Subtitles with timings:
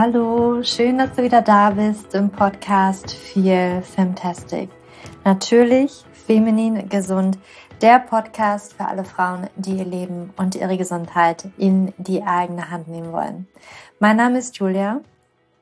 [0.00, 4.70] Hallo, schön, dass du wieder da bist im Podcast Feel Fantastic.
[5.24, 7.36] Natürlich feminin gesund,
[7.82, 12.86] der Podcast für alle Frauen, die ihr Leben und ihre Gesundheit in die eigene Hand
[12.86, 13.48] nehmen wollen.
[13.98, 15.00] Mein Name ist Julia.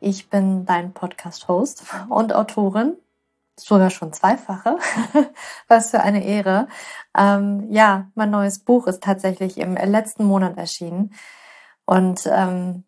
[0.01, 2.93] Ich bin dein Podcast-Host und Autorin
[3.59, 4.77] sogar schon zweifache.
[5.67, 6.69] Was für eine Ehre.
[7.17, 11.15] Ähm, ja, mein neues Buch ist tatsächlich im letzten Monat erschienen.
[11.87, 12.85] Und ähm,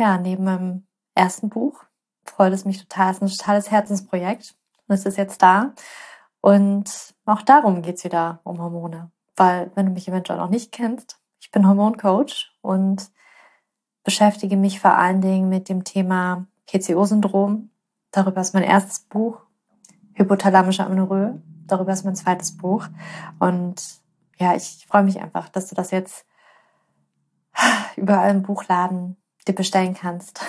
[0.00, 1.84] ja, neben meinem ersten Buch
[2.24, 3.10] freut es mich total.
[3.10, 4.56] Es ist ein totales Herzensprojekt.
[4.88, 5.74] Und es ist jetzt da.
[6.40, 9.12] Und auch darum geht's wieder um Hormone.
[9.36, 13.10] Weil, wenn du mich eventuell noch nicht kennst, ich bin Hormoncoach und
[14.02, 17.70] beschäftige mich vor allen Dingen mit dem Thema PCO-Syndrom.
[18.10, 19.40] Darüber ist mein erstes Buch
[20.14, 21.40] hypothalamische Amenorrhoe.
[21.66, 22.86] Darüber ist mein zweites Buch.
[23.38, 24.00] Und
[24.38, 26.26] ja, ich freue mich einfach, dass du das jetzt
[27.96, 30.40] überall im Buchladen dir bestellen kannst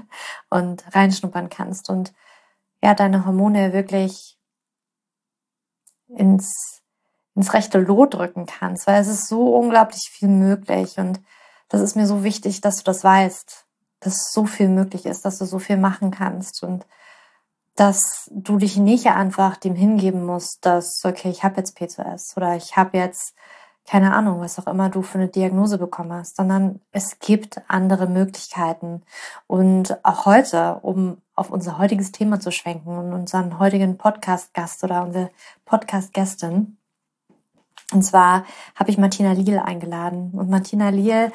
[0.50, 2.12] und reinschnuppern kannst und
[2.82, 4.38] ja, deine Hormone wirklich
[6.08, 6.80] ins,
[7.34, 11.20] ins rechte Lot drücken kannst, weil es ist so unglaublich viel möglich und
[11.68, 13.66] das ist mir so wichtig, dass du das weißt,
[14.00, 16.86] dass so viel möglich ist, dass du so viel machen kannst und
[17.76, 22.56] dass du dich nicht einfach dem hingeben musst, dass, okay, ich habe jetzt P2S oder
[22.56, 23.34] ich habe jetzt,
[23.86, 28.06] keine Ahnung, was auch immer du für eine Diagnose bekommen hast, sondern es gibt andere
[28.06, 29.02] Möglichkeiten.
[29.46, 35.02] Und auch heute, um auf unser heutiges Thema zu schwenken und unseren heutigen Podcast-Gast oder
[35.02, 35.30] unsere
[35.64, 36.76] Podcast-Gästin,
[37.92, 38.44] und zwar
[38.76, 40.30] habe ich Martina Liel eingeladen.
[40.32, 41.32] Und Martina Liel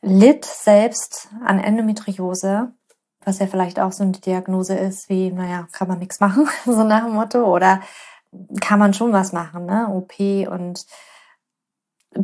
[0.00, 2.72] litt selbst an Endometriose
[3.24, 6.84] was ja vielleicht auch so eine Diagnose ist, wie, naja, kann man nichts machen, so
[6.84, 7.80] nach dem Motto, oder
[8.60, 9.88] kann man schon was machen, ne?
[9.88, 10.18] OP
[10.50, 10.84] und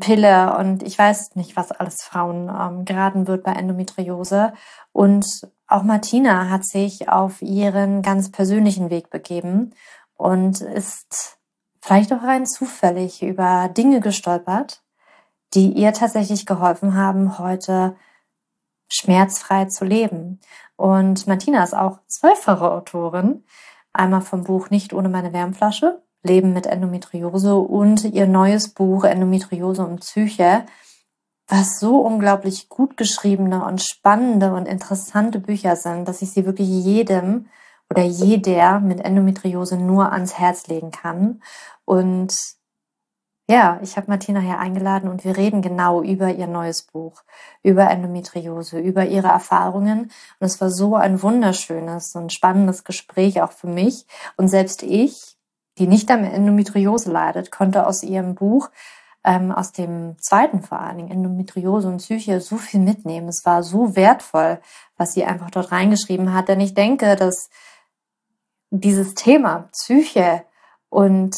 [0.00, 4.52] Pille und ich weiß nicht, was alles Frauen ähm, geraten wird bei Endometriose.
[4.92, 5.24] Und
[5.66, 9.74] auch Martina hat sich auf ihren ganz persönlichen Weg begeben
[10.14, 11.38] und ist
[11.80, 14.82] vielleicht auch rein zufällig über Dinge gestolpert,
[15.54, 17.96] die ihr tatsächlich geholfen haben, heute
[18.88, 20.40] schmerzfrei zu leben.
[20.76, 23.44] Und Martina ist auch zwölffache Autorin.
[23.92, 29.84] Einmal vom Buch Nicht ohne meine Wärmflasche, Leben mit Endometriose und ihr neues Buch Endometriose
[29.84, 30.64] und Psyche,
[31.48, 36.68] was so unglaublich gut geschriebene und spannende und interessante Bücher sind, dass ich sie wirklich
[36.68, 37.46] jedem
[37.90, 41.42] oder jeder mit Endometriose nur ans Herz legen kann.
[41.84, 42.36] Und
[43.50, 47.22] ja, ich habe Martina hier eingeladen und wir reden genau über ihr neues Buch,
[47.62, 50.10] über Endometriose, über ihre Erfahrungen.
[50.38, 54.06] Und es war so ein wunderschönes und spannendes Gespräch auch für mich.
[54.36, 55.37] Und selbst ich,
[55.78, 58.70] die nicht an Endometriose leidet, konnte aus ihrem Buch,
[59.24, 63.28] ähm, aus dem zweiten vor allen Dingen, Endometriose und Psyche, so viel mitnehmen.
[63.28, 64.60] Es war so wertvoll,
[64.96, 66.48] was sie einfach dort reingeschrieben hat.
[66.48, 67.50] Denn ich denke, dass
[68.70, 70.44] dieses Thema Psyche
[70.88, 71.36] und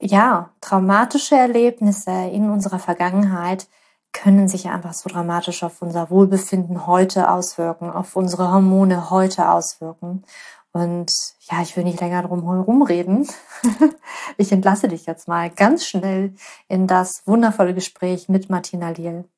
[0.00, 3.68] ja, traumatische Erlebnisse in unserer Vergangenheit
[4.12, 10.24] können sich einfach so dramatisch auf unser Wohlbefinden heute auswirken, auf unsere Hormone heute auswirken.
[10.72, 13.28] Und ja, ich will nicht länger drum herum reden.
[14.38, 16.34] ich entlasse dich jetzt mal ganz schnell
[16.68, 19.28] in das wundervolle Gespräch mit Martina Liel.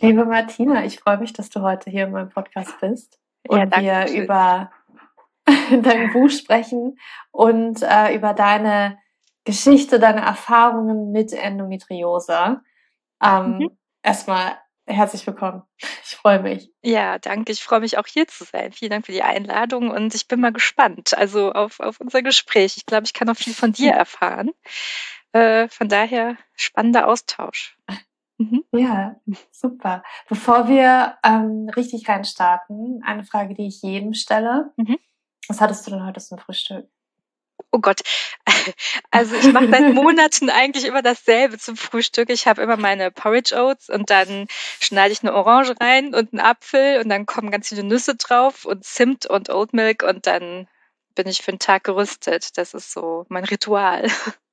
[0.00, 3.18] Liebe Martina, ich freue mich, dass du heute hier in meinem Podcast bist
[3.48, 4.24] und ja, wir schön.
[4.24, 4.70] über
[5.82, 6.98] dein Buch sprechen
[7.30, 8.98] und äh, über deine
[9.44, 12.60] Geschichte, deine Erfahrungen mit Endometriose.
[13.22, 13.70] Ähm, mhm.
[14.02, 15.62] Erstmal herzlich willkommen.
[15.78, 16.70] Ich freue mich.
[16.82, 17.52] Ja, danke.
[17.52, 18.72] Ich freue mich auch hier zu sein.
[18.72, 22.76] Vielen Dank für die Einladung und ich bin mal gespannt, also auf, auf unser Gespräch.
[22.76, 24.50] Ich glaube, ich kann noch viel von dir erfahren.
[25.32, 27.76] Äh, von daher spannender Austausch.
[28.38, 28.64] Mhm.
[28.72, 29.16] Ja,
[29.52, 30.02] super.
[30.28, 34.72] Bevor wir ähm, richtig reinstarten, eine Frage, die ich jedem stelle.
[34.76, 34.98] Mhm.
[35.48, 36.88] Was hattest du denn heute zum Frühstück?
[37.74, 38.02] Oh Gott.
[39.10, 42.30] Also ich mache seit Monaten eigentlich immer dasselbe zum Frühstück.
[42.30, 44.46] Ich habe immer meine Porridge Oats und dann
[44.80, 48.64] schneide ich eine Orange rein und einen Apfel und dann kommen ganz viele Nüsse drauf
[48.64, 50.66] und Zimt und Oat Milk und dann
[51.14, 52.56] bin ich für den Tag gerüstet.
[52.56, 54.06] Das ist so mein Ritual.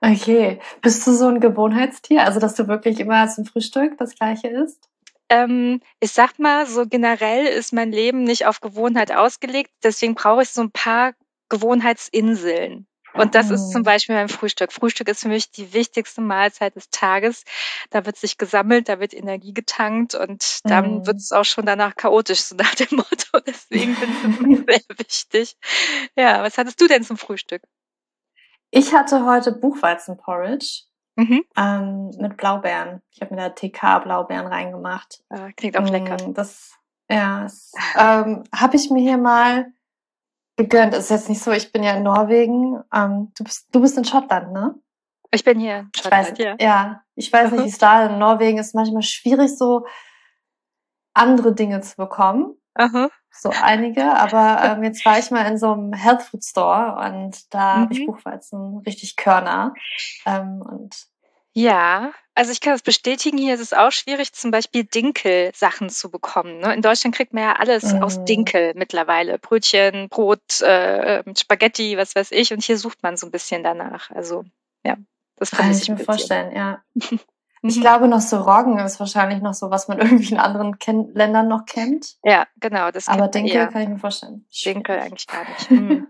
[0.00, 0.60] Okay.
[0.80, 2.24] Bist du so ein Gewohnheitstier?
[2.24, 4.88] Also, dass du wirklich immer zum Frühstück das gleiche isst?
[5.28, 9.72] Ähm, ich sag mal, so generell ist mein Leben nicht auf Gewohnheit ausgelegt.
[9.82, 11.14] Deswegen brauche ich so ein paar
[11.48, 12.86] Gewohnheitsinseln.
[13.14, 13.84] Und das ist zum oh.
[13.84, 14.72] Beispiel mein Frühstück.
[14.72, 17.44] Frühstück ist für mich die wichtigste Mahlzeit des Tages.
[17.90, 21.06] Da wird sich gesammelt, da wird Energie getankt und dann mm.
[21.06, 23.40] wird es auch schon danach chaotisch, so nach dem Motto.
[23.46, 25.56] Deswegen finde ich es sehr wichtig.
[26.16, 27.62] Ja, was hattest du denn zum Frühstück?
[28.70, 30.82] Ich hatte heute Buchweizenporridge
[31.16, 31.44] mhm.
[31.56, 33.00] ähm, mit Blaubeeren.
[33.10, 35.22] Ich habe mir da TK-Blaubeeren reingemacht.
[35.30, 36.18] Ah, klingt auch lecker.
[36.34, 36.76] Das
[37.10, 37.46] Ja,
[37.96, 39.72] ähm, habe ich mir hier mal
[40.58, 40.94] gegönnt.
[40.94, 42.82] Ist jetzt nicht so, ich bin ja in Norwegen.
[42.92, 44.74] Ähm, du, bist, du bist in Schottland, ne?
[45.30, 46.56] Ich bin hier in Schottland, ich weiß, ja.
[46.60, 48.74] Ja, ich weiß nicht, wie es da in Norwegen ist.
[48.74, 49.86] Manchmal schwierig, so
[51.14, 52.56] andere Dinge zu bekommen.
[52.74, 53.08] Aha.
[53.30, 57.54] So einige, aber ähm, jetzt war ich mal in so einem Health Food Store und
[57.54, 57.80] da mhm.
[57.82, 59.74] habe ich Buchweizen richtig Körner.
[60.26, 60.96] Ähm, und
[61.58, 66.08] ja, also ich kann das bestätigen, hier ist es auch schwierig, zum Beispiel Dinkel-Sachen zu
[66.08, 66.60] bekommen.
[66.60, 66.72] Ne?
[66.72, 68.02] In Deutschland kriegt man ja alles mhm.
[68.04, 69.40] aus Dinkel mittlerweile.
[69.40, 72.52] Brötchen, Brot, äh, Spaghetti, was weiß ich.
[72.52, 74.10] Und hier sucht man so ein bisschen danach.
[74.10, 74.44] Also
[74.84, 74.96] ja,
[75.34, 76.82] das kann ich mir vorstellen, ja.
[77.60, 77.80] Ich mhm.
[77.80, 81.48] glaube, noch so Roggen ist wahrscheinlich noch so, was man irgendwie in anderen Ken Ländern
[81.48, 82.14] noch kennt.
[82.22, 82.92] Ja, genau.
[82.92, 83.66] Das Aber Dinkel eher.
[83.66, 84.46] kann ich mir vorstellen.
[84.64, 85.68] Dinkel eigentlich gar nicht.
[85.68, 86.06] Mhm.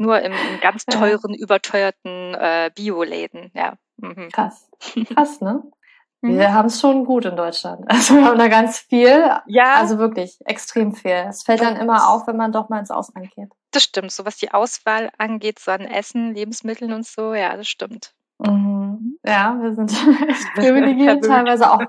[0.00, 1.40] Nur im, im, ganz teuren, ja.
[1.40, 3.74] überteuerten äh, Bioläden, ja.
[3.98, 4.30] Mhm.
[4.32, 4.66] Krass.
[5.14, 5.62] Krass, ne?
[6.22, 6.38] Mhm.
[6.38, 7.84] Wir haben es schon gut in Deutschland.
[7.86, 9.30] Also wir haben da ganz viel.
[9.46, 9.74] Ja.
[9.74, 11.26] Also wirklich extrem viel.
[11.28, 13.50] Es fällt dann immer auf, wenn man doch mal ins Ausland geht.
[13.72, 14.10] Das stimmt.
[14.10, 18.14] So was die Auswahl angeht, so an Essen, Lebensmitteln und so, ja, das stimmt.
[18.38, 19.18] Mhm.
[19.22, 19.92] Ja, wir sind
[20.54, 21.82] privilegiert teilweise auch.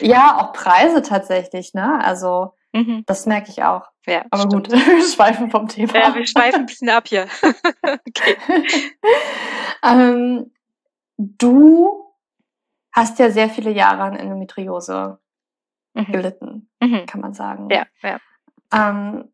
[0.00, 2.04] Ja, auch Preise tatsächlich, ne?
[2.04, 3.04] Also mhm.
[3.06, 3.88] das merke ich auch.
[4.06, 4.70] Ja, Aber stimmt.
[4.70, 5.94] gut, wir schweifen vom Thema.
[5.94, 7.26] Ja, wir schweifen ein bisschen ab hier.
[7.82, 8.36] okay.
[9.82, 10.52] ähm,
[11.16, 12.04] du
[12.92, 15.18] hast ja sehr viele Jahre an Endometriose
[15.94, 16.12] mhm.
[16.12, 17.06] gelitten, mhm.
[17.06, 17.68] kann man sagen.
[17.70, 18.18] Ja, ja.
[18.72, 19.32] Ähm,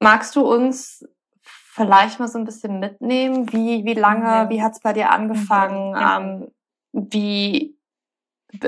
[0.00, 1.04] magst du uns
[1.42, 3.52] vielleicht mal so ein bisschen mitnehmen?
[3.52, 4.50] Wie, wie lange, mhm.
[4.50, 5.92] wie hat es bei dir angefangen?
[5.92, 6.50] Mhm.
[6.92, 7.77] Ähm, wie,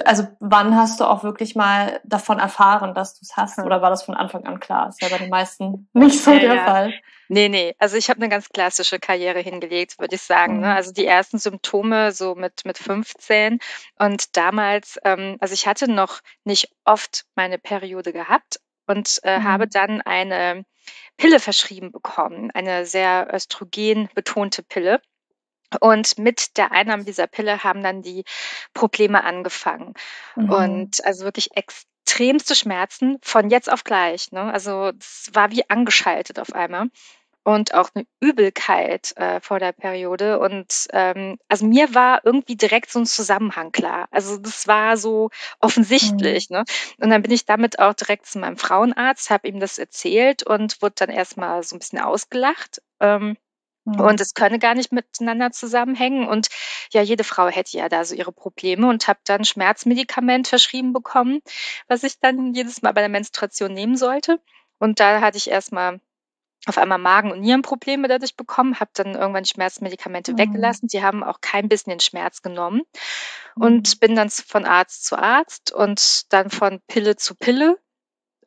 [0.04, 3.58] also wann hast du auch wirklich mal davon erfahren, dass du es hast?
[3.58, 4.88] Oder war das von Anfang an klar?
[4.88, 6.64] Ist ja bei den meisten nicht so ja, der ja.
[6.64, 6.94] Fall.
[7.28, 7.74] Nee, nee.
[7.78, 10.54] Also ich habe eine ganz klassische Karriere hingelegt, würde ich sagen.
[10.54, 10.58] Ne?
[10.58, 10.64] Mhm.
[10.64, 10.74] Ne?
[10.74, 13.58] Also die ersten Symptome so mit, mit 15.
[13.98, 19.44] Und damals, ähm, also ich hatte noch nicht oft meine Periode gehabt und äh, mhm.
[19.44, 20.64] habe dann eine
[21.16, 25.00] Pille verschrieben bekommen, eine sehr östrogen betonte Pille.
[25.80, 28.24] Und mit der Einnahme dieser Pille haben dann die
[28.74, 29.94] Probleme angefangen.
[30.36, 30.50] Mhm.
[30.50, 34.32] Und also wirklich extremste Schmerzen von jetzt auf gleich.
[34.32, 34.52] Ne?
[34.52, 36.88] Also es war wie angeschaltet auf einmal
[37.42, 40.38] und auch eine Übelkeit äh, vor der Periode.
[40.38, 44.08] Und ähm, also mir war irgendwie direkt so ein Zusammenhang klar.
[44.10, 45.30] Also das war so
[45.60, 46.50] offensichtlich.
[46.50, 46.56] Mhm.
[46.56, 46.64] Ne?
[46.98, 50.82] Und dann bin ich damit auch direkt zu meinem Frauenarzt, habe ihm das erzählt und
[50.82, 52.82] wurde dann erstmal so ein bisschen ausgelacht.
[53.00, 53.36] Ähm,
[53.96, 54.00] mhm.
[54.00, 56.28] Und es könne gar nicht miteinander zusammenhängen.
[56.28, 56.48] Und
[56.92, 61.40] ja, jede Frau hätte ja da so ihre Probleme und habe dann Schmerzmedikament verschrieben bekommen,
[61.88, 64.40] was ich dann jedes Mal bei der Menstruation nehmen sollte.
[64.78, 66.00] Und da hatte ich erstmal
[66.66, 70.38] auf einmal Magen- und Nierenprobleme dadurch bekommen, habe dann irgendwann Schmerzmedikamente mhm.
[70.38, 70.88] weggelassen.
[70.88, 72.82] Die haben auch kein bisschen den Schmerz genommen
[73.56, 73.62] mhm.
[73.62, 77.78] und bin dann von Arzt zu Arzt und dann von Pille zu Pille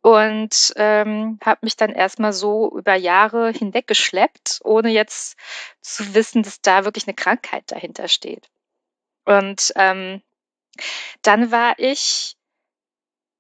[0.04, 5.38] und ähm, habe mich dann erstmal so über Jahre hinweggeschleppt, ohne jetzt
[5.82, 8.50] zu wissen, dass da wirklich eine Krankheit dahinter steht.
[9.24, 10.22] Und ähm,
[11.22, 12.36] dann war ich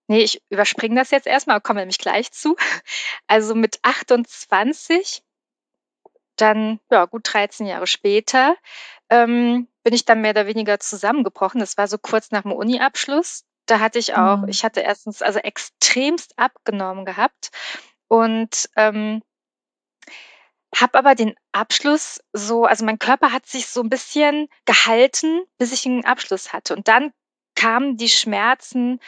[0.08, 2.56] Nee, ich überspringe das jetzt erstmal, komme nämlich gleich zu.
[3.28, 5.24] Also mit 28,
[6.36, 8.56] dann ja, gut 13 Jahre später,
[9.10, 11.60] ähm, bin ich dann mehr oder weniger zusammengebrochen.
[11.60, 13.46] Das war so kurz nach dem Uni-Abschluss.
[13.66, 14.50] Da hatte ich auch, mhm.
[14.50, 17.50] ich hatte erstens also extremst abgenommen gehabt
[18.08, 19.22] und ähm,
[20.76, 25.72] habe aber den Abschluss so, also mein Körper hat sich so ein bisschen gehalten, bis
[25.72, 26.76] ich einen Abschluss hatte.
[26.76, 27.12] Und dann
[27.56, 29.00] kamen die Schmerzen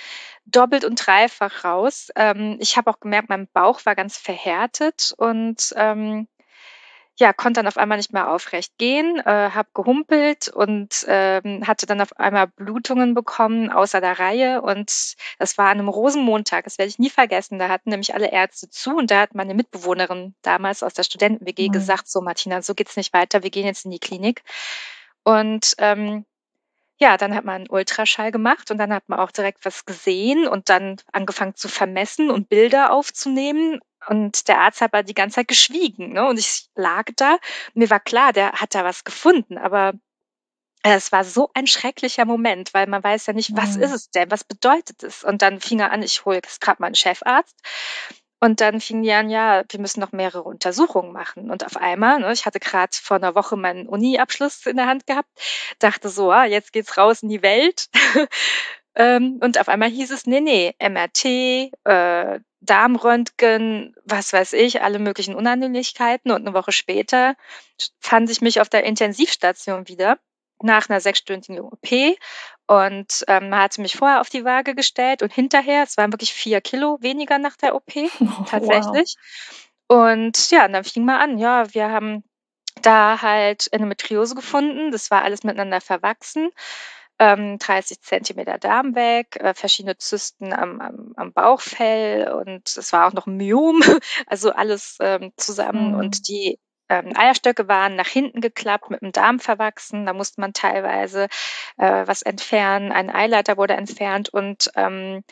[0.46, 2.10] doppelt und dreifach raus.
[2.16, 6.28] Ähm, ich habe auch gemerkt, mein Bauch war ganz verhärtet und ähm,
[7.18, 11.86] ja, konnte dann auf einmal nicht mehr aufrecht gehen, äh, habe gehumpelt und ähm, hatte
[11.86, 14.62] dann auf einmal Blutungen bekommen außer der Reihe.
[14.62, 17.58] Und das war an einem Rosenmontag, das werde ich nie vergessen.
[17.58, 21.70] Da hatten nämlich alle Ärzte zu und da hat meine Mitbewohnerin damals aus der Studenten-WG
[21.70, 21.72] mhm.
[21.72, 24.44] gesagt, so Martina, so geht's nicht weiter, wir gehen jetzt in die Klinik.
[25.24, 26.26] Und ähm,
[26.98, 30.48] ja, dann hat man einen Ultraschall gemacht und dann hat man auch direkt was gesehen
[30.48, 33.80] und dann angefangen zu vermessen und Bilder aufzunehmen.
[34.08, 36.14] Und der Arzt hat aber die ganze Zeit geschwiegen.
[36.14, 36.26] Ne?
[36.28, 37.38] Und ich lag da.
[37.74, 39.94] Mir war klar, der hat da was gefunden, aber
[40.84, 43.84] es war so ein schrecklicher Moment, weil man weiß ja nicht, was mhm.
[43.84, 45.24] ist es denn, was bedeutet es?
[45.24, 47.56] Und dann fing er an, ich hole jetzt gerade meinen Chefarzt.
[48.40, 51.50] Und dann fing die an, ja, wir müssen noch mehrere Untersuchungen machen.
[51.50, 55.08] Und auf einmal, ne, ich hatte gerade vor einer Woche meinen Uni-Abschluss in der Hand
[55.08, 55.30] gehabt,
[55.80, 57.88] dachte so, ah, jetzt geht's raus in die Welt.
[58.96, 61.26] ähm, und auf einmal hieß es, nee, nee, MRT,
[61.86, 66.32] äh, Darmröntgen, was weiß ich, alle möglichen Unannehmlichkeiten.
[66.32, 67.36] Und eine Woche später
[68.00, 70.18] fand ich mich auf der Intensivstation wieder
[70.62, 72.18] nach einer sechsstündigen OP
[72.68, 76.34] und ähm, man hatte mich vorher auf die Waage gestellt und hinterher, es waren wirklich
[76.34, 77.94] vier Kilo weniger nach der OP,
[78.50, 79.16] tatsächlich.
[79.88, 80.06] Wow.
[80.08, 82.24] Und ja, und dann fing mal an, ja, wir haben
[82.82, 86.50] da halt Endometriose gefunden, das war alles miteinander verwachsen.
[87.18, 93.08] Ähm, 30 Zentimeter Darm weg, äh, verschiedene Zysten am, am, am Bauchfell und es war
[93.08, 93.82] auch noch ein Myom,
[94.28, 95.94] also alles ähm, zusammen.
[95.94, 96.00] Mhm.
[96.00, 96.60] Und die
[96.90, 100.06] ähm, Eierstöcke waren nach hinten geklappt, mit dem Darm verwachsen.
[100.06, 101.28] Da musste man teilweise
[101.78, 102.92] äh, was entfernen.
[102.92, 105.24] Ein Eileiter wurde entfernt und ähm,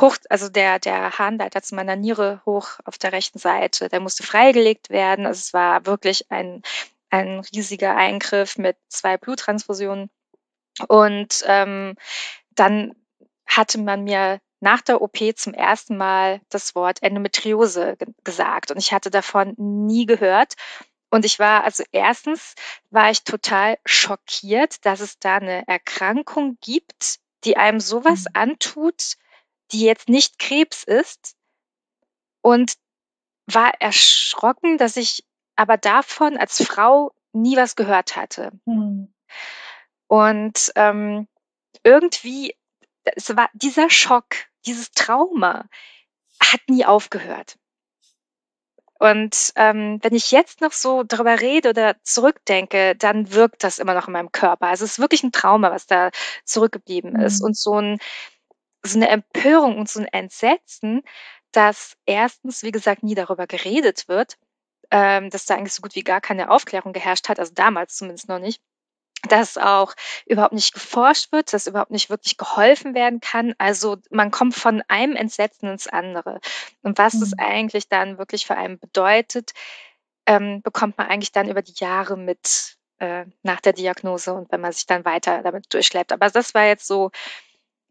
[0.00, 4.22] hoch, also der, der Harnleiter zu meiner Niere hoch auf der rechten Seite, der musste
[4.22, 5.26] freigelegt werden.
[5.26, 6.62] Also es war wirklich ein,
[7.10, 10.10] ein riesiger Eingriff mit zwei Bluttransfusionen.
[10.88, 11.96] Und ähm,
[12.50, 12.94] dann
[13.46, 18.92] hatte man mir nach der OP zum ersten Mal das Wort Endometriose gesagt und ich
[18.92, 20.54] hatte davon nie gehört.
[21.10, 22.54] Und ich war, also erstens
[22.90, 28.40] war ich total schockiert, dass es da eine Erkrankung gibt, die einem sowas mhm.
[28.40, 29.16] antut,
[29.72, 31.34] die jetzt nicht Krebs ist.
[32.40, 32.74] Und
[33.46, 35.24] war erschrocken, dass ich
[35.56, 38.52] aber davon als Frau nie was gehört hatte.
[38.64, 39.12] Mhm.
[40.06, 41.28] Und ähm,
[41.82, 42.54] irgendwie,
[43.02, 44.34] es war dieser Schock,
[44.66, 45.66] dieses Trauma
[46.40, 47.56] hat nie aufgehört.
[48.98, 53.94] Und ähm, wenn ich jetzt noch so darüber rede oder zurückdenke, dann wirkt das immer
[53.94, 54.68] noch in meinem Körper.
[54.68, 56.10] Also es ist wirklich ein Trauma, was da
[56.44, 57.40] zurückgeblieben ist.
[57.40, 57.46] Mhm.
[57.46, 57.98] Und so, ein,
[58.84, 61.02] so eine Empörung und so ein Entsetzen,
[61.50, 64.38] dass erstens, wie gesagt, nie darüber geredet wird,
[64.92, 68.28] ähm, dass da eigentlich so gut wie gar keine Aufklärung geherrscht hat, also damals zumindest
[68.28, 68.62] noch nicht
[69.28, 69.94] dass auch
[70.26, 73.54] überhaupt nicht geforscht wird, dass überhaupt nicht wirklich geholfen werden kann.
[73.58, 76.40] Also man kommt von einem Entsetzen ins andere.
[76.82, 77.22] Und was mhm.
[77.22, 79.52] es eigentlich dann wirklich für einen bedeutet,
[80.26, 84.60] ähm, bekommt man eigentlich dann über die Jahre mit äh, nach der Diagnose und wenn
[84.60, 86.12] man sich dann weiter damit durchschleppt.
[86.12, 87.10] Aber das war jetzt so,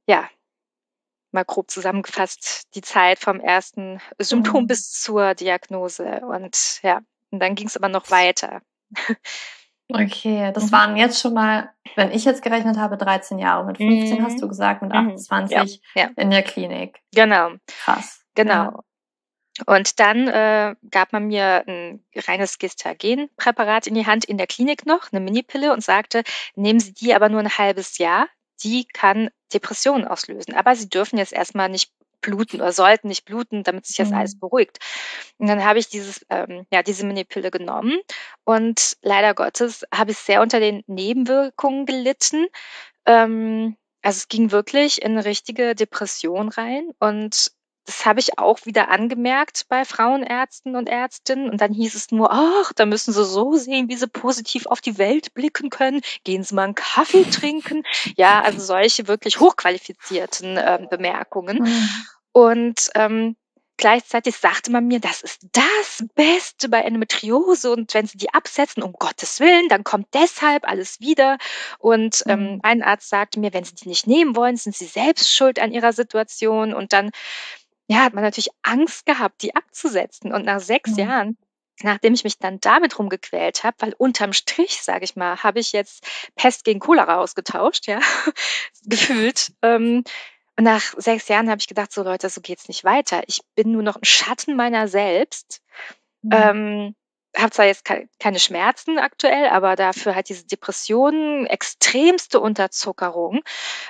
[0.08, 0.30] ja,
[1.32, 4.68] mal grob zusammengefasst, die Zeit vom ersten Symptom mhm.
[4.68, 6.22] bis zur Diagnose.
[6.22, 8.62] Und ja, und dann ging es aber noch weiter.
[9.94, 10.72] Okay, das mhm.
[10.72, 13.66] waren jetzt schon mal, wenn ich jetzt gerechnet habe, 13 Jahre.
[13.66, 14.24] Mit 15 mhm.
[14.24, 15.64] hast du gesagt, mit 28 mhm.
[15.96, 16.10] ja, ja.
[16.16, 17.00] in der Klinik.
[17.14, 17.52] Genau.
[17.84, 18.24] Krass.
[18.36, 18.54] Genau.
[18.54, 18.80] Ja.
[19.66, 24.86] Und dann äh, gab man mir ein reines Gestagen-Präparat in die Hand in der Klinik
[24.86, 26.24] noch, eine Minipille und sagte,
[26.56, 28.28] nehmen Sie die aber nur ein halbes Jahr.
[28.64, 30.54] Die kann Depressionen auslösen.
[30.56, 31.92] Aber Sie dürfen jetzt erstmal nicht
[32.22, 34.18] bluten oder sollten nicht bluten, damit sich das mhm.
[34.18, 34.80] alles beruhigt.
[35.38, 38.00] Und dann habe ich dieses, ähm, ja, diese Minipille genommen
[38.44, 42.48] und leider Gottes habe ich sehr unter den Nebenwirkungen gelitten.
[43.06, 47.52] Ähm, also es ging wirklich in eine richtige Depression rein und
[47.92, 51.50] das habe ich auch wieder angemerkt bei Frauenärzten und Ärztinnen.
[51.50, 54.80] Und dann hieß es nur, ach, da müssen Sie so sehen, wie Sie positiv auf
[54.80, 56.02] die Welt blicken können.
[56.24, 57.84] Gehen Sie mal einen Kaffee trinken.
[58.16, 61.64] Ja, also solche wirklich hochqualifizierten äh, Bemerkungen.
[61.64, 61.90] Mhm.
[62.32, 63.36] Und ähm,
[63.76, 68.84] gleichzeitig sagte man mir, das ist das Beste bei Endometriose und wenn sie die absetzen,
[68.84, 71.38] um Gottes Willen, dann kommt deshalb alles wieder.
[71.78, 72.60] Und ähm, mhm.
[72.64, 75.74] ein Arzt sagte mir, wenn sie die nicht nehmen wollen, sind sie selbst schuld an
[75.74, 76.74] ihrer Situation.
[76.74, 77.12] Und dann
[77.92, 80.34] ja, hat man natürlich Angst gehabt, die abzusetzen.
[80.34, 81.00] Und nach sechs mhm.
[81.00, 81.38] Jahren
[81.84, 85.72] nachdem ich mich dann damit rumgequält habe, weil unterm Strich, sage ich mal, habe ich
[85.72, 86.06] jetzt
[86.36, 88.00] Pest gegen Cholera ausgetauscht, ja,
[88.86, 90.04] gefühlt, ähm,
[90.58, 93.24] und nach sechs Jahren habe ich gedacht, so Leute, so geht's nicht weiter.
[93.26, 95.62] Ich bin nur noch ein Schatten meiner selbst.
[96.22, 96.32] Mhm.
[96.32, 96.96] Ähm,
[97.36, 97.86] habe zwar jetzt
[98.20, 103.42] keine Schmerzen aktuell, aber dafür halt diese Depressionen, extremste Unterzuckerung,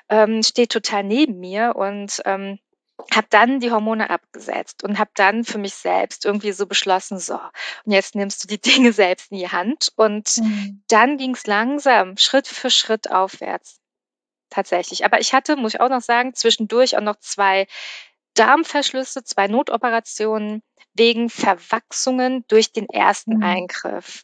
[0.08, 2.60] ähm, steht total neben mir und ähm,
[3.14, 7.36] habe dann die Hormone abgesetzt und habe dann für mich selbst irgendwie so beschlossen, so,
[7.86, 9.92] und jetzt nimmst du die Dinge selbst in die Hand.
[9.96, 10.84] Und mhm.
[10.88, 13.80] dann ging es langsam, Schritt für Schritt aufwärts
[14.50, 15.06] tatsächlich.
[15.06, 17.68] Aber ich hatte, muss ich auch noch sagen, zwischendurch auch noch zwei
[18.36, 20.62] Darmverschlüsse, zwei Notoperationen
[20.94, 23.44] wegen Verwachsungen durch den ersten mhm.
[23.44, 24.24] Eingriff.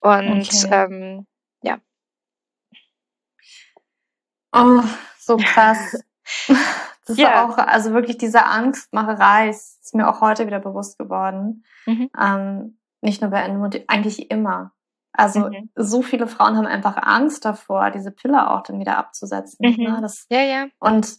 [0.00, 0.68] Und okay.
[0.70, 1.26] ähm,
[1.62, 1.78] ja.
[4.52, 4.82] Oh,
[5.18, 6.02] so krass.
[7.06, 7.44] Das ja.
[7.44, 11.64] auch, also wirklich diese Angstmacherei ist mir auch heute wieder bewusst geworden.
[11.86, 12.10] Mhm.
[12.20, 14.72] Ähm, nicht nur bei Endometriose, eigentlich immer.
[15.12, 15.70] Also mhm.
[15.74, 19.68] so viele Frauen haben einfach Angst davor, diese Pille auch dann wieder abzusetzen.
[19.68, 19.84] Mhm.
[19.84, 19.98] Ne?
[20.00, 20.66] Das, ja, ja.
[20.78, 21.18] Und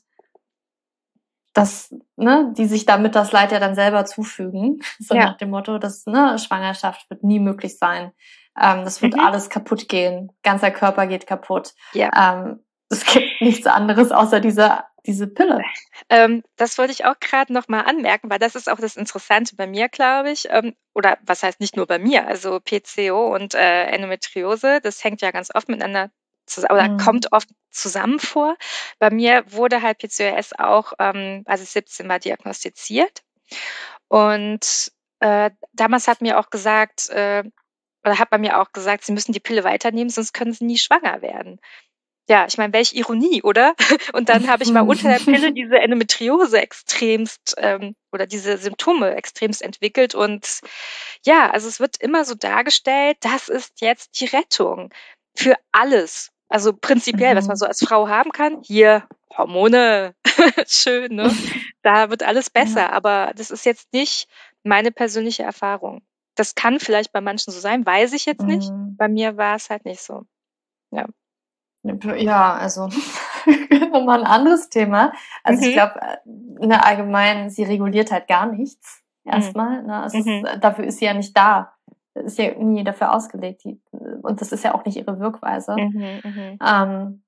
[1.54, 4.82] das, ne, die sich damit das Leid ja dann selber zufügen.
[5.00, 5.26] So ja.
[5.26, 8.12] nach dem Motto, dass ne, Schwangerschaft wird nie möglich sein.
[8.60, 9.20] Ähm, das wird mhm.
[9.20, 10.32] alles kaputt gehen.
[10.44, 11.74] Ganzer Körper geht kaputt.
[11.94, 12.10] Ja.
[12.16, 15.62] Ähm, es gibt nichts anderes außer diese diese Pille?
[16.10, 19.56] Ähm, das wollte ich auch gerade noch mal anmerken, weil das ist auch das Interessante
[19.56, 20.48] bei mir, glaube ich.
[20.50, 25.22] Ähm, oder was heißt nicht nur bei mir, also PCO und äh, Endometriose, das hängt
[25.22, 26.10] ja ganz oft miteinander
[26.46, 26.98] zusammen, oder mhm.
[26.98, 28.56] kommt oft zusammen vor.
[29.00, 33.24] Bei mir wurde halt PCOS auch, ähm, als ich 17 war, diagnostiziert.
[34.08, 37.44] Und äh, damals hat mir auch gesagt, äh,
[38.04, 40.78] oder hat man mir auch gesagt, sie müssen die Pille weiternehmen, sonst können sie nie
[40.78, 41.60] schwanger werden.
[42.30, 43.76] Ja, ich meine, welche Ironie, oder?
[44.14, 49.16] Und dann habe ich mal unter der Pille diese Endometriose extremst ähm, oder diese Symptome
[49.16, 50.16] extremst entwickelt.
[50.16, 50.62] Und
[51.26, 54.94] ja, also es wird immer so dargestellt, das ist jetzt die Rettung
[55.36, 56.32] für alles.
[56.48, 57.38] Also prinzipiell, mhm.
[57.40, 60.16] was man so als Frau haben kann, hier Hormone,
[60.68, 61.32] schön, ne?
[61.82, 62.82] Da wird alles besser.
[62.82, 62.92] Ja.
[62.92, 64.28] Aber das ist jetzt nicht
[64.64, 66.02] meine persönliche Erfahrung.
[66.36, 68.72] Das kann vielleicht bei manchen so sein, weiß ich jetzt nicht.
[68.72, 68.96] Mhm.
[68.96, 70.24] Bei mir war es halt nicht so.
[70.92, 71.08] Ja.
[71.84, 72.88] Ja, also
[73.92, 75.12] nochmal ein anderes Thema.
[75.44, 75.68] Also mhm.
[75.68, 79.04] ich glaube, in der Allgemeinen, sie reguliert halt gar nichts.
[79.24, 79.32] Mhm.
[79.32, 79.84] Erstmal.
[79.84, 80.08] Ne?
[80.14, 80.46] Mhm.
[80.46, 81.74] Ist, dafür ist sie ja nicht da.
[82.16, 83.64] Ist ja nie dafür ausgelegt.
[83.64, 83.82] Die,
[84.22, 85.76] und das ist ja auch nicht ihre Wirkweise.
[85.76, 87.24] Mhm, mhm, ähm,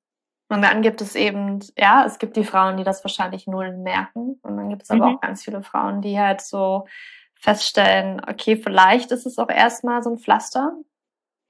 [0.47, 4.39] und dann gibt es eben, ja, es gibt die Frauen, die das wahrscheinlich null merken.
[4.43, 5.15] Und dann gibt es aber mhm.
[5.15, 6.85] auch ganz viele Frauen, die halt so
[7.33, 10.73] feststellen, okay, vielleicht ist es auch erstmal so ein Pflaster.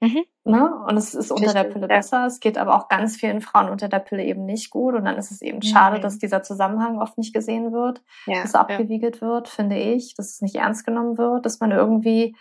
[0.00, 0.24] Mhm.
[0.44, 0.70] Ne?
[0.86, 1.96] Und es ist unter Richtig, der Pille ja.
[1.96, 2.26] besser.
[2.26, 4.94] Es geht aber auch ganz vielen Frauen unter der Pille eben nicht gut.
[4.94, 6.02] Und dann ist es eben schade, mhm.
[6.02, 9.28] dass dieser Zusammenhang oft nicht gesehen wird, ja, dass abgewiegelt ja.
[9.28, 12.36] wird, finde ich, dass es nicht ernst genommen wird, dass man irgendwie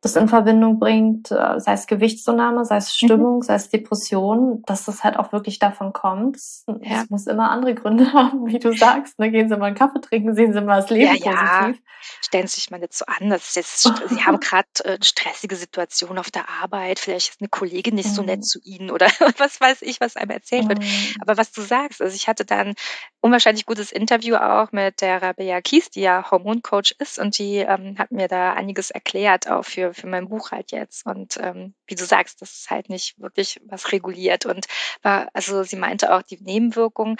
[0.00, 3.06] das in Verbindung bringt, äh, sei es Gewichtszunahme, sei es mhm.
[3.06, 3.42] Stimmung, mhm.
[3.42, 6.36] sei es Depression, dass das halt auch wirklich davon kommt.
[6.36, 7.04] Es ja.
[7.08, 9.18] muss immer andere Gründe haben, wie du sagst.
[9.18, 9.30] Ne?
[9.30, 11.32] Gehen Sie mal einen Kaffee trinken, sehen Sie mal das Leben ja, positiv.
[11.32, 11.72] Ja.
[12.20, 13.30] Stellen Sie sich mal nicht so an.
[13.30, 17.00] Das ist jetzt, Sie haben gerade äh, eine stressige Situation auf der Arbeit.
[17.00, 18.14] Vielleicht ist eine Kollegin nicht mhm.
[18.14, 18.42] so nett mhm.
[18.42, 19.06] zu Ihnen oder
[19.38, 20.68] was weiß ich, was einem erzählt mhm.
[20.68, 20.84] wird.
[21.20, 22.74] Aber was du sagst, also ich hatte dann
[23.20, 27.96] unwahrscheinlich gutes Interview auch mit der Rabea Kies, die ja Hormoncoach ist und die ähm,
[27.98, 31.06] hat mir da einiges erklärt, auch für, für mein Buch halt jetzt.
[31.06, 34.46] Und ähm, wie du sagst, das ist halt nicht wirklich was reguliert.
[34.46, 34.66] Und
[35.02, 37.16] war, also sie meinte auch, die Nebenwirkungen,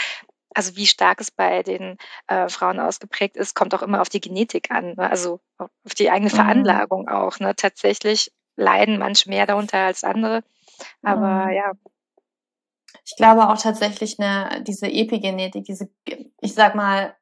[0.54, 4.20] also wie stark es bei den äh, Frauen ausgeprägt ist, kommt auch immer auf die
[4.20, 5.10] Genetik an, ne?
[5.10, 6.36] also auf die eigene mhm.
[6.36, 7.08] Veranlagung mhm.
[7.08, 7.38] auch.
[7.38, 7.54] Ne?
[7.54, 10.42] Tatsächlich leiden manche mehr darunter als andere.
[11.02, 11.52] Aber mhm.
[11.52, 11.72] ja,
[13.04, 15.88] ich glaube auch tatsächlich eine, diese Epigenetik, diese,
[16.40, 17.14] ich sag mal,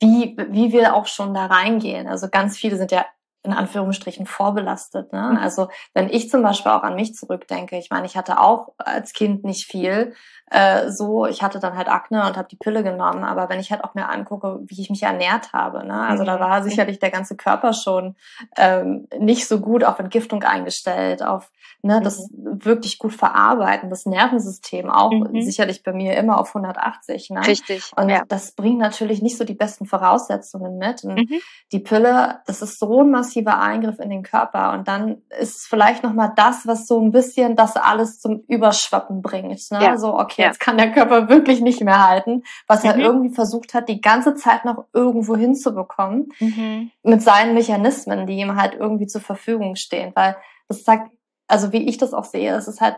[0.00, 2.06] wie, wie wir auch schon da reingehen.
[2.06, 3.06] Also ganz viele sind ja
[3.44, 5.12] in Anführungsstrichen vorbelastet.
[5.12, 5.30] Ne?
[5.32, 5.36] Mhm.
[5.36, 9.12] Also wenn ich zum Beispiel auch an mich zurückdenke, ich meine, ich hatte auch als
[9.12, 10.14] Kind nicht viel,
[10.50, 13.70] äh, so, ich hatte dann halt Akne und habe die Pille genommen, aber wenn ich
[13.70, 16.06] halt auch mir angucke, wie ich mich ernährt habe, ne?
[16.06, 16.40] also da mhm.
[16.40, 18.16] war sicherlich der ganze Körper schon
[18.56, 21.50] ähm, nicht so gut auf Entgiftung eingestellt, auf
[21.84, 22.64] ne, das mhm.
[22.64, 25.42] wirklich gut verarbeiten, das Nervensystem auch mhm.
[25.42, 27.30] sicherlich bei mir immer auf 180.
[27.30, 27.46] Ne?
[27.46, 27.92] Richtig.
[27.94, 28.22] Und ja.
[28.26, 31.04] das bringt natürlich nicht so die besten Voraussetzungen mit.
[31.04, 31.40] Und mhm.
[31.72, 34.72] die Pille, das ist so ein massiver Eingriff in den Körper.
[34.72, 39.22] Und dann ist es vielleicht nochmal das, was so ein bisschen das alles zum Überschwappen
[39.22, 39.60] bringt.
[39.70, 39.82] Ne?
[39.82, 39.96] Ja.
[39.96, 40.48] So, okay, ja.
[40.48, 43.00] jetzt kann der Körper wirklich nicht mehr halten, was er mhm.
[43.00, 46.90] irgendwie versucht hat, die ganze Zeit noch irgendwo hinzubekommen, mhm.
[47.02, 50.12] mit seinen Mechanismen, die ihm halt irgendwie zur Verfügung stehen.
[50.14, 50.36] Weil
[50.68, 51.10] das sagt
[51.46, 52.96] also wie ich das auch sehe, es ist halt,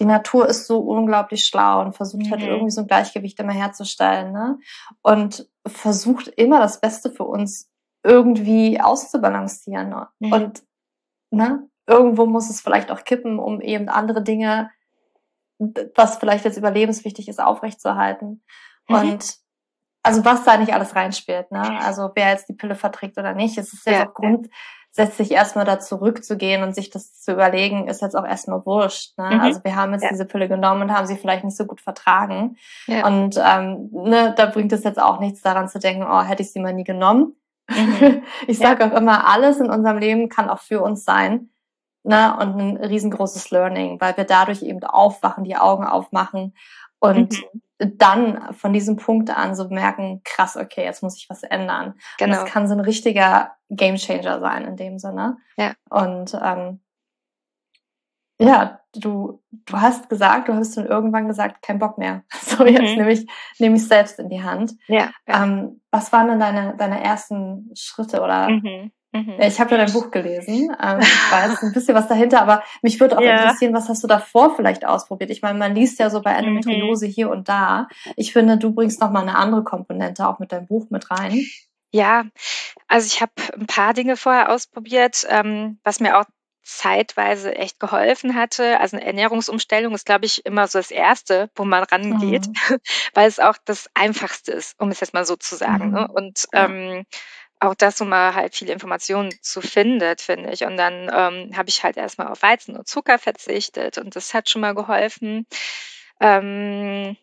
[0.00, 2.44] die Natur ist so unglaublich schlau und versucht halt mhm.
[2.44, 4.58] halt irgendwie so ein Gleichgewicht immer herzustellen, ne?
[5.02, 7.70] Und versucht immer das Beste für uns
[8.04, 9.94] irgendwie auszubalancieren.
[10.20, 10.32] Mhm.
[10.32, 10.62] Und
[11.30, 14.70] ne, irgendwo muss es vielleicht auch kippen, um eben andere Dinge,
[15.58, 18.44] was vielleicht jetzt überlebenswichtig ist, aufrechtzuerhalten.
[18.88, 18.96] Mhm.
[18.96, 19.34] Und
[20.02, 21.80] also was da nicht alles reinspielt, ne?
[21.80, 24.50] Also wer jetzt die Pille verträgt oder nicht, es ist ja, ja auch Grund,
[24.90, 29.18] sich erstmal da zurückzugehen und sich das zu überlegen, ist jetzt auch erstmal wurscht.
[29.18, 29.30] Ne?
[29.32, 29.40] Mhm.
[29.40, 30.10] Also wir haben jetzt ja.
[30.10, 32.56] diese Pille genommen und haben sie vielleicht nicht so gut vertragen.
[32.86, 33.06] Ja.
[33.06, 36.52] Und ähm, ne, da bringt es jetzt auch nichts daran zu denken, oh, hätte ich
[36.52, 37.34] sie mal nie genommen.
[37.68, 38.22] Mhm.
[38.46, 38.90] ich sage ja.
[38.90, 41.50] auch immer, alles in unserem Leben kann auch für uns sein.
[42.02, 42.36] Ne?
[42.38, 46.54] Und ein riesengroßes Learning, weil wir dadurch eben aufwachen, die Augen aufmachen
[46.98, 51.42] und mhm dann von diesem Punkt an so merken, krass, okay, jetzt muss ich was
[51.42, 51.94] ändern.
[52.18, 52.38] Genau.
[52.38, 55.38] Und das kann so ein richtiger Gamechanger sein in dem Sinne.
[55.56, 55.72] Ja.
[55.90, 56.80] Und ähm,
[58.40, 62.24] ja, du, du hast gesagt, du hast dann irgendwann gesagt, kein Bock mehr.
[62.44, 62.98] So, jetzt mhm.
[62.98, 63.26] nehme ich,
[63.58, 64.74] nehme ich selbst in die Hand.
[64.86, 65.10] Ja.
[65.26, 65.44] ja.
[65.44, 68.92] Ähm, was waren denn deine, deine ersten Schritte oder mhm.
[69.14, 69.36] Mhm.
[69.38, 70.74] Ich habe ja dein Buch gelesen.
[70.82, 73.42] Ähm, ich weiß ein bisschen was dahinter, aber mich würde auch ja.
[73.42, 75.30] interessieren, was hast du davor vielleicht ausprobiert?
[75.30, 77.10] Ich meine, man liest ja so bei Endometriose mhm.
[77.10, 77.86] hier und da.
[78.16, 81.44] Ich finde, du bringst noch mal eine andere Komponente auch mit deinem Buch mit rein.
[81.92, 82.24] Ja,
[82.88, 86.24] also ich habe ein paar Dinge vorher ausprobiert, ähm, was mir auch
[86.64, 88.80] zeitweise echt geholfen hatte.
[88.80, 92.78] Also eine Ernährungsumstellung ist, glaube ich, immer so das Erste, wo man rangeht, mhm.
[93.14, 95.90] weil es auch das Einfachste ist, um es jetzt mal so zu sagen.
[95.90, 96.00] Ne?
[96.00, 96.06] Mhm.
[96.06, 96.08] Ne?
[96.08, 96.64] Und ja.
[96.64, 97.04] ähm,
[97.60, 100.64] auch das, wo man halt viele Informationen zu findet, finde ich.
[100.64, 104.50] Und dann ähm, habe ich halt erstmal auf Weizen und Zucker verzichtet und das hat
[104.50, 105.46] schon mal geholfen.
[106.20, 107.16] Ähm,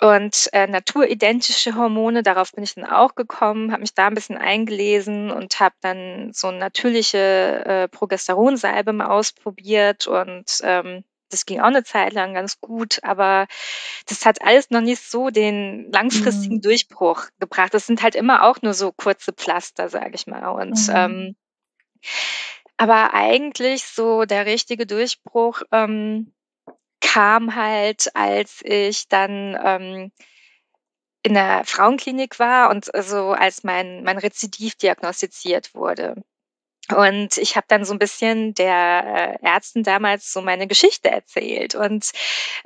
[0.00, 4.38] und äh, naturidentische Hormone, darauf bin ich dann auch gekommen, habe mich da ein bisschen
[4.38, 7.18] eingelesen und habe dann so eine natürliche
[7.66, 13.46] äh, Progesteronsalbe mal ausprobiert und ähm, das ging auch eine Zeit lang ganz gut, aber
[14.08, 16.62] das hat alles noch nicht so den langfristigen mhm.
[16.62, 17.72] Durchbruch gebracht.
[17.72, 20.48] Das sind halt immer auch nur so kurze Pflaster, sage ich mal.
[20.48, 20.94] Und mhm.
[20.94, 21.36] ähm,
[22.76, 26.32] aber eigentlich so der richtige Durchbruch ähm,
[27.00, 30.12] kam halt, als ich dann ähm,
[31.22, 36.14] in der Frauenklinik war und so als mein, mein Rezidiv diagnostiziert wurde.
[36.96, 41.74] Und ich habe dann so ein bisschen der äh, Ärzten damals so meine Geschichte erzählt
[41.74, 42.10] und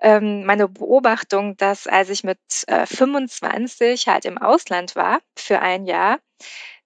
[0.01, 5.85] ähm, meine Beobachtung, dass als ich mit äh, 25 halt im Ausland war für ein
[5.85, 6.21] Jahr,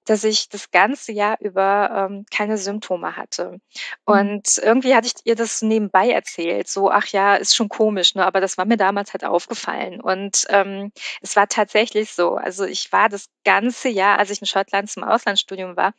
[0.09, 3.53] dass ich das ganze Jahr über ähm, keine Symptome hatte.
[3.53, 3.61] Mhm.
[4.05, 8.25] Und irgendwie hatte ich ihr das nebenbei erzählt, so, ach ja, ist schon komisch, ne?
[8.25, 10.01] aber das war mir damals halt aufgefallen.
[10.01, 12.37] Und ähm, es war tatsächlich so.
[12.37, 15.93] Also ich war das ganze Jahr, als ich in Schottland zum Auslandsstudium war,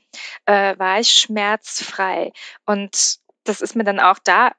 [0.46, 2.32] äh, war ich schmerzfrei.
[2.66, 4.52] Und das ist mir dann auch da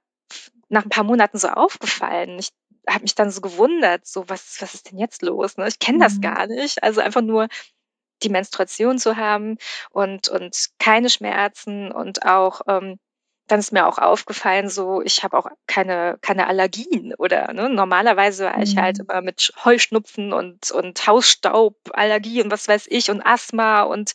[0.68, 2.38] nach ein paar Monaten so aufgefallen.
[2.38, 2.50] Ich
[2.88, 5.56] habe mich dann so gewundert, so was, was ist denn jetzt los?
[5.56, 5.66] Ne?
[5.68, 6.20] Ich kenne das mhm.
[6.20, 6.82] gar nicht.
[6.82, 7.48] Also einfach nur
[8.22, 9.58] die Menstruation zu haben
[9.90, 12.98] und, und keine Schmerzen und auch ähm,
[13.46, 18.44] dann ist mir auch aufgefallen, so ich habe auch keine keine Allergien oder ne, normalerweise
[18.44, 19.06] war ich halt mhm.
[19.08, 24.12] immer mit Heuschnupfen und und Hausstauballergie und was weiß ich und Asthma und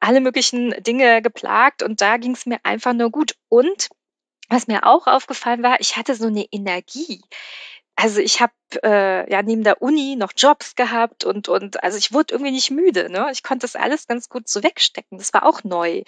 [0.00, 3.34] alle möglichen Dinge geplagt und da ging es mir einfach nur gut.
[3.48, 3.88] Und
[4.48, 7.22] was mir auch aufgefallen war, ich hatte so eine Energie
[7.96, 8.52] also ich habe
[8.84, 12.70] äh, ja neben der Uni noch Jobs gehabt und und also ich wurde irgendwie nicht
[12.70, 13.10] müde.
[13.10, 13.28] Ne?
[13.32, 15.18] Ich konnte das alles ganz gut so wegstecken.
[15.18, 16.02] Das war auch neu.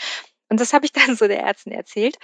[0.51, 2.19] Und das habe ich dann so der Ärztin erzählt.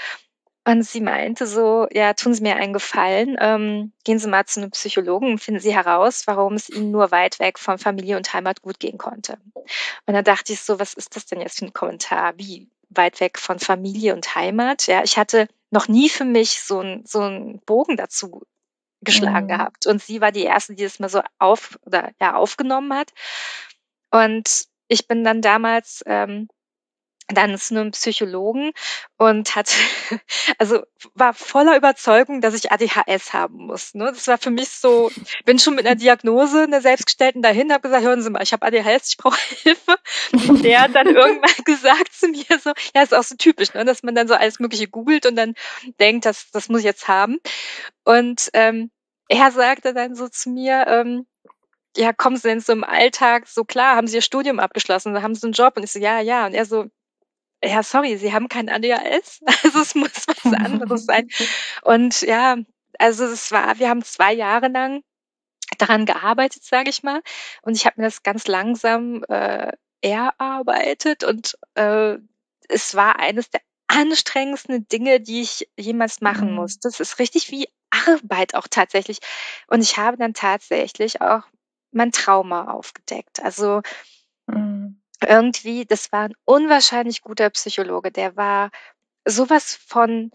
[0.66, 4.60] Und sie meinte so, ja, tun Sie mir einen Gefallen, ähm, gehen Sie mal zu
[4.60, 8.32] einem Psychologen und finden Sie heraus, warum es Ihnen nur weit weg von Familie und
[8.32, 9.36] Heimat gut gehen konnte.
[10.06, 12.32] Und dann dachte ich so, was ist das denn jetzt für ein Kommentar?
[12.38, 14.86] Wie weit weg von Familie und Heimat?
[14.86, 18.46] Ja, ich hatte noch nie für mich so einen so einen Bogen dazu
[19.04, 19.50] geschlagen mhm.
[19.50, 19.86] gehabt.
[19.86, 23.10] Und sie war die erste, die das mal so auf oder ja aufgenommen hat.
[24.10, 26.48] Und ich bin dann damals ähm,
[27.28, 28.72] dann zu einem Psychologen
[29.16, 29.72] und hat,
[30.58, 30.82] also
[31.14, 33.94] war voller Überzeugung, dass ich ADHS haben muss.
[33.94, 34.06] Ne?
[34.06, 35.10] Das war für mich so,
[35.44, 38.66] bin schon mit einer Diagnose, einer selbstgestellten dahin, habe gesagt, hören Sie mal, ich habe
[38.66, 39.96] ADHS, ich brauche Hilfe.
[40.32, 43.84] Und der hat dann irgendwann gesagt zu mir so, ja, ist auch so typisch, ne?
[43.84, 45.54] dass man dann so alles Mögliche googelt und dann
[46.00, 47.38] denkt, das, das muss ich jetzt haben.
[48.04, 48.90] Und ähm,
[49.28, 51.26] er sagte dann so zu mir, ähm,
[51.96, 53.96] ja, kommen Sie denn so im Alltag so klar?
[53.96, 55.22] Haben Sie Ihr Studium abgeschlossen?
[55.22, 55.76] Haben Sie einen Job?
[55.76, 56.46] Und ich so, ja, ja.
[56.46, 56.86] Und er so,
[57.66, 59.40] ja, sorry, Sie haben kein ADHS.
[59.64, 61.28] Also es muss was anderes sein.
[61.82, 62.56] Und ja,
[62.98, 65.02] also es war, wir haben zwei Jahre lang
[65.78, 67.22] daran gearbeitet, sage ich mal.
[67.62, 69.72] Und ich habe mir das ganz langsam äh,
[70.02, 72.18] erarbeitet und äh,
[72.68, 76.56] es war eines der anstrengendsten Dinge, die ich jemals machen mhm.
[76.56, 76.78] muss.
[76.78, 79.18] Das ist richtig wie Arbeit auch tatsächlich.
[79.66, 81.42] Und ich habe dann tatsächlich auch
[81.90, 83.40] mein Trauma aufgedeckt.
[83.42, 83.82] Also
[84.46, 84.83] mhm.
[85.22, 88.10] Irgendwie, das war ein unwahrscheinlich guter Psychologe.
[88.10, 88.70] Der war
[89.26, 90.30] sowas von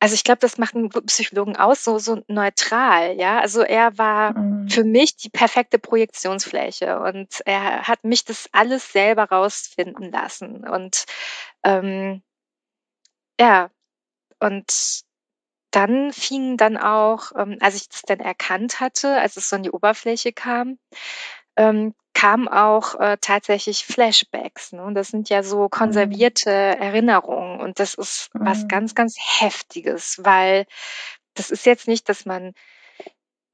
[0.00, 3.40] also ich glaube, das macht einen Psychologen aus, so, so neutral, ja.
[3.40, 4.68] Also er war mhm.
[4.68, 10.66] für mich die perfekte Projektionsfläche und er hat mich das alles selber rausfinden lassen.
[10.68, 11.04] Und
[11.64, 12.22] ähm,
[13.40, 13.70] ja,
[14.40, 15.02] und
[15.72, 19.62] dann fing dann auch, ähm, als ich das dann erkannt hatte, als es so an
[19.64, 20.78] die Oberfläche kam,
[21.56, 24.72] ähm, kamen auch äh, tatsächlich Flashbacks.
[24.72, 24.82] Ne?
[24.82, 25.70] Und das sind ja so mhm.
[25.70, 26.50] konservierte.
[26.50, 27.60] Erinnerungen.
[27.60, 28.44] Und das ist mhm.
[28.44, 30.66] was ganz, ganz Heftiges, weil
[31.34, 32.54] das ist jetzt nicht, dass man,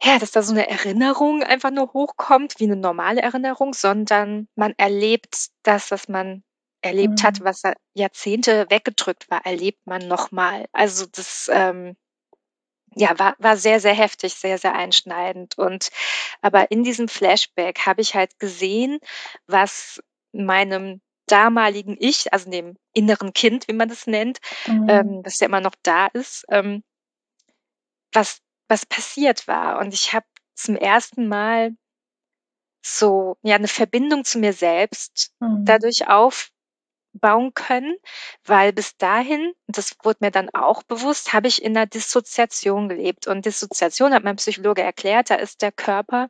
[0.03, 4.72] ja, dass da so eine Erinnerung einfach nur hochkommt, wie eine normale Erinnerung, sondern man
[4.79, 6.42] erlebt das, was man
[6.81, 7.27] erlebt mhm.
[7.27, 10.64] hat, was Jahrzehnte weggedrückt war, erlebt man nochmal.
[10.72, 11.96] Also das, ähm,
[12.97, 15.59] ja, war, war sehr, sehr heftig, sehr, sehr einschneidend.
[15.59, 15.91] Und
[16.41, 18.99] aber in diesem Flashback habe ich halt gesehen,
[19.47, 20.03] was
[20.33, 24.89] meinem damaligen Ich, also dem inneren Kind, wie man das nennt, mhm.
[24.89, 26.83] ähm, was ja immer noch da ist, ähm,
[28.13, 29.79] was, was passiert war.
[29.79, 31.75] Und ich habe zum ersten Mal
[32.85, 35.65] so ja eine Verbindung zu mir selbst mhm.
[35.65, 36.51] dadurch auf
[37.14, 37.96] bauen können,
[38.44, 43.27] weil bis dahin, das wurde mir dann auch bewusst, habe ich in einer Dissoziation gelebt.
[43.27, 46.29] Und Dissoziation hat mein Psychologe erklärt, da ist der Körper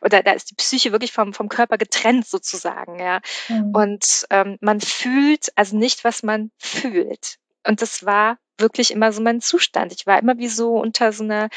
[0.00, 3.20] oder da ist die Psyche wirklich vom, vom Körper getrennt sozusagen, ja.
[3.48, 3.74] Mhm.
[3.74, 7.38] Und ähm, man fühlt also nicht, was man fühlt.
[7.66, 9.92] Und das war wirklich immer so mein Zustand.
[9.92, 11.48] Ich war immer wie so unter so einer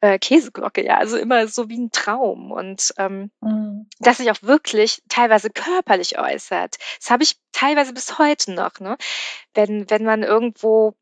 [0.00, 3.88] äh, Käseglocke, ja, also immer so wie ein Traum und ähm, mhm.
[3.98, 6.76] das sich auch wirklich teilweise körperlich äußert.
[7.00, 8.96] Das habe ich teilweise bis heute noch, ne?
[9.54, 10.94] Wenn, wenn man irgendwo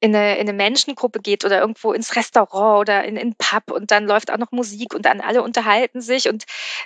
[0.00, 3.90] in eine, in eine Menschengruppe geht oder irgendwo ins Restaurant oder in, in Pub und
[3.90, 6.44] dann läuft auch noch Musik und dann alle unterhalten sich und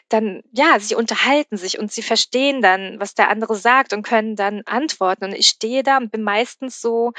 [0.09, 4.37] dann, ja, sie unterhalten sich und sie verstehen dann, was der andere sagt und können
[4.37, 5.24] dann antworten.
[5.24, 7.12] Und ich stehe da und bin meistens so,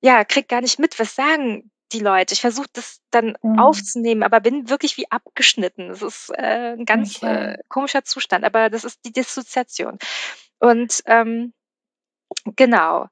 [0.00, 2.34] ja, krieg gar nicht mit, was sagen die Leute.
[2.34, 3.58] Ich versuche das dann mhm.
[3.58, 5.88] aufzunehmen, aber bin wirklich wie abgeschnitten.
[5.88, 7.54] Das ist äh, ein ganz okay.
[7.54, 9.98] äh, komischer Zustand, aber das ist die Dissoziation.
[10.58, 11.52] Und ähm,
[12.56, 13.08] genau,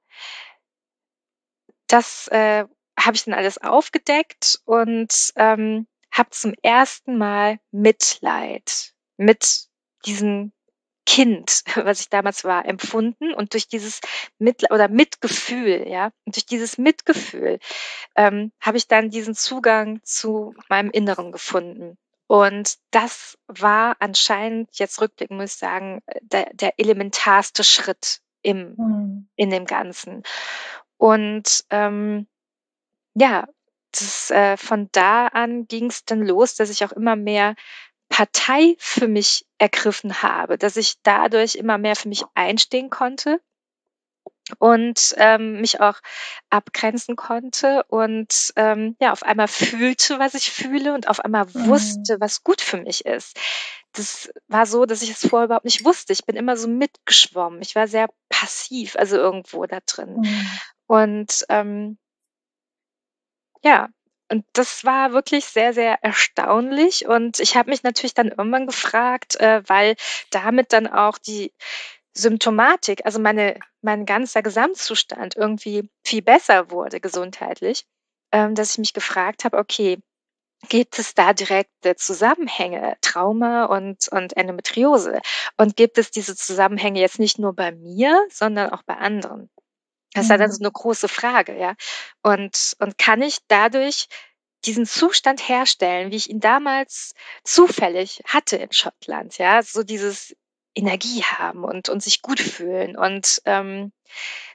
[1.87, 2.65] das äh,
[2.99, 9.67] habe ich dann alles aufgedeckt und ähm, habe zum ersten Mal Mitleid mit
[10.07, 10.54] diesen
[11.07, 14.01] Kind, was ich damals war, empfunden und durch dieses
[14.39, 17.59] Mit oder Mitgefühl, ja, und durch dieses Mitgefühl
[18.17, 21.97] ähm, habe ich dann diesen Zugang zu meinem Inneren gefunden.
[22.27, 29.29] Und das war anscheinend, jetzt rückblickend muss ich sagen, der, der elementarste Schritt im, mhm.
[29.37, 30.23] in dem Ganzen.
[30.97, 32.27] Und ähm,
[33.15, 33.47] ja,
[33.93, 37.55] das, äh, von da an ging es dann los, dass ich auch immer mehr
[38.09, 43.41] Partei für mich ergriffen habe, dass ich dadurch immer mehr für mich einstehen konnte
[44.59, 45.99] und ähm, mich auch
[46.51, 51.69] abgrenzen konnte und ähm, ja auf einmal fühlte, was ich fühle und auf einmal mhm.
[51.69, 53.39] wusste, was gut für mich ist.
[53.93, 56.13] Das war so, dass ich es vorher überhaupt nicht wusste.
[56.13, 57.63] Ich bin immer so mitgeschwommen.
[57.63, 60.17] Ich war sehr passiv, also irgendwo da drin.
[60.17, 60.51] Mhm.
[60.87, 61.99] Und ähm,
[63.63, 63.89] ja,
[64.31, 67.07] und das war wirklich sehr, sehr erstaunlich.
[67.07, 69.97] Und ich habe mich natürlich dann irgendwann gefragt, äh, weil
[70.31, 71.53] damit dann auch die
[72.15, 77.85] Symptomatik, also meine, mein ganzer Gesamtzustand irgendwie viel besser wurde gesundheitlich,
[78.33, 79.99] ähm, dass ich mich gefragt habe, okay,
[80.69, 85.21] gibt es da direkte Zusammenhänge, Trauma und, und Endometriose?
[85.59, 89.51] Und gibt es diese Zusammenhänge jetzt nicht nur bei mir, sondern auch bei anderen?
[90.15, 90.67] Das ist ja dann so mhm.
[90.67, 91.75] eine große Frage, ja.
[92.23, 94.09] Und, und kann ich dadurch
[94.65, 100.35] diesen Zustand herstellen, wie ich ihn damals zufällig hatte in Schottland, ja, so dieses
[100.75, 102.97] Energie haben und, und sich gut fühlen.
[102.97, 103.93] Und ähm,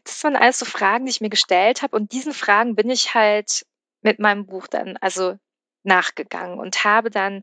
[0.03, 1.95] das waren alles so Fragen, die ich mir gestellt habe.
[1.95, 3.65] Und diesen Fragen bin ich halt
[4.01, 5.37] mit meinem Buch dann also
[5.83, 7.41] nachgegangen und habe dann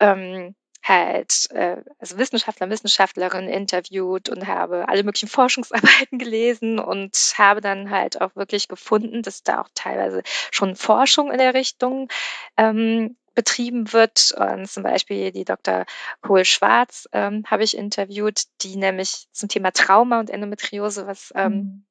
[0.00, 7.60] ähm, halt äh, also Wissenschaftler, Wissenschaftlerinnen interviewt und habe alle möglichen Forschungsarbeiten gelesen und habe
[7.60, 12.08] dann halt auch wirklich gefunden, dass da auch teilweise schon Forschung in der Richtung
[12.56, 14.34] ähm, betrieben wird.
[14.36, 15.86] Und zum Beispiel die Dr.
[16.20, 21.84] Kohl-Schwarz ähm, habe ich interviewt, die nämlich zum Thema Trauma und Endometriose was ähm,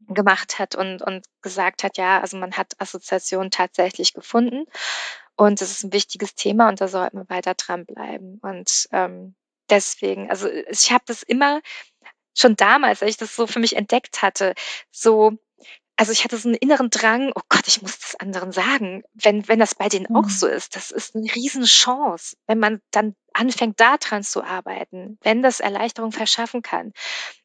[0.00, 0.14] mhm.
[0.14, 4.64] gemacht hat und, und gesagt hat, ja, also man hat Assoziationen tatsächlich gefunden.
[5.38, 8.40] Und das ist ein wichtiges Thema und da sollten wir weiter dranbleiben.
[8.42, 9.36] Und ähm,
[9.70, 11.60] deswegen, also ich habe das immer
[12.36, 14.54] schon damals, als ich das so für mich entdeckt hatte,
[14.90, 15.38] so,
[15.94, 19.46] also ich hatte so einen inneren Drang, oh Gott, ich muss das anderen sagen, wenn,
[19.46, 20.16] wenn das bei denen mhm.
[20.16, 20.74] auch so ist.
[20.74, 26.10] Das ist eine Riesenchance, wenn man dann anfängt, da dran zu arbeiten, wenn das Erleichterung
[26.10, 26.92] verschaffen kann.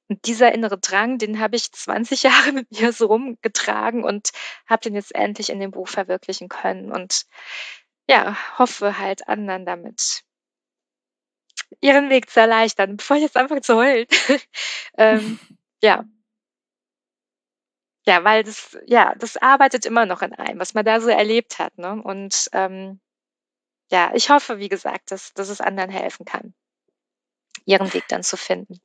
[0.10, 4.32] Und dieser innere Drang, den habe ich 20 Jahre mit mir so rumgetragen und
[4.66, 6.92] habe den jetzt endlich in dem Buch verwirklichen können.
[6.92, 7.26] Und
[8.08, 10.24] ja, hoffe halt anderen damit
[11.82, 14.08] ihren Weg zu erleichtern, bevor ich jetzt anfange zu heulen.
[14.98, 15.40] ähm,
[15.82, 16.06] ja.
[18.06, 21.60] Ja, weil das, ja, das arbeitet immer noch in einem, was man da so erlebt
[21.60, 21.78] hat.
[21.78, 22.02] Ne?
[22.04, 23.00] Und ähm,
[23.92, 26.54] ja, ich hoffe, wie gesagt, dass, dass es anderen helfen kann,
[27.66, 28.82] ihren Weg dann zu finden.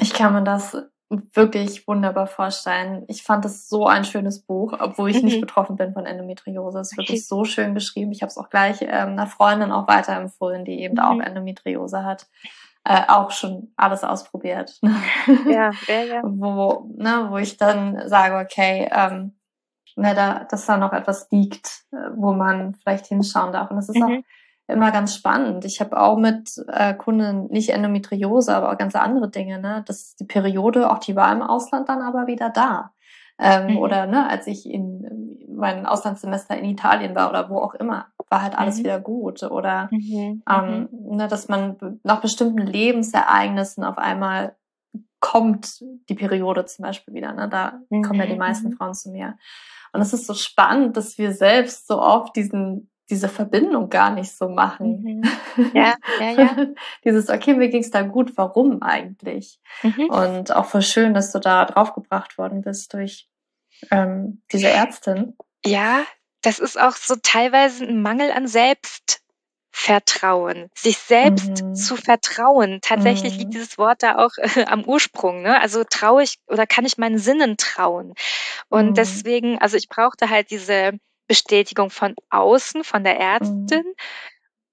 [0.00, 0.76] Ich kann mir das
[1.08, 3.04] wirklich wunderbar vorstellen.
[3.08, 5.24] Ich fand es so ein schönes Buch, obwohl ich mhm.
[5.26, 6.80] nicht betroffen bin von Endometriose.
[6.80, 8.12] Es ist wirklich so schön beschrieben.
[8.12, 11.00] Ich habe es auch gleich ähm, einer Freundin auch weiterempfohlen, die eben mhm.
[11.00, 12.26] auch Endometriose hat.
[12.86, 14.78] Äh, auch schon alles ausprobiert.
[14.82, 16.22] Ja, ja, ja.
[16.22, 19.32] wo, ne, wo ich dann sage, okay, ähm,
[19.96, 23.70] ne, da, dass da noch etwas liegt, äh, wo man vielleicht hinschauen darf.
[23.70, 24.02] Und das ist mhm.
[24.02, 24.22] auch
[24.66, 25.64] immer ganz spannend.
[25.64, 29.58] Ich habe auch mit äh, Kunden nicht Endometriose, aber auch ganz andere Dinge.
[29.58, 29.84] Ne?
[29.86, 32.92] Das ist die Periode, auch die war im Ausland dann aber wieder da.
[33.38, 33.78] Ähm, mhm.
[33.78, 38.42] Oder ne, als ich in mein Auslandssemester in Italien war oder wo auch immer, war
[38.42, 38.80] halt alles mhm.
[38.80, 39.42] wieder gut.
[39.42, 40.42] Oder mhm.
[40.48, 41.16] Ähm, mhm.
[41.16, 44.56] ne, dass man nach bestimmten Lebensereignissen auf einmal
[45.20, 47.32] kommt die Periode zum Beispiel wieder.
[47.32, 47.48] Ne?
[47.48, 48.02] Da mhm.
[48.02, 48.72] kommen ja die meisten mhm.
[48.72, 49.36] Frauen zu mir.
[49.92, 54.34] Und es ist so spannend, dass wir selbst so oft diesen diese Verbindung gar nicht
[54.36, 55.02] so machen.
[55.02, 55.22] Mhm.
[55.72, 56.56] Ja, ja, ja.
[57.04, 59.60] Dieses, okay, mir ging es da gut, warum eigentlich?
[59.82, 60.10] Mhm.
[60.10, 63.28] Und auch voll schön, dass du da draufgebracht worden bist durch
[63.92, 65.36] ähm, diese Ärztin.
[65.64, 66.02] Ja,
[66.42, 71.76] das ist auch so teilweise ein Mangel an Selbstvertrauen, sich selbst mhm.
[71.76, 72.80] zu vertrauen.
[72.82, 73.38] Tatsächlich mhm.
[73.38, 75.42] liegt dieses Wort da auch äh, am Ursprung.
[75.42, 75.60] Ne?
[75.60, 78.14] Also traue ich oder kann ich meinen Sinnen trauen?
[78.68, 78.94] Und mhm.
[78.94, 83.84] deswegen, also ich brauchte halt diese Bestätigung von außen, von der Ärztin.
[83.84, 83.94] Mhm.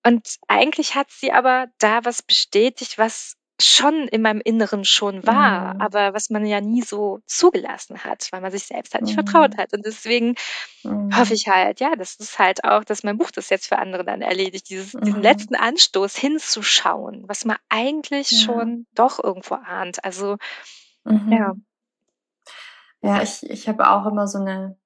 [0.04, 5.76] Und eigentlich hat sie aber da was bestätigt, was schon in meinem Inneren schon war,
[5.76, 5.82] mhm.
[5.82, 9.28] aber was man ja nie so zugelassen hat, weil man sich selbst halt nicht mhm.
[9.28, 9.74] vertraut hat.
[9.74, 10.36] Und deswegen
[10.84, 11.16] mhm.
[11.16, 14.04] hoffe ich halt, ja, das ist halt auch, dass mein Buch das jetzt für andere
[14.04, 15.24] dann erledigt, dieses, diesen mhm.
[15.24, 18.40] letzten Anstoß hinzuschauen, was man eigentlich ja.
[18.40, 20.04] schon doch irgendwo ahnt.
[20.04, 20.38] Also,
[21.06, 21.12] ja.
[21.14, 21.66] Mhm.
[23.04, 24.78] Ja, ich, ich habe auch immer so eine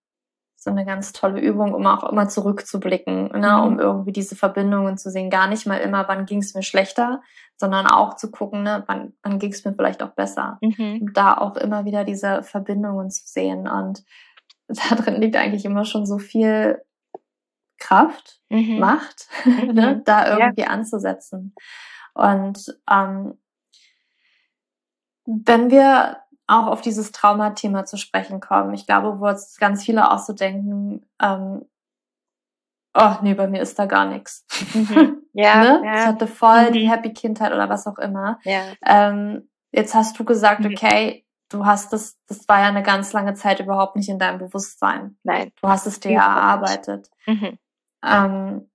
[0.65, 3.63] so eine ganz tolle Übung, um auch immer zurückzublicken, ne, mhm.
[3.63, 5.29] um irgendwie diese Verbindungen zu sehen.
[5.29, 7.21] Gar nicht mal immer, wann ging es mir schlechter,
[7.55, 10.57] sondern auch zu gucken, ne, wann, wann ging es mir vielleicht auch besser.
[10.61, 11.11] Mhm.
[11.13, 13.67] Da auch immer wieder diese Verbindungen zu sehen.
[13.67, 14.03] Und
[14.67, 16.81] da drin liegt eigentlich immer schon so viel
[17.77, 18.79] Kraft, mhm.
[18.79, 20.03] Macht, ne, mhm.
[20.03, 20.69] da irgendwie ja.
[20.69, 21.53] anzusetzen.
[22.15, 23.37] Und ähm,
[25.27, 28.73] wenn wir auch auf dieses Traumathema zu sprechen kommen.
[28.73, 31.65] Ich glaube, wo jetzt ganz viele auch so denken, ähm,
[32.93, 34.45] oh nee, bei mir ist da gar nichts.
[34.73, 35.21] Mhm.
[35.37, 35.81] Ja, ne?
[35.83, 35.95] ja.
[35.95, 36.71] Ich hatte voll mhm.
[36.71, 38.39] die Happy Kindheit oder was auch immer.
[38.45, 38.61] Ja.
[38.85, 40.67] Ähm, jetzt hast du gesagt, mhm.
[40.67, 44.37] okay, du hast das, das war ja eine ganz lange Zeit überhaupt nicht in deinem
[44.37, 45.17] Bewusstsein.
[45.23, 45.51] Nein.
[45.61, 47.09] Du hast es dir ja erarbeitet.
[47.25, 47.59] Mhm.
[48.01, 48.69] Ähm,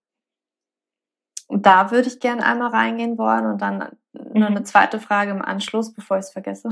[1.53, 4.65] da würde ich gerne einmal reingehen wollen und dann nur eine mhm.
[4.65, 6.69] zweite Frage im Anschluss, bevor ich es vergesse.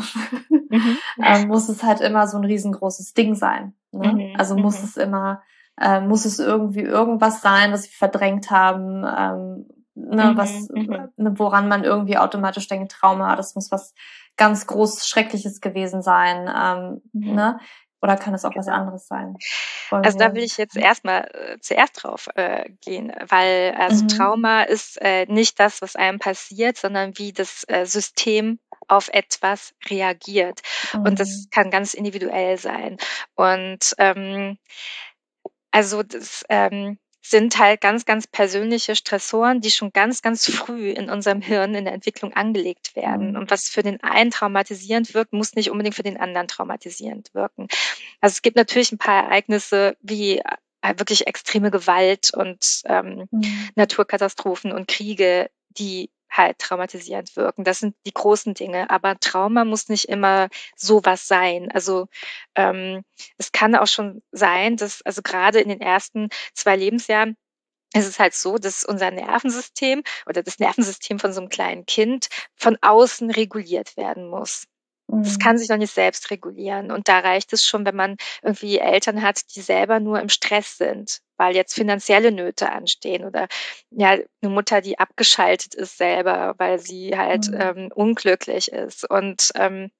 [0.49, 0.99] Mhm.
[1.23, 3.75] ähm, muss es halt immer so ein riesengroßes Ding sein.
[3.93, 4.13] Ne?
[4.13, 4.35] Mhm.
[4.37, 4.85] Also muss mhm.
[4.85, 5.43] es immer,
[5.81, 10.37] äh, muss es irgendwie irgendwas sein, was sie verdrängt haben, ähm, ne, mhm.
[10.37, 11.11] was, mhm.
[11.17, 13.95] ne, woran man irgendwie automatisch denkt, Trauma, das muss was
[14.37, 16.49] ganz groß Schreckliches gewesen sein.
[16.49, 17.59] Ähm, ne?
[18.01, 18.79] Oder kann es auch was genau.
[18.79, 19.37] anderes sein?
[19.91, 24.09] Wollen also da will ich jetzt erstmal äh, zuerst drauf äh, gehen, weil also mhm.
[24.09, 29.75] Trauma ist äh, nicht das, was einem passiert, sondern wie das äh, System auf etwas
[29.89, 30.61] reagiert.
[30.93, 31.01] Mhm.
[31.03, 31.51] Und das mhm.
[31.51, 32.99] kann ganz individuell sein.
[33.35, 34.59] Und ähm,
[35.71, 36.99] also das ähm,
[37.31, 41.85] sind halt ganz, ganz persönliche Stressoren, die schon ganz, ganz früh in unserem Hirn in
[41.85, 43.31] der Entwicklung angelegt werden.
[43.31, 43.37] Mhm.
[43.37, 47.69] Und was für den einen traumatisierend wirkt, muss nicht unbedingt für den anderen traumatisierend wirken.
[48.21, 53.69] Also es gibt natürlich ein paar Ereignisse wie äh, wirklich extreme Gewalt und ähm, mhm.
[53.75, 57.65] Naturkatastrophen und Kriege, die halt traumatisierend wirken.
[57.65, 58.91] Das sind die großen Dinge.
[58.91, 61.71] Aber Trauma muss nicht immer sowas sein.
[61.73, 62.09] Also
[62.55, 63.05] ähm,
[63.39, 67.37] es kann auch schon sein, dass also gerade in den ersten zwei Lebensjahren
[67.95, 72.29] es ist halt so, dass unser Nervensystem oder das Nervensystem von so einem kleinen Kind
[72.55, 74.67] von außen reguliert werden muss.
[75.09, 75.39] Das mhm.
[75.39, 76.91] kann sich noch nicht selbst regulieren.
[76.91, 80.77] Und da reicht es schon, wenn man irgendwie Eltern hat, die selber nur im Stress
[80.77, 83.49] sind, weil jetzt finanzielle Nöte anstehen oder
[83.91, 87.61] ja, eine Mutter, die abgeschaltet ist selber, weil sie halt mhm.
[87.61, 89.09] ähm, unglücklich ist.
[89.09, 89.91] Und ähm,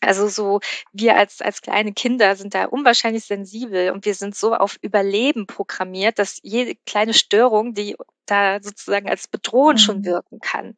[0.00, 0.60] also so,
[0.92, 5.46] wir als, als kleine Kinder sind da unwahrscheinlich sensibel und wir sind so auf Überleben
[5.46, 9.84] programmiert, dass jede kleine Störung, die da sozusagen als bedrohend mhm.
[9.84, 10.76] schon wirken kann,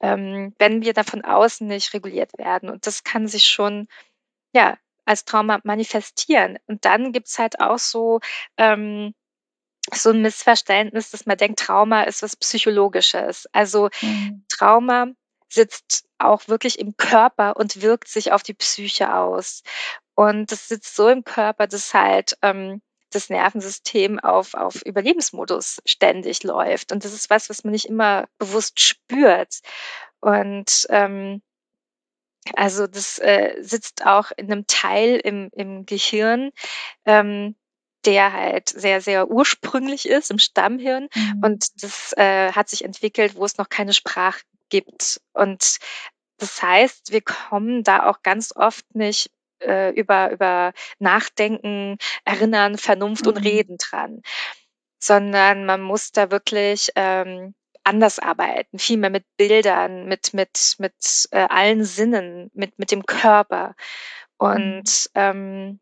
[0.00, 2.70] ähm, wenn wir da von außen nicht reguliert werden.
[2.70, 3.88] Und das kann sich schon,
[4.54, 6.58] ja, als Trauma manifestieren.
[6.66, 8.20] Und dann gibt's halt auch so,
[8.56, 9.14] ähm,
[9.92, 13.46] so ein Missverständnis, dass man denkt, Trauma ist was Psychologisches.
[13.52, 14.44] Also mhm.
[14.48, 15.08] Trauma
[15.48, 19.62] sitzt auch wirklich im Körper und wirkt sich auf die Psyche aus.
[20.14, 22.80] Und das sitzt so im Körper, dass halt ähm,
[23.10, 26.92] das Nervensystem auf, auf Überlebensmodus ständig läuft.
[26.92, 29.60] Und das ist was, was man nicht immer bewusst spürt.
[30.20, 31.42] Und ähm,
[32.54, 36.50] also das äh, sitzt auch in einem Teil im, im Gehirn,
[37.04, 37.56] ähm,
[38.04, 41.08] der halt sehr, sehr ursprünglich ist im Stammhirn.
[41.14, 41.42] Mhm.
[41.44, 45.20] Und das äh, hat sich entwickelt, wo es noch keine Sprache gibt.
[45.32, 45.78] Und
[46.38, 53.24] das heißt, wir kommen da auch ganz oft nicht äh, über, über Nachdenken, Erinnern, Vernunft
[53.24, 53.32] mhm.
[53.32, 54.22] und Reden dran,
[54.98, 57.54] sondern man muss da wirklich ähm,
[57.84, 63.06] anders arbeiten, viel mehr mit Bildern, mit, mit, mit äh, allen Sinnen, mit, mit dem
[63.06, 63.74] Körper.
[64.38, 65.20] Und mhm.
[65.20, 65.80] ähm,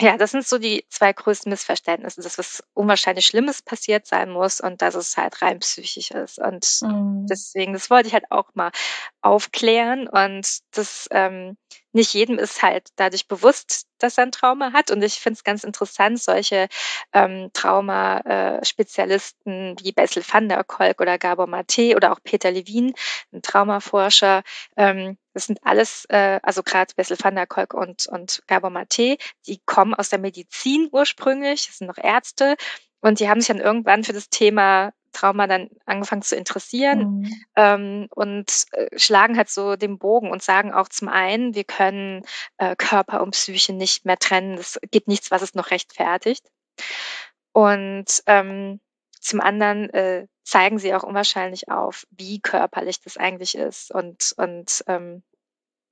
[0.00, 4.60] ja, das sind so die zwei größten Missverständnisse, dass was unwahrscheinlich Schlimmes passiert sein muss
[4.60, 6.38] und dass es halt rein psychisch ist.
[6.38, 7.26] Und mhm.
[7.28, 8.70] deswegen, das wollte ich halt auch mal
[9.22, 11.56] aufklären und das ähm,
[11.92, 14.90] nicht jedem ist halt dadurch bewusst, dass er ein Trauma hat.
[14.90, 16.68] Und ich finde es ganz interessant, solche
[17.12, 22.94] ähm, Trauma-Spezialisten wie Bessel van der Kolk oder Gabor Mate oder auch Peter Levin,
[23.32, 24.42] ein Traumaforscher,
[24.76, 29.18] ähm, das sind alles, äh, also gerade Bessel van der Kolk und, und Gabor Mate,
[29.46, 32.56] die kommen aus der Medizin ursprünglich, das sind noch Ärzte
[33.00, 37.44] und die haben sich dann irgendwann für das Thema Trauma dann angefangen zu interessieren mhm.
[37.56, 42.22] ähm, und äh, schlagen halt so den Bogen und sagen auch zum einen, wir können
[42.58, 44.54] äh, Körper und Psyche nicht mehr trennen.
[44.54, 46.46] Es gibt nichts, was es noch rechtfertigt.
[47.52, 48.80] Und ähm,
[49.20, 54.82] zum anderen äh, zeigen sie auch unwahrscheinlich auf, wie körperlich das eigentlich ist und und
[54.86, 55.22] ähm,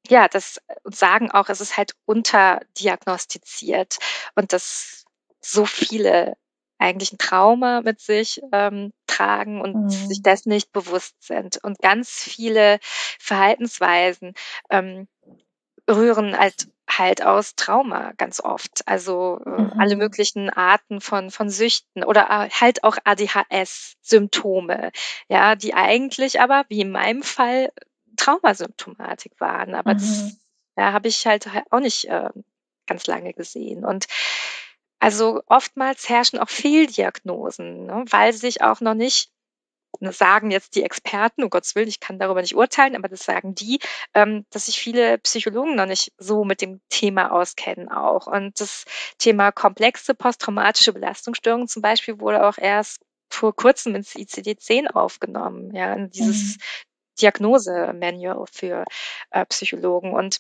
[0.08, 3.98] ja, das und sagen auch, es ist halt unterdiagnostiziert
[4.34, 5.04] und dass
[5.40, 6.36] so viele
[6.78, 9.90] eigentlich ein Trauma mit sich ähm, tragen und mhm.
[9.90, 11.58] sich dessen nicht bewusst sind.
[11.62, 14.34] Und ganz viele Verhaltensweisen
[14.70, 15.08] ähm,
[15.88, 18.82] rühren halt halt aus Trauma ganz oft.
[18.86, 19.72] Also äh, mhm.
[19.78, 24.90] alle möglichen Arten von, von Süchten oder halt auch ADHS-Symptome,
[25.28, 27.70] ja, die eigentlich aber, wie in meinem Fall,
[28.16, 29.74] Traumasymptomatik waren.
[29.74, 29.98] Aber mhm.
[29.98, 30.38] das
[30.76, 32.30] ja, habe ich halt auch nicht äh,
[32.86, 33.84] ganz lange gesehen.
[33.84, 34.06] Und
[35.00, 39.30] also oftmals herrschen auch Fehldiagnosen, ne, weil sich auch noch nicht
[40.00, 43.24] das sagen jetzt die Experten, um Gottes Willen, ich kann darüber nicht urteilen, aber das
[43.24, 43.80] sagen die,
[44.14, 48.26] ähm, dass sich viele Psychologen noch nicht so mit dem Thema auskennen auch.
[48.26, 48.84] Und das
[49.18, 55.92] Thema komplexe posttraumatische Belastungsstörungen zum Beispiel wurde auch erst vor kurzem ins ICD-10 aufgenommen, ja,
[55.94, 56.62] in dieses mhm.
[57.20, 58.84] Diagnose-Manual für
[59.30, 60.14] äh, Psychologen.
[60.14, 60.38] Und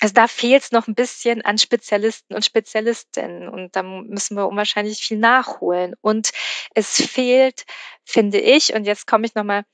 [0.00, 4.48] also da fehlt es noch ein bisschen an Spezialisten und Spezialistinnen und da müssen wir
[4.48, 5.94] unwahrscheinlich viel nachholen.
[6.00, 6.30] Und
[6.74, 7.64] es fehlt,
[8.04, 9.64] finde ich, und jetzt komme ich nochmal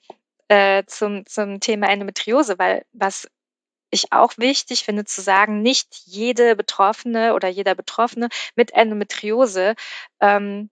[0.49, 3.29] äh, zum, zum Thema Endometriose, weil was
[3.91, 9.74] ich auch wichtig finde zu sagen, nicht jede Betroffene oder jeder Betroffene mit Endometriose
[10.20, 10.70] ähm,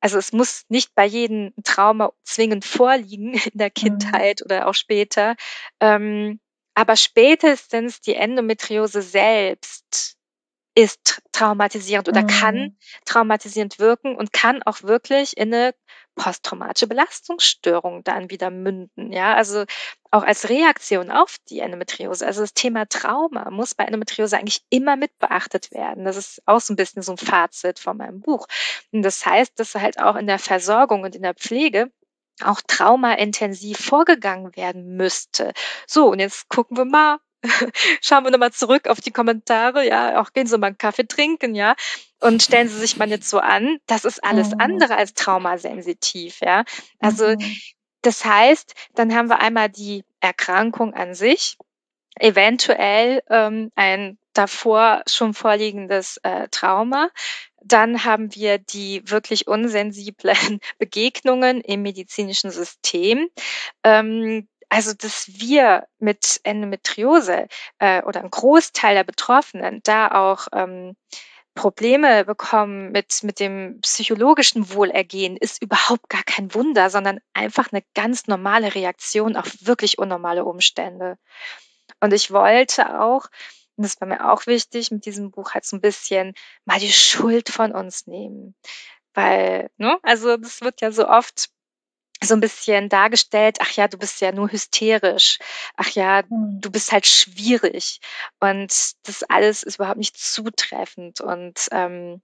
[0.00, 3.74] also es muss nicht bei jedem Trauma zwingend vorliegen in der mhm.
[3.74, 4.44] Kindheit mhm.
[4.44, 5.36] oder auch später.
[5.80, 6.40] Ähm,
[6.78, 10.16] aber spätestens die Endometriose selbst
[10.76, 12.26] ist traumatisierend oder mhm.
[12.28, 15.74] kann traumatisierend wirken und kann auch wirklich in eine
[16.14, 19.12] posttraumatische Belastungsstörung dann wieder münden.
[19.12, 19.64] Ja, also
[20.12, 22.24] auch als Reaktion auf die Endometriose.
[22.24, 26.04] Also das Thema Trauma muss bei Endometriose eigentlich immer mit beachtet werden.
[26.04, 28.46] Das ist auch so ein bisschen so ein Fazit von meinem Buch.
[28.92, 31.90] Und das heißt, dass halt auch in der Versorgung und in der Pflege
[32.42, 35.52] auch traumaintensiv vorgegangen werden müsste.
[35.86, 37.18] So, und jetzt gucken wir mal,
[38.00, 41.54] schauen wir nochmal zurück auf die Kommentare, ja, auch gehen Sie mal einen Kaffee trinken,
[41.54, 41.74] ja,
[42.20, 44.60] und stellen Sie sich mal jetzt so an, das ist alles mhm.
[44.60, 46.64] andere als traumasensitiv, ja.
[46.98, 47.56] Also, mhm.
[48.02, 51.56] das heißt, dann haben wir einmal die Erkrankung an sich,
[52.18, 57.10] eventuell ähm, ein davor schon vorliegendes äh, Trauma.
[57.60, 63.28] Dann haben wir die wirklich unsensiblen Begegnungen im medizinischen System.
[63.82, 70.94] Ähm, also, dass wir mit Endometriose äh, oder ein Großteil der Betroffenen da auch ähm,
[71.54, 77.82] Probleme bekommen mit, mit dem psychologischen Wohlergehen, ist überhaupt gar kein Wunder, sondern einfach eine
[77.94, 81.18] ganz normale Reaktion auf wirklich unnormale Umstände.
[82.00, 83.26] Und ich wollte auch,
[83.78, 86.92] und das war mir auch wichtig, mit diesem Buch halt so ein bisschen mal die
[86.92, 88.56] Schuld von uns nehmen.
[89.14, 91.50] Weil, ne, also das wird ja so oft
[92.22, 95.38] so ein bisschen dargestellt, ach ja, du bist ja nur hysterisch,
[95.76, 96.60] ach ja, mhm.
[96.60, 98.00] du bist halt schwierig.
[98.40, 98.72] Und
[99.04, 101.20] das alles ist überhaupt nicht zutreffend.
[101.20, 102.20] Und ähm,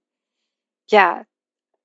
[0.90, 1.24] ja,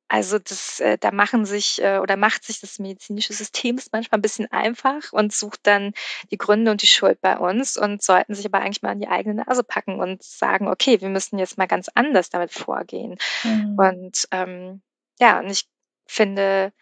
[0.10, 4.24] also das, äh, da machen sich äh, oder macht sich das medizinische System manchmal ein
[4.24, 5.94] bisschen einfach und sucht dann
[6.32, 9.08] die Gründe und die Schuld bei uns und sollten sich aber eigentlich mal an die
[9.08, 13.20] eigene Nase packen und sagen, okay, wir müssen jetzt mal ganz anders damit vorgehen.
[13.44, 13.78] Mhm.
[13.78, 14.82] Und ähm,
[15.20, 15.70] ja, und ich
[16.08, 16.74] finde,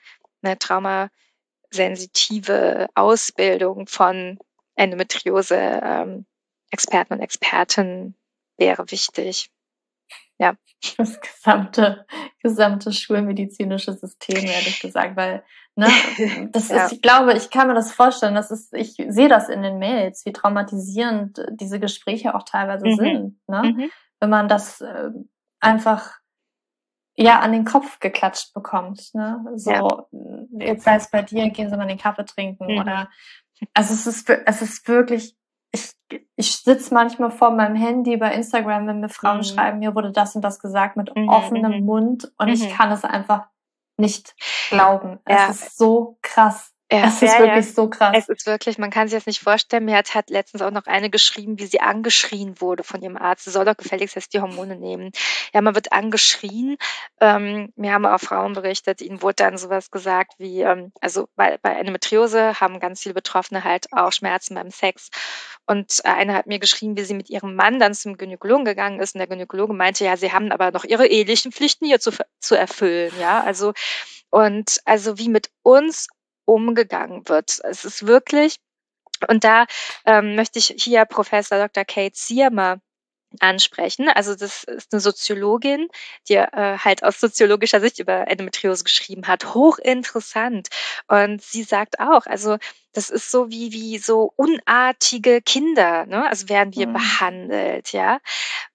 [0.41, 4.39] eine traumasensitive Ausbildung von
[4.75, 6.25] Endometriose ähm,
[6.71, 8.15] Experten und Experten
[8.57, 9.49] wäre wichtig.
[10.39, 10.55] Ja.
[10.97, 12.05] Das gesamte,
[12.41, 15.43] gesamte schulmedizinische System, ehrlich gesagt, weil,
[15.75, 15.87] ne,
[16.51, 16.85] das ja.
[16.85, 19.79] ist, ich glaube, ich kann mir das vorstellen, das ist, ich sehe das in den
[19.79, 22.95] Mails, wie traumatisierend diese Gespräche auch teilweise mhm.
[22.95, 23.63] sind, ne?
[23.63, 23.91] Mhm.
[24.19, 25.09] Wenn man das äh,
[25.59, 26.19] einfach
[27.17, 29.13] ja an den Kopf geklatscht bekommt.
[29.13, 29.43] Ne?
[29.55, 29.87] So, ja.
[30.59, 32.79] jetzt sei es bei dir, gehen Sie mal den Kaffee trinken mhm.
[32.79, 33.09] oder
[33.73, 35.35] also es ist es ist wirklich
[35.77, 39.43] ich, ich sitze manchmal vor meinem Handy bei Instagram, wenn mir Frauen mhm.
[39.43, 41.29] schreiben, mir wurde das und das gesagt mit mhm.
[41.29, 41.85] offenem mhm.
[41.85, 42.73] Mund und ich mhm.
[42.73, 43.47] kann es einfach
[43.97, 44.35] nicht
[44.69, 45.19] glauben.
[45.27, 45.49] Ja.
[45.49, 46.73] Es ist so krass.
[46.89, 47.73] Ja, es ist ja, wirklich ja.
[47.73, 48.15] so krass.
[48.17, 49.83] Es ist wirklich, man kann sich das nicht vorstellen.
[49.83, 53.43] Mir hat, hat letztens auch noch eine geschrieben, wie sie angeschrien wurde von ihrem Arzt.
[53.43, 55.11] Sie soll doch gefälligst jetzt die Hormone nehmen.
[55.53, 56.77] Ja, man wird angeschrien.
[57.19, 61.57] Ähm, mir haben auch Frauen berichtet, ihnen wurde dann sowas gesagt wie, ähm, also bei,
[61.61, 65.09] bei Endometriose haben ganz viele Betroffene halt auch Schmerzen beim Sex.
[65.65, 69.13] Und eine hat mir geschrieben, wie sie mit ihrem Mann dann zum Gynäkologen gegangen ist.
[69.13, 72.55] Und der Gynäkologe meinte, ja, sie haben aber noch ihre ehelichen Pflichten hier zu, zu
[72.55, 73.11] erfüllen.
[73.19, 73.73] Ja, also
[74.29, 76.07] und also wie mit uns
[76.47, 77.59] umgegangen wird.
[77.63, 78.57] Es ist wirklich,
[79.27, 79.65] und da
[80.05, 81.85] ähm, möchte ich hier Professor Dr.
[81.85, 82.79] Kate Siermer
[83.39, 84.09] ansprechen.
[84.09, 85.89] Also das ist eine Soziologin,
[86.29, 89.53] die äh, halt aus soziologischer Sicht über Endometriose geschrieben hat.
[89.53, 90.69] Hochinteressant.
[91.07, 92.57] Und sie sagt auch, also
[92.93, 96.27] das ist so wie wie so unartige Kinder, ne?
[96.27, 96.93] Also werden wir mhm.
[96.93, 98.19] behandelt, ja.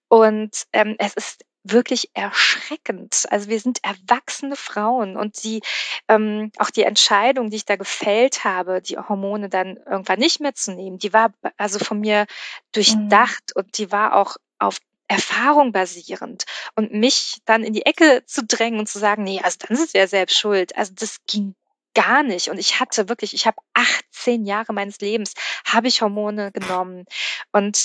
[0.09, 3.27] Und ähm, es ist wirklich erschreckend.
[3.31, 5.63] Also wir sind erwachsene Frauen und die
[6.09, 10.55] ähm, auch die Entscheidung, die ich da gefällt habe, die Hormone dann irgendwann nicht mehr
[10.55, 12.27] zu nehmen, die war also von mir
[12.73, 13.63] durchdacht mhm.
[13.63, 16.45] und die war auch auf Erfahrung basierend
[16.75, 19.95] und mich dann in die Ecke zu drängen und zu sagen, nee, also dann ist
[19.95, 20.75] ja selbst schuld.
[20.77, 21.55] Also das ging
[21.95, 22.49] gar nicht.
[22.49, 25.35] Und ich hatte wirklich, ich habe 18 Jahre meines Lebens,
[25.67, 27.05] habe ich Hormone genommen.
[27.53, 27.79] Und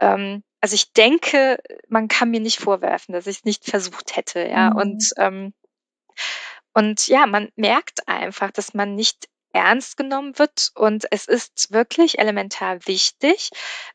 [0.00, 4.40] ähm, also ich denke, man kann mir nicht vorwerfen, dass ich es nicht versucht hätte,
[4.48, 4.70] ja.
[4.70, 4.76] Mhm.
[4.76, 5.54] Und ähm,
[6.74, 12.18] und ja, man merkt einfach, dass man nicht ernst genommen wird und es ist wirklich
[12.18, 13.50] elementar wichtig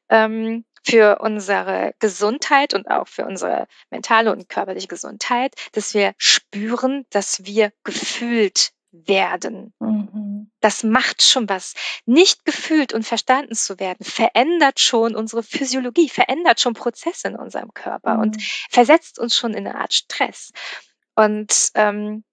[0.07, 7.05] ähm, für unsere Gesundheit und auch für unsere mentale und körperliche Gesundheit, dass wir spüren,
[7.09, 9.73] dass wir gefühlt werden.
[9.79, 10.51] Mhm.
[10.59, 11.73] Das macht schon was.
[12.05, 17.73] Nicht gefühlt und verstanden zu werden, verändert schon unsere Physiologie, verändert schon Prozesse in unserem
[17.73, 18.21] Körper mhm.
[18.21, 20.51] und versetzt uns schon in eine Art Stress.
[21.15, 22.23] Und ähm,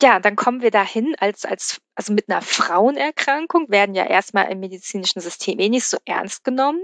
[0.00, 4.60] ja, dann kommen wir dahin als, als, also mit einer Frauenerkrankung werden ja erstmal im
[4.60, 6.80] medizinischen System eh nicht so ernst genommen.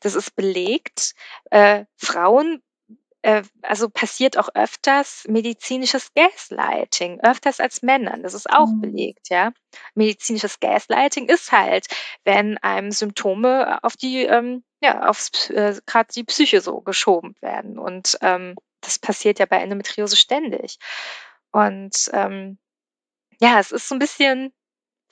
[0.00, 1.14] Das ist belegt.
[1.50, 2.62] Äh, Frauen
[3.26, 8.22] äh, also passiert auch öfters medizinisches Gaslighting, öfters als Männern.
[8.22, 8.80] Das ist auch mhm.
[8.80, 9.52] belegt, ja.
[9.96, 11.88] Medizinisches Gaslighting ist halt,
[12.22, 17.80] wenn einem Symptome auf die, ähm, ja, aufs äh, gerade die Psyche so geschoben werden.
[17.80, 20.78] Und ähm, das passiert ja bei Endometriose ständig.
[21.50, 22.58] Und ähm,
[23.40, 24.52] ja, es ist so ein bisschen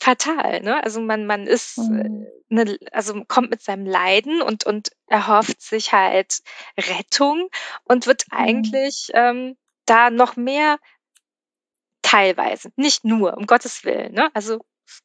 [0.01, 0.83] fatal, ne?
[0.83, 2.27] Also man, man ist, mhm.
[2.49, 6.41] ne, also kommt mit seinem Leiden und, und erhofft sich halt
[6.79, 7.49] Rettung
[7.85, 8.39] und wird mhm.
[8.39, 10.79] eigentlich ähm, da noch mehr
[12.03, 14.31] teilweise, nicht nur, um Gottes Willen, ne?
[14.35, 14.61] Also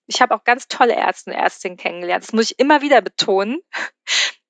[0.07, 2.23] ich habe auch ganz tolle Ärzte und Ärztinnen kennengelernt.
[2.23, 3.61] Das muss ich immer wieder betonen.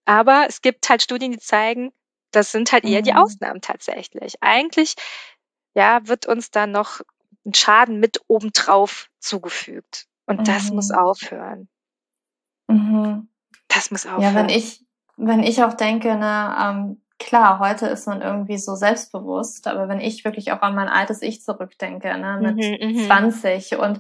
[0.06, 1.92] Aber es gibt halt Studien, die zeigen,
[2.32, 3.20] das sind halt eher die mhm.
[3.20, 4.42] Ausnahmen tatsächlich.
[4.42, 4.96] Eigentlich,
[5.76, 7.02] ja, wird uns da noch
[7.46, 10.08] ein Schaden mit obendrauf zugefügt.
[10.30, 10.44] Und mhm.
[10.44, 10.98] das muss mhm.
[10.98, 11.70] aufhören.
[12.68, 13.30] Mhm.
[13.68, 14.22] Das muss aufhören.
[14.22, 14.86] Ja, wenn ich,
[15.18, 20.00] wenn ich auch denke, ne, ähm, klar, heute ist man irgendwie so selbstbewusst, aber wenn
[20.00, 23.80] ich wirklich auch an mein altes Ich zurückdenke, ne, mit mhm, 20 mhm.
[23.80, 24.00] und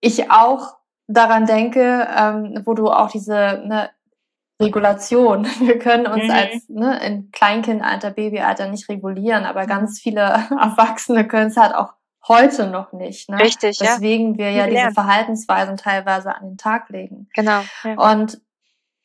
[0.00, 0.76] ich auch
[1.08, 3.90] daran denke, ähm, wo du auch diese ne,
[4.62, 5.44] Regulation.
[5.60, 6.30] Wir können uns mhm.
[6.30, 10.20] als ne, in Kleinkindalter, Babyalter nicht regulieren, aber ganz viele
[10.50, 11.94] Erwachsene können es halt auch
[12.28, 13.28] heute noch nicht.
[13.28, 13.38] Ne?
[13.38, 13.94] Richtig, ja.
[13.94, 17.28] Deswegen wir ja diese Verhaltensweisen teilweise an den Tag legen.
[17.34, 17.62] Genau.
[17.82, 18.12] Ja.
[18.12, 18.40] Und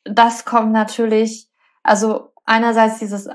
[0.04, 1.48] das kommt natürlich,
[1.82, 3.28] also einerseits dieses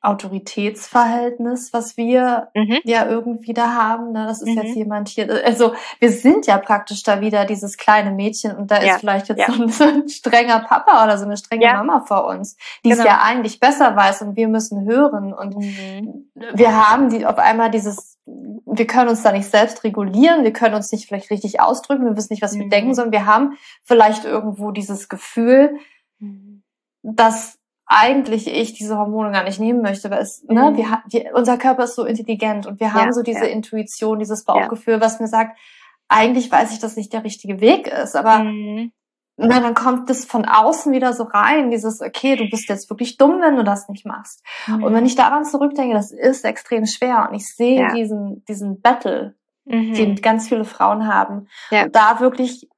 [0.00, 2.78] Autoritätsverhältnis, was wir mhm.
[2.84, 4.12] ja irgendwie da haben.
[4.12, 4.26] Ne?
[4.26, 4.62] Das ist mhm.
[4.62, 5.28] jetzt jemand hier.
[5.44, 8.94] Also wir sind ja praktisch da wieder dieses kleine Mädchen und da ja.
[8.94, 9.52] ist vielleicht jetzt ja.
[9.52, 11.74] so, ein, so, ein, strenger Papa oder so eine strenge ja.
[11.74, 13.02] Mama vor uns, die genau.
[13.02, 15.32] es ja eigentlich besser weiß und wir müssen hören.
[15.32, 16.30] Und mhm.
[16.54, 20.76] wir haben die auf einmal dieses, wir können uns da nicht selbst regulieren, wir können
[20.76, 22.94] uns nicht vielleicht richtig ausdrücken, wir wissen nicht, was wir denken, mhm.
[22.94, 25.76] sondern wir haben vielleicht irgendwo dieses Gefühl,
[26.20, 26.62] mhm.
[27.02, 27.58] dass
[27.88, 30.76] eigentlich ich diese Hormone gar nicht nehmen möchte, weil es, ne, mhm.
[30.76, 33.50] ne, wir, wir, unser Körper ist so intelligent und wir haben ja, so diese ja.
[33.50, 35.00] Intuition, dieses Bauchgefühl, ja.
[35.00, 35.58] was mir sagt,
[36.06, 38.92] eigentlich weiß ich, dass nicht der richtige Weg ist, aber mhm.
[39.38, 43.16] na, dann kommt das von außen wieder so rein, dieses, okay, du bist jetzt wirklich
[43.16, 44.44] dumm, wenn du das nicht machst.
[44.66, 44.84] Mhm.
[44.84, 49.34] Und wenn ich daran zurückdenke, das ist extrem schwer und ich sehe diesen, diesen Battle,
[49.64, 49.94] mhm.
[49.94, 51.48] den ganz viele Frauen haben.
[51.70, 52.68] Und da wirklich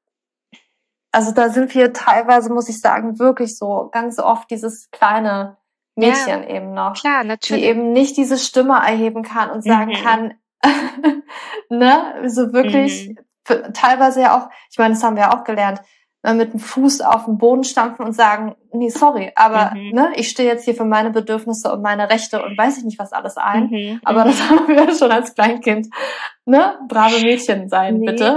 [1.12, 5.56] also da sind wir teilweise, muss ich sagen, wirklich so ganz oft dieses kleine
[5.96, 7.62] Mädchen ja, eben noch, klar, natürlich.
[7.62, 10.04] die eben nicht diese Stimme erheben kann und sagen mhm.
[10.04, 10.34] kann,
[11.68, 13.08] ne, so wirklich,
[13.48, 13.72] mhm.
[13.72, 15.80] teilweise ja auch, ich meine, das haben wir ja auch gelernt,
[16.22, 19.90] ne, mit dem Fuß auf den Boden stampfen und sagen, nee, sorry, aber mhm.
[19.90, 22.98] ne, ich stehe jetzt hier für meine Bedürfnisse und meine Rechte und weiß ich nicht
[22.98, 23.68] was alles ein.
[23.70, 24.00] Mhm.
[24.04, 24.50] Aber das mhm.
[24.50, 25.88] haben wir schon als Kleinkind
[26.50, 28.36] ne, brave Mädchen sein, nee, bitte.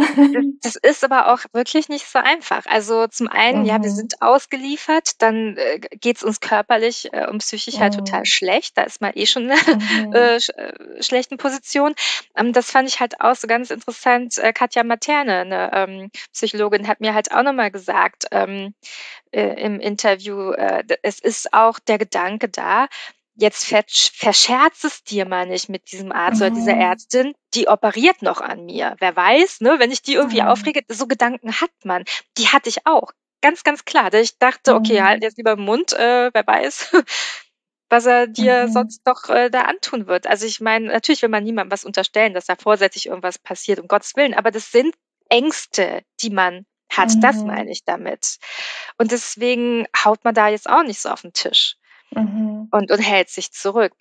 [0.61, 2.65] Das, das, ist aber auch wirklich nicht so einfach.
[2.67, 3.65] Also zum einen, mhm.
[3.65, 3.95] ja, wir mhm.
[3.95, 7.79] sind ausgeliefert, dann äh, geht's uns körperlich äh, und psychisch mhm.
[7.79, 8.25] halt total mhm.
[8.25, 8.77] schlecht.
[8.77, 9.49] Da ist man eh schon in
[10.07, 10.13] mhm.
[10.13, 11.93] äh, sch äh, schlechten Position.
[12.35, 14.37] Ähm, das fand ich halt auch so ganz interessant.
[14.37, 18.73] Äh, Katja Materne, eine ähm, Psychologin, hat mir halt auch nochmal gesagt ähm,
[19.31, 22.87] äh, im Interview, äh, es ist auch der Gedanke da,
[23.35, 26.47] jetzt verscherz es dir mal nicht mit diesem Arzt mhm.
[26.47, 26.81] oder dieser mhm.
[26.81, 28.95] Ärztin, die operiert noch an mir.
[28.99, 30.47] Wer weiß, ne, wenn ich die irgendwie mhm.
[30.47, 32.03] aufrege, so Gedanken hat man.
[32.37, 33.11] Die hatte ich auch.
[33.41, 34.13] Ganz, ganz klar.
[34.13, 35.05] Ich dachte, okay, mhm.
[35.05, 36.91] halt jetzt lieber im Mund, äh, wer weiß,
[37.89, 38.71] was er dir mhm.
[38.71, 40.27] sonst noch äh, da antun wird.
[40.27, 43.87] Also ich meine, natürlich will man niemandem was unterstellen, dass da vorsätzlich irgendwas passiert, um
[43.87, 44.95] Gottes Willen, aber das sind
[45.29, 46.65] Ängste, die man
[46.97, 47.11] hat.
[47.21, 47.47] Das mhm.
[47.47, 48.37] meine ich damit.
[48.97, 51.75] Und deswegen haut man da jetzt auch nicht so auf den Tisch
[52.11, 52.67] mhm.
[52.71, 53.95] und, und hält sich zurück.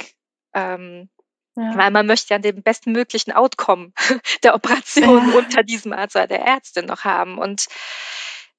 [0.54, 1.08] Ähm,
[1.54, 1.76] ja.
[1.76, 3.92] Weil man möchte ja den bestmöglichen Outcome
[4.42, 5.38] der Operation ja.
[5.38, 7.38] unter diesem Arzt oder der Ärztin noch haben.
[7.38, 7.66] Und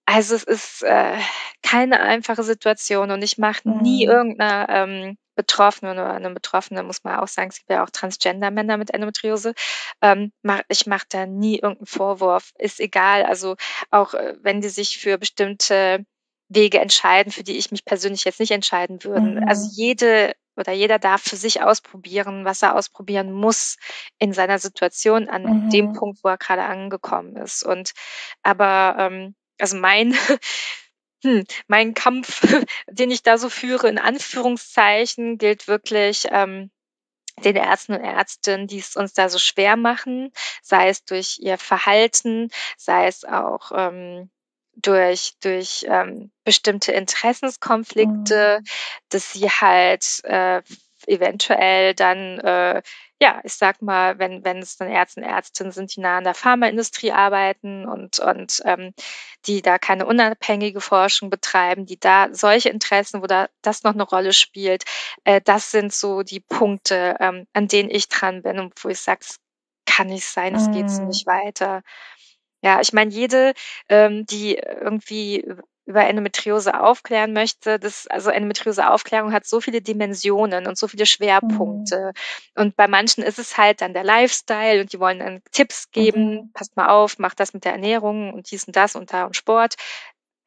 [0.05, 1.17] also es ist äh,
[1.63, 3.81] keine einfache Situation und ich mache mhm.
[3.81, 7.89] nie irgendeiner ähm, Betroffenen oder eine Betroffene, muss man auch sagen, es gibt ja auch
[7.89, 9.53] Transgender-Männer mit Endometriose.
[10.01, 12.51] Ähm, mach, ich mache da nie irgendeinen Vorwurf.
[12.57, 13.23] Ist egal.
[13.23, 13.55] Also
[13.89, 16.05] auch äh, wenn die sich für bestimmte
[16.49, 19.41] Wege entscheiden, für die ich mich persönlich jetzt nicht entscheiden würde.
[19.41, 19.47] Mhm.
[19.47, 23.77] Also jede oder jeder darf für sich ausprobieren, was er ausprobieren muss
[24.19, 25.69] in seiner Situation an mhm.
[25.69, 27.63] dem Punkt, wo er gerade angekommen ist.
[27.63, 27.93] Und
[28.43, 30.13] aber ähm, also mein
[31.23, 32.41] hm, mein Kampf,
[32.87, 36.69] den ich da so führe, in Anführungszeichen, gilt wirklich ähm,
[37.43, 41.57] den Ärzten und Ärztinnen, die es uns da so schwer machen, sei es durch ihr
[41.57, 44.29] Verhalten, sei es auch ähm,
[44.75, 48.65] durch, durch ähm, bestimmte Interessenskonflikte, mhm.
[49.09, 50.61] dass sie halt äh,
[51.07, 52.81] eventuell dann, äh,
[53.23, 56.25] ja, ich sag mal, wenn, wenn es dann Ärzte und Ärztinnen sind, die nah an
[56.25, 58.93] der Pharmaindustrie arbeiten und, und ähm,
[59.45, 64.03] die da keine unabhängige Forschung betreiben, die da solche Interessen, wo da das noch eine
[64.03, 64.83] Rolle spielt,
[65.23, 68.99] äh, das sind so die Punkte, ähm, an denen ich dran bin und wo ich
[68.99, 69.39] sage, es
[69.85, 71.07] kann nicht sein, es geht so mhm.
[71.07, 71.81] nicht weiter.
[72.61, 73.53] Ja, ich meine, jede,
[73.87, 75.45] ähm, die irgendwie
[75.85, 82.13] über Endometriose aufklären möchte, das, also Endometriose-Aufklärung hat so viele Dimensionen und so viele Schwerpunkte.
[82.55, 82.61] Mhm.
[82.61, 86.35] Und bei manchen ist es halt dann der Lifestyle und die wollen dann Tipps geben,
[86.35, 86.51] mhm.
[86.53, 89.35] passt mal auf, macht das mit der Ernährung und dies und das und da und
[89.35, 89.75] Sport.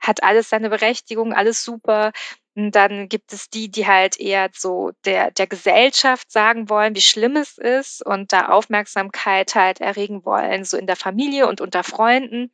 [0.01, 2.13] Hat alles seine Berechtigung, alles super.
[2.55, 7.03] Und dann gibt es die, die halt eher so der, der Gesellschaft sagen wollen, wie
[7.03, 11.85] schlimm es ist und da Aufmerksamkeit halt erregen wollen, so in der Familie und unter
[11.85, 12.51] Freunden.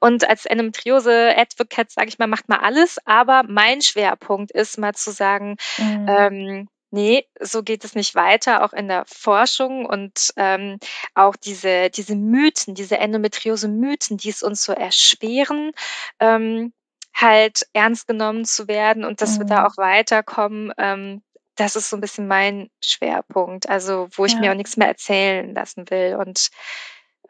[0.00, 5.10] Und als Endometriose-Advocate, sage ich mal, macht man alles, aber mein Schwerpunkt ist mal zu
[5.10, 6.06] sagen, mhm.
[6.08, 10.78] ähm, nee, so geht es nicht weiter, auch in der Forschung und ähm,
[11.14, 15.72] auch diese, diese Mythen, diese Endometriose-Mythen, die es uns so erschweren,
[16.20, 16.72] ähm,
[17.14, 19.42] halt ernst genommen zu werden und dass mhm.
[19.42, 19.66] wir da mhm.
[19.66, 20.72] auch weiterkommen.
[20.78, 21.22] Ähm,
[21.56, 24.40] das ist so ein bisschen mein Schwerpunkt, also wo ich ja.
[24.40, 26.16] mir auch nichts mehr erzählen lassen will.
[26.16, 26.50] Und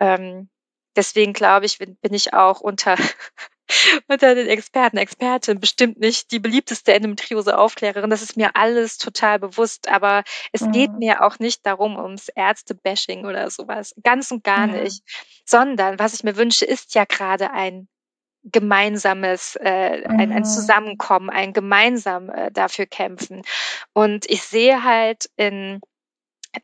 [0.01, 0.49] ähm,
[0.97, 2.97] deswegen glaube ich, bin, bin ich auch unter
[4.09, 8.11] unter den Experten, Expertin bestimmt nicht die beliebteste Endometriose-Aufklärerin.
[8.11, 9.89] Das ist mir alles total bewusst.
[9.89, 10.73] Aber es mhm.
[10.73, 13.95] geht mir auch nicht darum, ums Ärzte-Bashing oder sowas.
[14.03, 14.83] Ganz und gar mhm.
[14.83, 15.03] nicht.
[15.45, 17.89] Sondern was ich mir wünsche, ist ja gerade ein
[18.45, 20.45] gemeinsames, äh, ein, ein mhm.
[20.45, 23.43] Zusammenkommen, ein gemeinsam äh, dafür kämpfen.
[23.93, 25.81] Und ich sehe halt in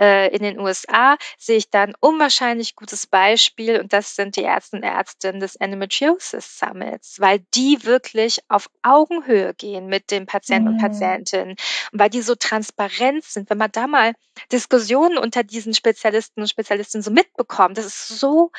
[0.01, 4.43] äh, in den USA sehe ich da ein unwahrscheinlich gutes Beispiel und das sind die
[4.43, 10.68] Ärzte und Ärztinnen des Endometriosis Summits, weil die wirklich auf Augenhöhe gehen mit den Patienten
[10.68, 10.74] mhm.
[10.74, 11.57] und Patientinnen
[11.93, 13.51] und weil die so transparent sind.
[13.51, 14.12] Wenn man da mal
[14.51, 18.51] Diskussionen unter diesen Spezialisten und Spezialistinnen so mitbekommt, das ist so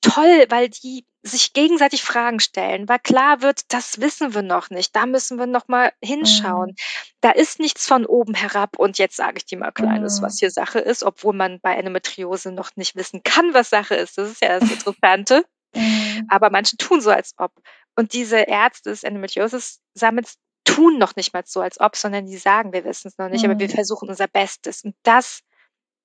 [0.00, 4.94] toll, weil die sich gegenseitig Fragen stellen, weil klar wird, das wissen wir noch nicht,
[4.94, 6.70] da müssen wir noch mal hinschauen.
[6.70, 6.76] Mhm.
[7.20, 10.24] Da ist nichts von oben herab und jetzt sage ich dir mal Kleines, mhm.
[10.24, 14.18] was hier Sache ist, obwohl man bei Endometriose noch nicht wissen kann, was Sache ist.
[14.18, 15.44] Das ist ja das Interessante.
[15.74, 16.26] Mhm.
[16.28, 17.52] Aber manche tun so, als ob.
[17.96, 22.36] Und diese Ärzte des Endometriosis Summits tun noch nicht mal so, als ob, sondern die
[22.36, 23.72] sagen, wir wissen es noch nicht, aber wir mhm.
[23.72, 24.84] versuchen unser Bestes.
[24.84, 25.40] Und das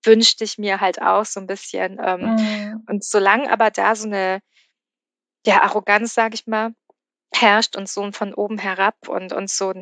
[0.03, 1.99] wünschte ich mir halt auch so ein bisschen.
[2.03, 2.83] Ähm, mhm.
[2.87, 4.41] Und solange aber da so eine
[5.45, 6.73] ja, Arroganz, sage ich mal,
[7.33, 9.73] herrscht und so von oben herab und, und so,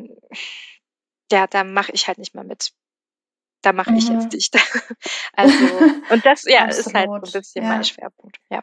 [1.30, 2.72] ja, da mache ich halt nicht mal mit.
[3.62, 3.96] Da mache mhm.
[3.98, 4.30] ich jetzt mhm.
[4.30, 4.56] dicht.
[5.34, 5.66] also,
[6.10, 7.68] und das, ja, ist halt so ein bisschen ja.
[7.68, 8.62] mein Schwerpunkt, ja.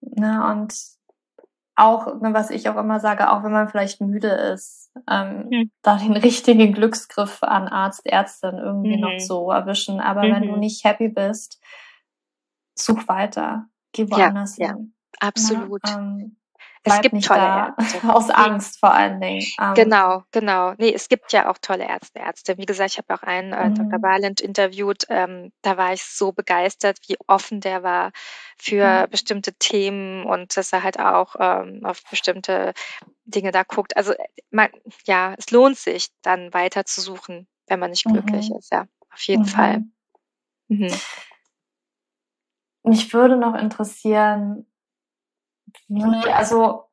[0.00, 0.74] Na, und
[1.76, 5.70] auch, ne, was ich auch immer sage, auch wenn man vielleicht müde ist, ähm, mhm.
[5.82, 9.02] da den richtigen Glücksgriff an Arzt, Ärztin irgendwie mhm.
[9.02, 10.00] noch so erwischen.
[10.00, 10.34] Aber mhm.
[10.34, 10.60] wenn du mhm.
[10.60, 11.60] nicht happy bist,
[12.76, 14.94] such weiter, geh woanders ja, hin.
[15.20, 15.80] Ja, absolut.
[15.86, 16.36] Ja, ähm,
[16.86, 18.08] es gibt tolle da, Ärzte.
[18.14, 19.46] Aus Angst vor allen Dingen.
[19.60, 20.74] Ähm, genau, genau.
[20.76, 22.58] Nee, es gibt ja auch tolle Ärzte, Ärzte.
[22.58, 23.74] Wie gesagt, ich habe auch einen äh, mhm.
[23.74, 23.98] Dr.
[23.98, 25.04] Barland interviewt.
[25.08, 28.12] Ähm, da war ich so begeistert, wie offen der war
[28.58, 29.10] für mhm.
[29.10, 32.74] bestimmte Themen und dass er halt auch ähm, auf bestimmte
[33.24, 33.96] Dinge da guckt.
[33.96, 34.12] Also
[34.50, 34.68] man,
[35.06, 38.56] ja, es lohnt sich, dann weiter zu suchen, wenn man nicht glücklich mhm.
[38.56, 38.70] ist.
[38.70, 39.78] Ja, auf jeden Fall.
[40.68, 40.86] Mhm.
[40.86, 40.94] mhm.
[42.86, 44.66] Mich würde noch interessieren,
[45.88, 46.84] wie, also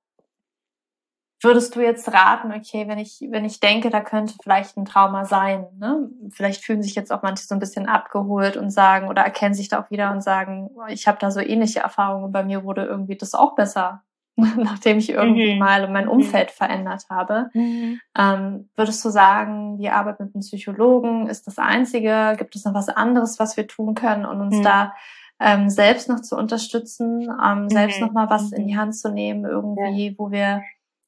[1.44, 5.26] würdest du jetzt raten, okay, wenn ich, wenn ich denke, da könnte vielleicht ein Trauma
[5.26, 6.10] sein, ne?
[6.32, 9.68] Vielleicht fühlen sich jetzt auch manche so ein bisschen abgeholt und sagen oder erkennen sich
[9.68, 13.18] da auch wieder und sagen, ich habe da so ähnliche Erfahrungen, bei mir wurde irgendwie
[13.18, 14.04] das auch besser,
[14.38, 15.60] nachdem ich irgendwie mhm.
[15.60, 16.12] mal mein mhm.
[16.12, 16.54] Umfeld mhm.
[16.54, 17.50] verändert habe.
[17.54, 18.00] Mhm.
[18.16, 22.36] Ähm, würdest du sagen, die Arbeit mit einem Psychologen ist das Einzige?
[22.38, 24.64] Gibt es noch was anderes, was wir tun können, um uns mhm.
[24.64, 24.94] da
[25.42, 28.08] ähm, selbst noch zu unterstützen, ähm, selbst mhm.
[28.08, 28.80] noch mal was in die mhm.
[28.80, 30.14] Hand zu nehmen, irgendwie, ja.
[30.18, 30.62] wo wir,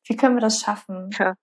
[0.06, 1.10] wie können wir das schaffen?
[1.18, 1.36] Ja.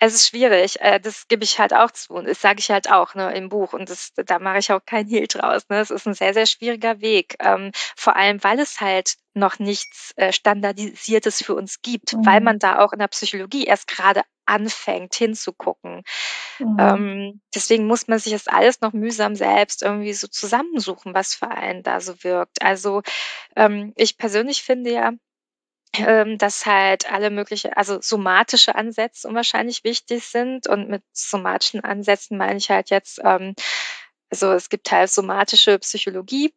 [0.00, 2.90] Es ist schwierig, äh, das gebe ich halt auch zu und das sage ich halt
[2.90, 5.68] auch ne, im Buch und das, da mache ich auch kein Hehl draus.
[5.68, 5.80] Ne?
[5.80, 10.12] Es ist ein sehr, sehr schwieriger Weg, ähm, vor allem weil es halt noch nichts
[10.16, 12.24] äh, Standardisiertes für uns gibt, mhm.
[12.24, 16.02] weil man da auch in der Psychologie erst gerade anfängt hinzugucken.
[16.60, 16.76] Mhm.
[16.78, 21.50] Ähm, deswegen muss man sich das alles noch mühsam selbst irgendwie so zusammensuchen, was für
[21.50, 22.62] einen da so wirkt.
[22.62, 23.02] Also
[23.56, 25.12] ähm, ich persönlich finde ja,
[25.94, 30.66] ähm, dass halt alle mögliche, also somatische Ansätze unwahrscheinlich wichtig sind.
[30.66, 33.54] Und mit somatischen Ansätzen meine ich halt jetzt, ähm,
[34.30, 36.52] also es gibt halt somatische Psychologie,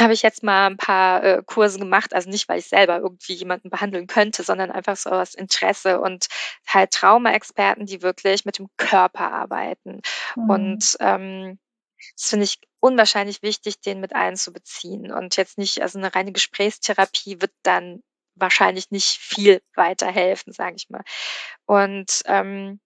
[0.00, 3.34] habe ich jetzt mal ein paar äh, Kurse gemacht, also nicht, weil ich selber irgendwie
[3.34, 6.26] jemanden behandeln könnte, sondern einfach so aus Interesse und
[6.66, 10.00] halt Trauma-Experten, die wirklich mit dem Körper arbeiten.
[10.36, 10.50] Mhm.
[10.50, 11.58] Und ähm,
[12.16, 15.10] das finde ich unwahrscheinlich wichtig, den mit einzubeziehen.
[15.10, 18.02] Und jetzt nicht, also eine reine Gesprächstherapie wird dann
[18.40, 21.02] wahrscheinlich nicht viel weiterhelfen, sage ich mal.
[21.66, 22.80] Und ähm,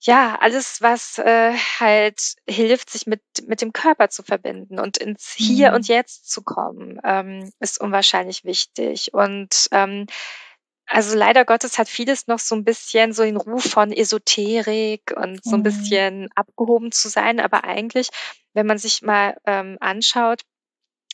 [0.00, 5.32] ja, alles, was äh, halt hilft, sich mit, mit dem Körper zu verbinden und ins
[5.36, 5.76] Hier mhm.
[5.76, 9.12] und Jetzt zu kommen, ähm, ist unwahrscheinlich wichtig.
[9.12, 10.06] Und ähm,
[10.86, 15.44] also leider Gottes hat vieles noch so ein bisschen so den Ruf von Esoterik und
[15.44, 15.64] so ein mhm.
[15.64, 17.40] bisschen abgehoben zu sein.
[17.40, 18.08] Aber eigentlich,
[18.54, 20.42] wenn man sich mal ähm, anschaut,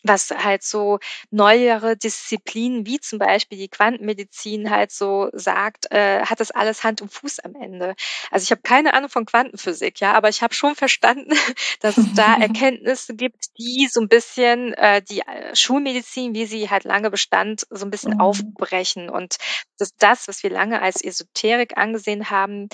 [0.05, 0.99] was halt so
[1.31, 7.03] neuere Disziplinen wie zum Beispiel die Quantenmedizin halt so sagt, äh, hat das alles Hand
[7.03, 7.95] und Fuß am Ende.
[8.31, 11.33] Also ich habe keine Ahnung von Quantenphysik, ja, aber ich habe schon verstanden,
[11.81, 16.71] dass es da Erkenntnisse gibt, die so ein bisschen äh, die äh, Schulmedizin, wie sie
[16.71, 18.21] halt lange bestand, so ein bisschen mhm.
[18.21, 19.37] aufbrechen und
[19.79, 22.69] dass das, was wir lange als Esoterik angesehen haben,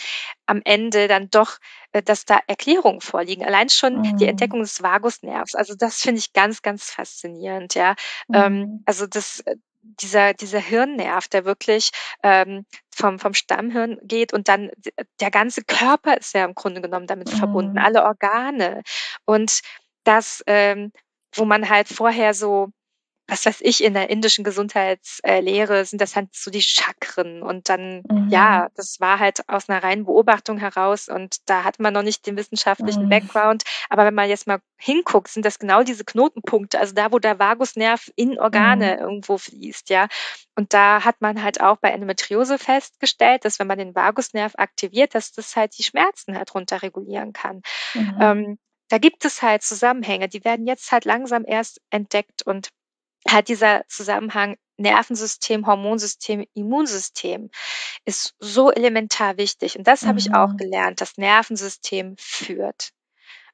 [0.51, 1.59] am Ende dann doch
[1.92, 3.44] äh, dass da Erklärungen vorliegen.
[3.44, 4.16] Allein schon mhm.
[4.16, 5.55] die Entdeckung des Vagusnervs.
[5.55, 7.94] Also das finde ich ganz, ganz faszinierend, ja.
[8.32, 8.82] Ähm, mhm.
[8.86, 11.90] Also das, äh, dieser, dieser Hirnnerv, der wirklich
[12.22, 14.70] ähm, vom, vom Stammhirn geht und dann
[15.20, 17.38] der ganze Körper ist ja im Grunde genommen damit mhm.
[17.38, 18.82] verbunden, alle Organe.
[19.24, 19.61] Und
[20.05, 20.92] das, ähm,
[21.34, 22.68] wo man halt vorher so
[23.31, 27.43] was weiß ich, in der indischen Gesundheitslehre sind das halt so die Chakren.
[27.43, 28.28] Und dann, mhm.
[28.28, 32.26] ja, das war halt aus einer reinen Beobachtung heraus und da hat man noch nicht
[32.26, 33.09] den wissenschaftlichen mhm.
[33.09, 33.62] Background.
[33.89, 37.39] Aber wenn man jetzt mal hinguckt, sind das genau diese Knotenpunkte, also da, wo der
[37.39, 39.03] Vagusnerv in Organe mhm.
[39.03, 40.09] irgendwo fließt, ja.
[40.57, 45.14] Und da hat man halt auch bei Endometriose festgestellt, dass wenn man den Vagusnerv aktiviert,
[45.14, 47.62] dass das halt die Schmerzen halt runterregulieren kann.
[47.95, 48.18] Mhm.
[48.20, 48.59] Ähm,
[48.89, 52.70] da gibt es halt Zusammenhänge, die werden jetzt halt langsam erst entdeckt und
[53.29, 57.51] hat dieser Zusammenhang Nervensystem, Hormonsystem, Immunsystem
[58.07, 59.77] ist so elementar wichtig.
[59.77, 60.09] Und das mhm.
[60.09, 60.57] habe ich auch mhm.
[60.57, 61.01] gelernt.
[61.01, 62.93] Das Nervensystem führt.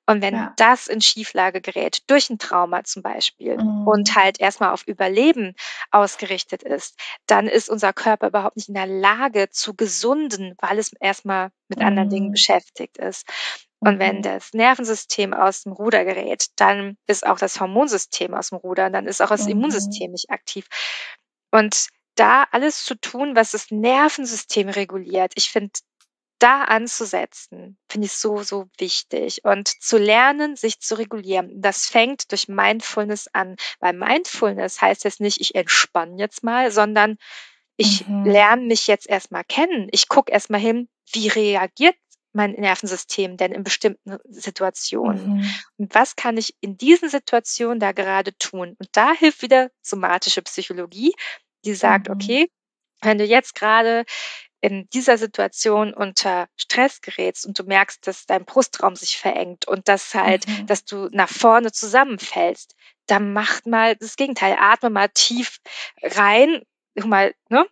[0.09, 0.53] Und wenn ja.
[0.57, 3.89] das in Schieflage gerät, durch ein Trauma zum Beispiel, mhm.
[3.89, 5.55] und halt erstmal auf Überleben
[5.91, 6.97] ausgerichtet ist,
[7.27, 11.81] dann ist unser Körper überhaupt nicht in der Lage zu gesunden, weil es erstmal mit
[11.81, 11.87] mhm.
[11.87, 12.33] anderen Dingen mhm.
[12.33, 13.27] beschäftigt ist.
[13.81, 14.23] Und wenn mhm.
[14.23, 19.07] das Nervensystem aus dem Ruder gerät, dann ist auch das Hormonsystem aus dem Ruder, dann
[19.07, 19.53] ist auch das mhm.
[19.53, 20.67] Immunsystem nicht aktiv.
[21.51, 25.73] Und da alles zu tun, was das Nervensystem reguliert, ich finde,
[26.39, 29.45] da anzusetzen, finde ich so, so wichtig.
[29.45, 33.57] Und zu lernen, sich zu regulieren, das fängt durch Mindfulness an.
[33.81, 37.17] Weil Mindfulness heißt jetzt nicht, ich entspanne jetzt mal, sondern
[37.77, 38.25] ich mhm.
[38.25, 39.89] lerne mich jetzt erstmal kennen.
[39.93, 41.97] Ich gucke erstmal hin, wie reagiert
[42.37, 45.39] mein Nervensystem denn in bestimmten Situationen?
[45.39, 45.51] Mhm.
[45.79, 48.77] Und was kann ich in diesen Situationen da gerade tun?
[48.79, 51.15] Und da hilft wieder somatische Psychologie,
[51.65, 52.15] die sagt, mhm.
[52.15, 52.51] okay,
[53.01, 54.05] wenn du jetzt gerade
[54.61, 59.89] in dieser Situation unter Stress gerätst und du merkst, dass dein Brustraum sich verengt und
[59.89, 60.67] dass halt, mhm.
[60.67, 62.75] dass du nach vorne zusammenfällst,
[63.07, 65.59] dann macht mal das Gegenteil, atme mal tief
[66.03, 66.63] rein,
[66.95, 67.67] mal, ne?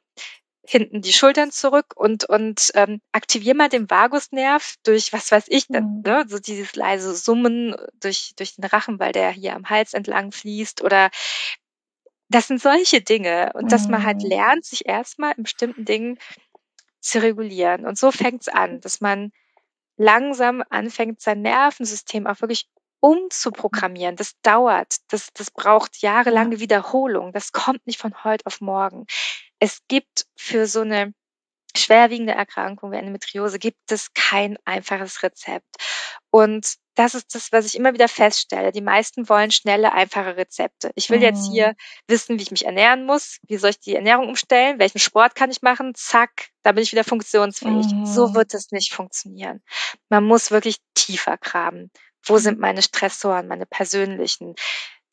[0.67, 5.69] Hinten die Schultern zurück und, und ähm, aktivier mal den Vagusnerv durch, was weiß ich,
[5.69, 6.03] mhm.
[6.05, 10.33] ne, so dieses leise Summen durch, durch den Rachen, weil der hier am Hals entlang
[10.33, 11.11] fließt oder
[12.29, 13.69] das sind solche Dinge und mhm.
[13.69, 14.29] dass man halt mhm.
[14.29, 16.19] lernt, sich erstmal in bestimmten Dingen
[17.01, 17.87] zu regulieren.
[17.87, 19.31] Und so fängt's an, dass man
[19.97, 22.67] langsam anfängt, sein Nervensystem auch wirklich
[23.01, 24.17] umzuprogrammieren.
[24.17, 27.33] Das dauert, das, das braucht jahrelange Wiederholung.
[27.33, 29.07] Das kommt nicht von heute auf morgen.
[29.59, 31.13] Es gibt für so eine
[31.77, 35.77] schwerwiegende Erkrankung wie Endometriose gibt es kein einfaches Rezept.
[36.31, 38.71] Und das ist das, was ich immer wieder feststelle.
[38.71, 40.93] Die meisten wollen schnelle, einfache Rezepte.
[40.95, 41.25] Ich will mhm.
[41.25, 41.75] jetzt hier mhm.
[42.07, 43.39] wissen, wie ich mich ernähren muss.
[43.49, 44.79] Wie soll ich die Ernährung umstellen?
[44.79, 45.95] Welchen Sport kann ich machen?
[45.95, 47.87] Zack, da bin ich wieder funktionsfähig.
[47.93, 48.07] Mhm.
[48.07, 49.61] So wird es nicht funktionieren.
[50.09, 51.91] Man muss wirklich tiefer graben.
[52.25, 52.63] Wo sind mhm.
[52.63, 54.55] meine Stressoren, meine persönlichen?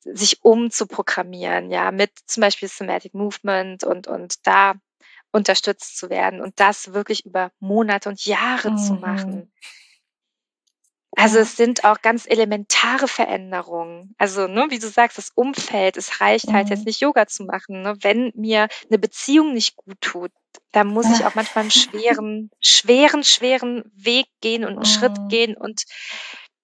[0.04, 4.74] Sich umzuprogrammieren, ja, mit zum Beispiel Somatic Movement und, und da
[5.32, 8.78] unterstützt zu werden und das wirklich über Monate und Jahre mhm.
[8.78, 9.52] zu machen.
[11.18, 14.16] Also es sind auch ganz elementare Veränderungen.
[14.18, 16.54] Also, ne, wie du sagst, das Umfeld, es reicht mhm.
[16.54, 16.86] halt jetzt mhm.
[16.86, 17.82] nicht Yoga zu machen.
[17.82, 17.96] Ne?
[18.00, 20.32] Wenn mir eine Beziehung nicht gut tut,
[20.72, 24.86] dann muss ich auch manchmal einen schweren, schweren, schweren Weg gehen und einen mhm.
[24.86, 25.58] Schritt gehen.
[25.58, 25.84] Und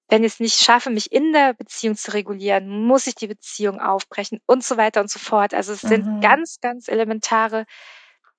[0.09, 3.79] wenn ich es nicht schaffe, mich in der Beziehung zu regulieren, muss ich die Beziehung
[3.79, 5.53] aufbrechen und so weiter und so fort.
[5.53, 5.87] Also es mhm.
[5.87, 7.65] sind ganz, ganz elementare,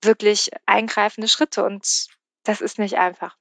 [0.03, 2.07] wirklich eingreifende Schritte und
[2.45, 3.37] das ist nicht einfach.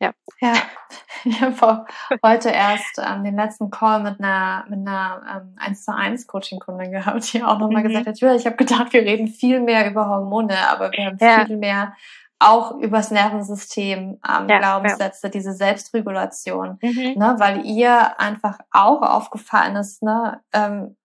[0.00, 0.12] Ja.
[0.40, 0.54] Ja,
[1.24, 1.86] ich habe
[2.22, 6.92] heute erst ähm, den letzten Call mit einer, mit einer ähm, 1 zu 1 Coaching-Kundin
[6.92, 7.88] gehabt, die auch nochmal mhm.
[7.88, 11.18] gesagt hat, ja, ich habe gedacht, wir reden viel mehr über Hormone, aber wir haben
[11.20, 11.46] ja.
[11.46, 11.94] viel mehr
[12.38, 15.30] auch übers Nervensystem ähm, ja, Glaubenssätze, ja.
[15.30, 17.14] diese Selbstregulation, mhm.
[17.16, 20.96] ne, weil ihr einfach auch aufgefallen ist, ne, ähm,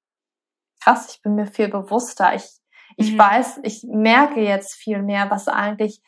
[0.81, 2.45] krass, ich bin mir viel bewusster, ich,
[2.97, 3.19] ich mhm.
[3.19, 6.01] weiß, ich merke jetzt viel mehr, was eigentlich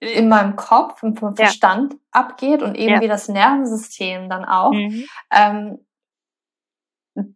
[0.00, 1.98] in meinem Kopf und vom Verstand ja.
[2.12, 5.04] abgeht und eben wie das Nervensystem dann auch mhm.
[5.30, 5.86] ähm,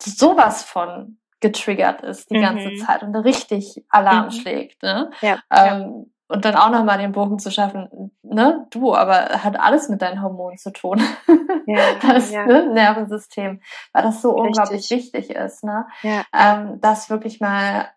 [0.00, 2.42] sowas von getriggert ist die mhm.
[2.42, 4.30] ganze Zeit und richtig Alarm mhm.
[4.30, 4.82] schlägt.
[4.82, 5.10] Ne?
[5.50, 10.00] Ähm, und dann auch nochmal den Bogen zu schaffen, ne, du, aber hat alles mit
[10.00, 11.02] deinen Hormonen zu tun.
[11.66, 12.46] Ja, das ja.
[12.46, 13.60] Ne, Nervensystem,
[13.92, 14.46] weil das so Richtig.
[14.46, 15.86] unglaublich wichtig ist, ne?
[16.02, 16.24] Ja.
[16.32, 17.90] Ähm, das wirklich mal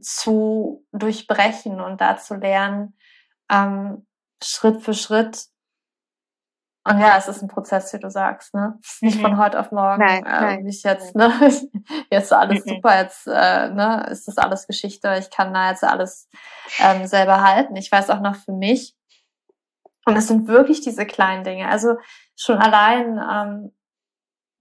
[0.00, 2.96] zu durchbrechen und da zu lernen,
[3.50, 4.06] ähm,
[4.42, 5.44] Schritt für Schritt.
[6.86, 8.78] Und ja, es ist ein Prozess, wie du sagst, ne?
[8.82, 9.22] Ist nicht mhm.
[9.22, 10.66] von heute auf morgen, nein, äh, nein.
[10.66, 11.32] ich jetzt, ne?
[12.10, 12.74] Jetzt alles mhm.
[12.74, 15.16] super, jetzt äh, ne, ist das alles Geschichte.
[15.18, 16.28] Ich kann da jetzt alles
[16.78, 17.76] ähm, selber halten.
[17.76, 18.94] Ich weiß auch noch für mich.
[20.06, 21.68] Und es sind wirklich diese kleinen Dinge.
[21.68, 21.96] Also
[22.36, 23.72] schon allein ähm,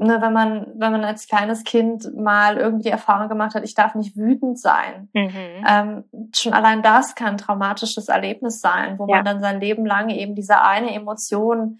[0.03, 3.73] ne, wenn man, wenn man als kleines Kind mal irgendwie die Erfahrung gemacht hat, ich
[3.73, 5.09] darf nicht wütend sein.
[5.13, 5.65] Mhm.
[5.67, 6.03] Ähm,
[6.35, 9.17] schon allein das kann ein traumatisches Erlebnis sein, wo ja.
[9.17, 11.79] man dann sein Leben lang eben diese eine Emotion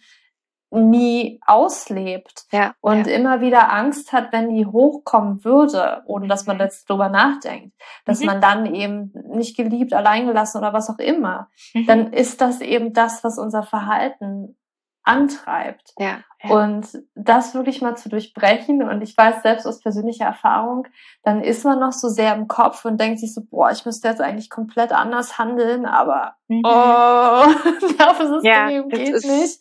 [0.80, 3.14] nie auslebt ja, und ja.
[3.14, 8.22] immer wieder Angst hat, wenn die hochkommen würde, ohne dass man jetzt drüber nachdenkt, dass
[8.22, 8.26] mhm.
[8.26, 11.86] man dann eben nicht geliebt, alleingelassen oder was auch immer, mhm.
[11.86, 14.58] dann ist das eben das, was unser Verhalten
[15.04, 15.94] antreibt.
[15.98, 18.84] Ja, ja, Und das wirklich mal zu durchbrechen.
[18.84, 20.88] Und ich weiß selbst aus persönlicher Erfahrung,
[21.24, 24.08] dann ist man noch so sehr im Kopf und denkt sich so, boah, ich müsste
[24.08, 26.62] jetzt eigentlich komplett anders handeln, aber mhm.
[26.66, 26.70] oh,
[27.98, 29.60] Nervensystem ja, geht ist, nicht.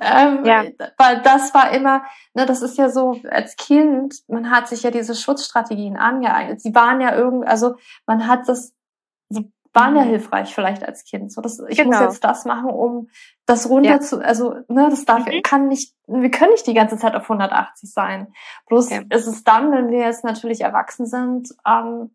[0.00, 0.64] Ähm, ja.
[0.98, 2.02] Weil das war immer,
[2.34, 6.60] ne, das ist ja so, als Kind, man hat sich ja diese Schutzstrategien angeeignet.
[6.60, 7.76] Sie waren ja irgendwie, also
[8.06, 8.72] man hat das,
[9.28, 10.08] sie waren ja mhm.
[10.10, 11.32] hilfreich vielleicht als Kind.
[11.32, 11.90] So, das, ich genau.
[11.90, 13.08] muss jetzt das machen, um
[13.46, 14.00] das runter ja.
[14.00, 15.42] zu, also, ne, das darf, mhm.
[15.42, 18.32] kann nicht, wir können nicht die ganze Zeit auf 180 sein.
[18.66, 19.00] Bloß ja.
[19.10, 22.10] ist es dann, wenn wir jetzt natürlich erwachsen sind, ähm,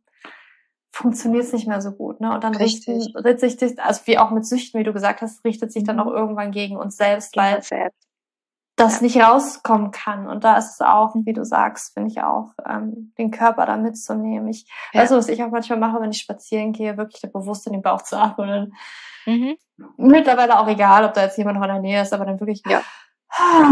[0.92, 2.34] funktioniert es nicht mehr so gut, ne?
[2.34, 5.74] Und dann richten, richtet sich, also wie auch mit Süchten, wie du gesagt hast, richtet
[5.74, 6.04] sich dann mhm.
[6.04, 7.62] auch irgendwann gegen uns selbst, weil
[8.76, 10.28] das nicht rauskommen kann.
[10.28, 13.78] Und da ist es auch, wie du sagst, finde ich auch, ähm, den Körper da
[13.78, 14.48] mitzunehmen.
[14.50, 15.06] Ich, ja.
[15.06, 18.02] du, was ich auch manchmal mache, wenn ich spazieren gehe, wirklich bewusst in den Bauch
[18.02, 18.76] zu atmen.
[19.26, 19.56] Mhm.
[19.98, 22.62] Mittlerweile auch egal, ob da jetzt jemand noch in der Nähe ist, aber dann wirklich,
[22.68, 22.82] ja.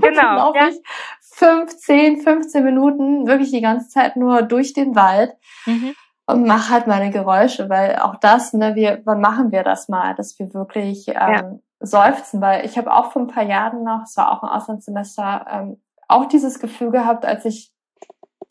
[0.00, 0.36] genau.
[0.36, 0.68] laufe ja.
[0.68, 0.80] ich
[1.20, 5.34] 15, 15 Minuten wirklich die ganze Zeit nur durch den Wald.
[5.66, 5.94] Mhm.
[6.26, 10.14] Und mach halt meine Geräusche, weil auch das, ne, wir, wann machen wir das mal,
[10.14, 14.02] dass wir wirklich ähm, ja seufzen, weil ich habe auch vor ein paar Jahren noch,
[14.04, 17.72] es war auch ein Auslandssemester, ähm, auch dieses Gefühl gehabt, als ich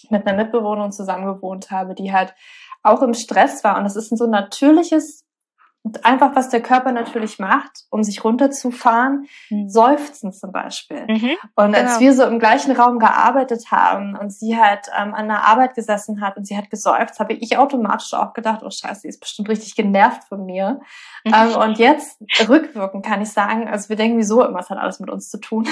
[0.10, 2.36] mit einer Mitbewohnerin zusammen gewohnt habe, die halt
[2.84, 3.78] auch im Stress war.
[3.78, 5.27] Und das ist ein so natürliches
[6.04, 9.70] einfach, was der Körper natürlich macht, um sich runterzufahren, mhm.
[9.70, 11.06] seufzen zum Beispiel.
[11.08, 12.00] Mhm, und als genau.
[12.00, 16.22] wir so im gleichen Raum gearbeitet haben und sie halt ähm, an der Arbeit gesessen
[16.22, 19.50] hat und sie hat gesäuft, habe ich automatisch auch gedacht, oh scheiße, die ist bestimmt
[19.50, 20.80] richtig genervt von mir.
[21.24, 21.34] Mhm.
[21.34, 25.00] Ähm, und jetzt rückwirkend kann ich sagen, also wir denken wieso immer, es hat alles
[25.00, 25.68] mit uns zu tun.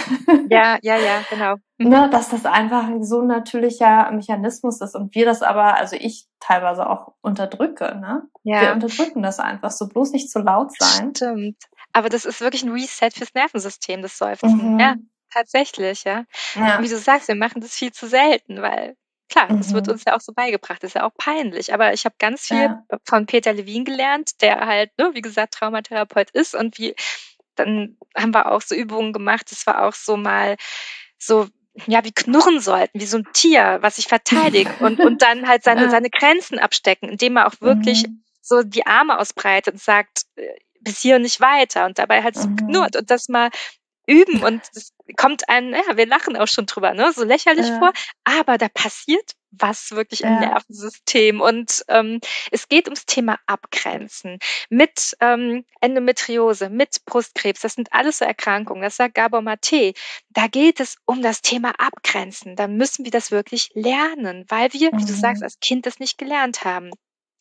[0.50, 1.56] Ja, ja, ja, genau.
[1.78, 1.90] Mhm.
[1.90, 6.26] Ne, dass das einfach ein so natürlicher Mechanismus ist und wir das aber, also ich
[6.40, 7.96] teilweise auch unterdrücke.
[7.96, 8.24] Ne?
[8.44, 8.62] Ja.
[8.62, 11.14] Wir unterdrücken das einfach, so bloß nicht zu laut sein.
[11.16, 11.58] Stimmt.
[11.92, 14.74] Aber das ist wirklich ein Reset fürs Nervensystem, das Seufzen.
[14.74, 14.80] Mhm.
[14.80, 14.96] Ja,
[15.34, 16.24] tatsächlich, ja.
[16.56, 16.78] ja.
[16.78, 18.96] Und wie du sagst, wir machen das viel zu selten, weil
[19.30, 19.58] klar, mhm.
[19.58, 19.94] das wird mhm.
[19.94, 21.74] uns ja auch so beigebracht, das ist ja auch peinlich.
[21.74, 22.84] Aber ich habe ganz viel ja.
[23.04, 26.96] von Peter Levin gelernt, der halt, ne, wie gesagt, Traumatherapeut ist und wie
[27.56, 29.50] dann haben wir auch so Übungen gemacht.
[29.50, 30.58] Das war auch so mal
[31.18, 31.48] so
[31.88, 35.64] ja, wie knurren sollten, wie so ein Tier, was sich verteidigt und, und dann halt
[35.64, 38.24] seine, seine Grenzen abstecken, indem er auch wirklich mhm.
[38.42, 40.48] so die Arme ausbreitet und sagt, äh,
[40.82, 42.58] bis hier und nicht weiter und dabei halt so mhm.
[42.58, 43.50] knurrt und das mal
[44.08, 47.80] üben und es kommt ein, ja, wir lachen auch schon drüber, ne, so lächerlich ja.
[47.80, 47.92] vor,
[48.24, 50.40] aber da passiert was wirklich im ja.
[50.40, 52.20] Nervensystem und ähm,
[52.52, 54.40] es geht ums Thema Abgrenzen
[54.70, 59.94] mit ähm, Endometriose, mit Brustkrebs, das sind alles so Erkrankungen, das sagt Gabor Mate,
[60.30, 64.94] da geht es um das Thema Abgrenzen, da müssen wir das wirklich lernen, weil wir,
[64.94, 65.00] mhm.
[65.00, 65.46] wie du sagst, mhm.
[65.46, 66.92] als Kind das nicht gelernt haben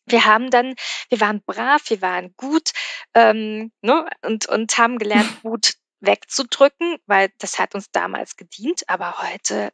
[0.07, 0.75] wir haben dann,
[1.09, 2.71] wir waren brav, wir waren gut
[3.13, 9.21] ähm, ne, und, und haben gelernt, gut wegzudrücken, weil das hat uns damals gedient, aber
[9.21, 9.71] heute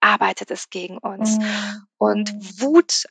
[0.00, 1.38] arbeitet es gegen uns.
[1.38, 1.86] Mhm.
[1.98, 2.60] Und mhm.
[2.60, 3.04] Wut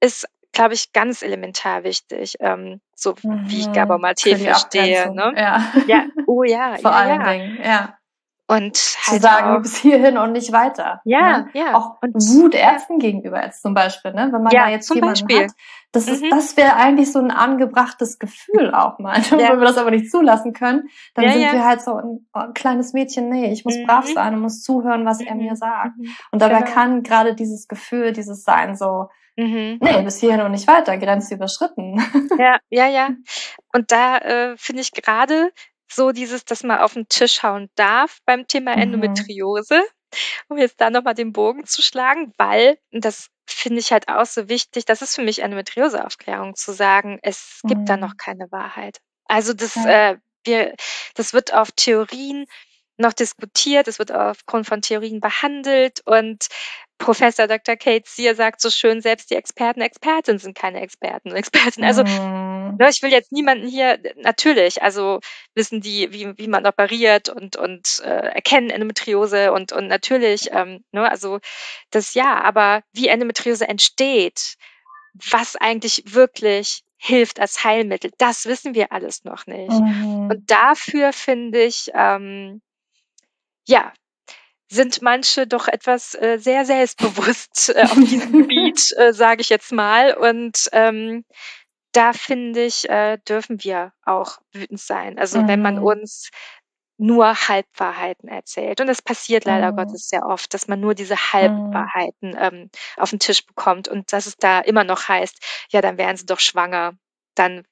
[0.00, 3.44] ist, glaube ich, ganz elementar wichtig, ähm, so mhm.
[3.46, 5.12] wie ich Gabor Maté verstehe.
[5.14, 5.32] Ne?
[5.36, 5.72] Ja.
[5.86, 7.32] ja, oh ja, vor ja, allen ja.
[7.32, 7.98] Dingen, ja.
[8.46, 8.76] Und
[9.06, 11.00] halt zu sagen, auch, bis hierhin und nicht weiter.
[11.04, 11.48] Ja, ne?
[11.54, 11.74] ja.
[11.74, 13.06] Auch und Wut Ärzten ja.
[13.06, 14.28] gegenüber jetzt zum Beispiel, ne?
[14.32, 15.44] Wenn man ja, da jetzt jemanden Beispiel.
[15.44, 15.52] hat.
[15.92, 16.30] Das ist, mhm.
[16.30, 19.20] das wäre eigentlich so ein angebrachtes Gefühl auch mal.
[19.30, 19.52] Ja.
[19.52, 22.54] Wenn wir das aber nicht zulassen können, dann sind wir halt so ein, oh, ein,
[22.54, 23.86] kleines Mädchen, nee, ich muss mhm.
[23.86, 25.56] brav sein und muss zuhören, was er mir mhm.
[25.56, 25.96] sagt.
[25.96, 26.08] Mhm.
[26.30, 26.72] Und dabei genau.
[26.72, 29.78] kann gerade dieses Gefühl, dieses Sein so, Mhm.
[29.80, 32.00] Nee, bis hierhin und nicht weiter, Grenze überschritten.
[32.38, 33.10] Ja, ja, ja.
[33.72, 35.52] Und da äh, finde ich gerade
[35.94, 38.82] so dieses, dass man auf den Tisch hauen darf beim Thema mhm.
[38.82, 39.82] Endometriose,
[40.48, 44.26] um jetzt da nochmal den Bogen zu schlagen, weil, und das finde ich halt auch
[44.26, 47.86] so wichtig, das ist für mich Endometriose-Aufklärung zu sagen, es gibt mhm.
[47.86, 48.98] da noch keine Wahrheit.
[49.26, 50.10] Also das, ja.
[50.10, 50.74] äh, wir,
[51.14, 52.46] das wird auf Theorien
[52.96, 56.46] noch diskutiert, es wird aufgrund von Theorien behandelt und
[56.98, 57.76] Professor Dr.
[57.76, 61.86] Kate Sear sagt so schön, selbst die Experten, Expertinnen sind keine Experten und Expertinnen.
[61.88, 62.78] Also mm.
[62.88, 65.20] ich will jetzt niemanden hier, natürlich, also
[65.54, 70.84] wissen die, wie, wie man operiert und, und äh, erkennen Endometriose und, und natürlich, ähm,
[70.92, 71.40] ne, also
[71.90, 74.56] das ja, aber wie Endometriose entsteht,
[75.14, 79.70] was eigentlich wirklich hilft als Heilmittel, das wissen wir alles noch nicht.
[79.70, 80.30] Mm.
[80.30, 82.62] Und dafür finde ich, ähm,
[83.66, 83.92] ja,
[84.74, 89.72] sind manche doch etwas äh, sehr selbstbewusst äh, auf diesem Gebiet, äh, sage ich jetzt
[89.72, 90.14] mal.
[90.14, 91.24] Und ähm,
[91.92, 95.18] da finde ich, äh, dürfen wir auch wütend sein.
[95.18, 95.48] Also mhm.
[95.48, 95.84] wenn man mhm.
[95.84, 96.30] uns
[96.96, 98.80] nur Halbwahrheiten erzählt.
[98.80, 99.76] Und das passiert leider mhm.
[99.76, 102.38] Gottes sehr oft, dass man nur diese Halbwahrheiten mhm.
[102.38, 106.16] ähm, auf den Tisch bekommt und dass es da immer noch heißt, ja, dann wären
[106.16, 106.92] sie doch schwanger.
[107.34, 107.66] Dann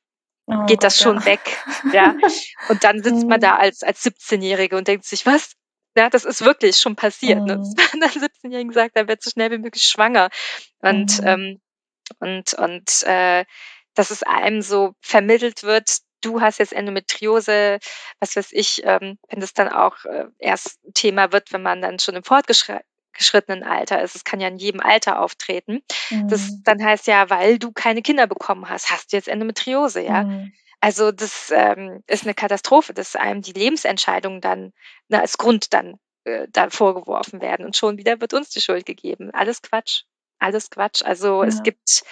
[0.47, 1.25] oh, geht das schon ja.
[1.25, 1.41] weg.
[1.93, 2.17] Ja.
[2.69, 3.43] Und dann sitzt man mhm.
[3.43, 5.53] da als, als 17-Jährige und denkt sich, was?
[5.97, 7.41] Ja, das ist wirklich schon passiert.
[7.41, 7.47] Mhm.
[7.47, 7.57] Ne?
[7.75, 10.31] Das war dann 17-Jährigen gesagt, er wird so schnell wie möglich schwanger.
[10.81, 11.27] Und, mhm.
[11.27, 11.61] ähm,
[12.19, 13.45] und, und äh,
[13.95, 17.79] dass es einem so vermittelt wird, du hast jetzt Endometriose,
[18.21, 21.99] was weiß ich, ähm, wenn das dann auch äh, erst Thema wird, wenn man dann
[21.99, 24.15] schon im fortgeschrittenen Alter ist.
[24.15, 25.81] Es kann ja in jedem Alter auftreten.
[26.11, 26.29] Mhm.
[26.29, 30.25] Das dann heißt ja, weil du keine Kinder bekommen hast, hast du jetzt Endometriose, ja.
[30.25, 30.53] Mhm.
[30.83, 34.73] Also das ähm, ist eine Katastrophe, dass einem die Lebensentscheidungen dann
[35.07, 38.85] na, als Grund dann, äh, dann vorgeworfen werden und schon wieder wird uns die Schuld
[38.85, 39.31] gegeben.
[39.33, 40.03] Alles Quatsch,
[40.41, 41.05] alles Quatsch.
[41.05, 41.49] Also ja.
[41.49, 42.03] es gibt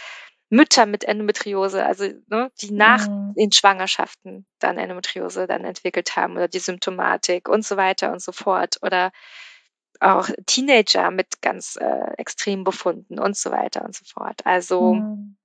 [0.51, 3.35] Mütter mit Endometriose, also ne, die nach mhm.
[3.35, 8.31] den Schwangerschaften dann Endometriose dann entwickelt haben oder die Symptomatik und so weiter und so
[8.31, 9.11] fort oder
[9.99, 14.47] auch Teenager mit ganz äh, extremen Befunden und so weiter und so fort.
[14.47, 15.37] Also mhm.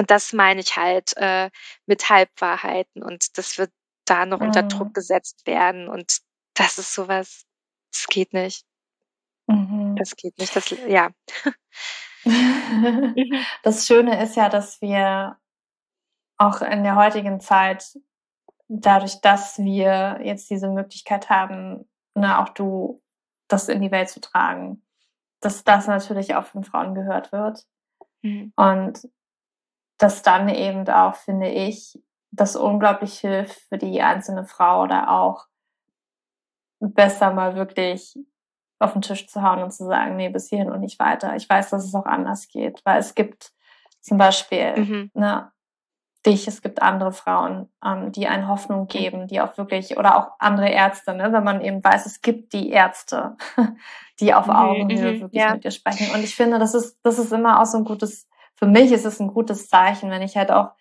[0.00, 1.50] Und das meine ich halt äh,
[1.84, 3.70] mit Halbwahrheiten und das wird
[4.06, 4.46] da noch mhm.
[4.46, 6.20] unter Druck gesetzt werden und
[6.54, 7.44] das ist sowas,
[7.92, 8.64] das geht nicht.
[9.46, 9.96] Mhm.
[9.96, 11.10] Das geht nicht, das, ja.
[13.62, 15.36] das Schöne ist ja, dass wir
[16.38, 17.98] auch in der heutigen Zeit,
[18.68, 23.02] dadurch, dass wir jetzt diese Möglichkeit haben, ne, auch du
[23.48, 24.82] das in die Welt zu tragen,
[25.40, 27.66] dass das natürlich auch von Frauen gehört wird.
[28.22, 28.54] Mhm.
[28.56, 29.06] Und
[30.00, 35.46] dass dann eben auch, finde ich, das unglaublich hilft für die einzelne Frau oder auch
[36.80, 38.18] besser mal wirklich
[38.78, 41.36] auf den Tisch zu hauen und zu sagen, nee, bis hierhin und nicht weiter.
[41.36, 43.52] Ich weiß, dass es auch anders geht, weil es gibt
[44.00, 45.10] zum Beispiel mhm.
[45.12, 45.52] ne,
[46.24, 50.30] dich, es gibt andere Frauen, ähm, die einen Hoffnung geben, die auch wirklich, oder auch
[50.38, 53.36] andere Ärzte, ne, wenn man eben weiß, es gibt die Ärzte,
[54.20, 55.52] die auf mhm, Augenhöhe mhm, wirklich ja.
[55.52, 56.14] mit dir sprechen.
[56.14, 58.29] Und ich finde, das ist, das ist immer auch so ein gutes,
[58.60, 60.72] für mich ist es ein gutes Zeichen, wenn ich halt auch,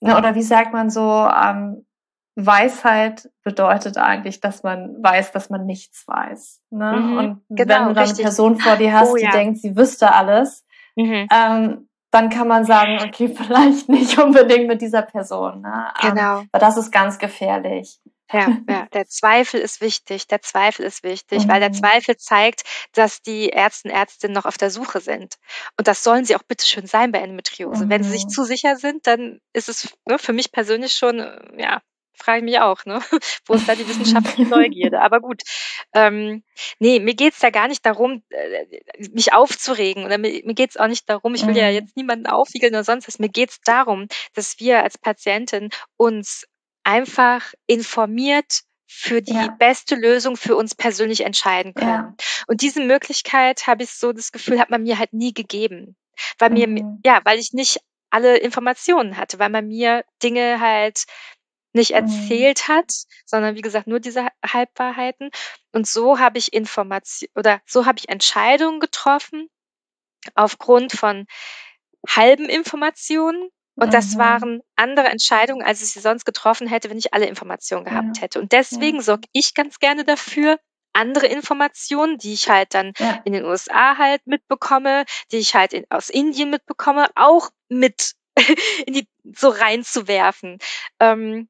[0.00, 1.86] ne, oder wie sagt man so, ähm,
[2.34, 6.60] Weisheit bedeutet eigentlich, dass man weiß, dass man nichts weiß.
[6.70, 6.92] Ne?
[6.92, 9.30] Mhm, und genau, wenn du dann eine Person vor dir hast, oh, die ja.
[9.30, 10.64] denkt, sie wüsste alles,
[10.96, 11.28] mhm.
[11.32, 15.60] ähm, dann kann man sagen, okay, vielleicht nicht unbedingt mit dieser Person.
[15.60, 15.88] Ne?
[16.02, 16.42] Ähm, genau.
[16.50, 18.00] Aber das ist ganz gefährlich.
[18.32, 20.26] Ja, ja, der Zweifel ist wichtig.
[20.28, 21.48] Der Zweifel ist wichtig, mhm.
[21.48, 21.74] weil der mhm.
[21.74, 22.62] Zweifel zeigt,
[22.92, 25.36] dass die Ärzte und Ärztinnen noch auf der Suche sind.
[25.76, 27.86] Und das sollen sie auch bitteschön sein bei Endometriose.
[27.86, 27.90] Mhm.
[27.90, 28.30] Wenn sie sich mhm.
[28.30, 31.18] zu sicher sind, dann ist es ne, für mich persönlich schon,
[31.56, 31.80] ja,
[32.20, 33.00] frage ich mich auch, ne?
[33.46, 35.00] Wo ist da die wissenschaftliche Neugierde?
[35.02, 35.42] Aber gut.
[35.94, 36.42] Ähm,
[36.78, 38.66] nee, mir geht's da gar nicht darum, äh,
[39.12, 40.04] mich aufzuregen.
[40.04, 41.74] Oder mir, mir geht's auch nicht darum, ich will ja mhm.
[41.74, 43.18] jetzt niemanden aufwiegeln oder sonst was.
[43.18, 46.46] Mir geht's darum, dass wir als Patientin uns
[46.90, 49.54] einfach informiert für die ja.
[49.58, 51.88] beste Lösung für uns persönlich entscheiden können.
[51.88, 52.14] Ja.
[52.48, 55.96] Und diese Möglichkeit habe ich so das Gefühl, hat man mir halt nie gegeben.
[56.38, 56.74] Weil mhm.
[56.74, 57.78] mir, ja, weil ich nicht
[58.10, 61.04] alle Informationen hatte, weil man mir Dinge halt
[61.72, 61.98] nicht mhm.
[61.98, 62.72] erzählt mhm.
[62.72, 62.92] hat,
[63.24, 65.30] sondern wie gesagt nur diese Halbwahrheiten.
[65.70, 69.48] Und so habe ich Information oder so habe ich Entscheidungen getroffen
[70.34, 71.26] aufgrund von
[72.08, 73.50] halben Informationen.
[73.80, 73.92] Und mhm.
[73.92, 78.18] das waren andere Entscheidungen, als ich sie sonst getroffen hätte, wenn ich alle Informationen gehabt
[78.18, 78.22] ja.
[78.22, 78.40] hätte.
[78.40, 79.02] Und deswegen ja.
[79.02, 80.58] sorge ich ganz gerne dafür,
[80.92, 83.20] andere Informationen, die ich halt dann ja.
[83.24, 88.12] in den USA halt mitbekomme, die ich halt in, aus Indien mitbekomme, auch mit
[88.86, 90.58] in die so reinzuwerfen.
[90.98, 91.48] Ähm,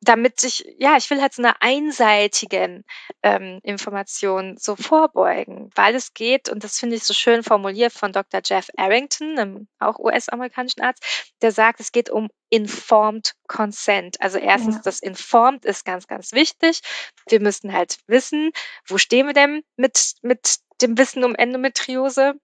[0.00, 2.84] damit ich, ja, ich will halt so einer einseitigen
[3.22, 8.12] ähm, Information so vorbeugen, weil es geht, und das finde ich so schön formuliert von
[8.12, 8.40] Dr.
[8.44, 14.20] Jeff Arrington, einem auch US-amerikanischen Arzt, der sagt, es geht um informed consent.
[14.20, 14.82] Also erstens, ja.
[14.84, 16.80] das informed ist ganz, ganz wichtig.
[17.28, 18.52] Wir müssen halt wissen,
[18.86, 22.34] wo stehen wir denn mit, mit dem Wissen um Endometriose?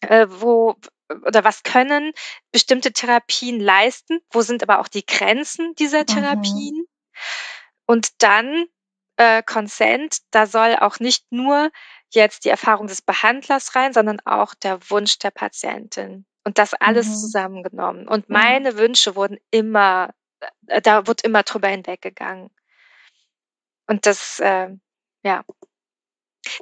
[0.00, 0.76] Äh, wo,
[1.26, 2.12] oder was können
[2.52, 4.20] bestimmte Therapien leisten?
[4.30, 6.06] Wo sind aber auch die Grenzen dieser mhm.
[6.06, 6.74] Therapien?
[6.76, 6.86] Mhm.
[7.86, 8.66] Und dann
[9.16, 11.70] äh, Consent, da soll auch nicht nur
[12.10, 16.24] jetzt die Erfahrung des Behandlers rein, sondern auch der Wunsch der Patientin.
[16.44, 17.14] Und das alles mhm.
[17.14, 18.08] zusammengenommen.
[18.08, 18.78] Und meine mhm.
[18.78, 20.14] Wünsche wurden immer,
[20.68, 22.50] äh, da wird immer drüber hinweggegangen.
[23.86, 24.68] Und das, äh,
[25.24, 25.44] ja,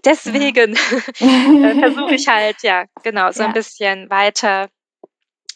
[0.05, 0.81] Deswegen ja.
[1.70, 3.49] Äh, versuche ich halt, ja, genau, so ja.
[3.49, 4.68] ein bisschen weiter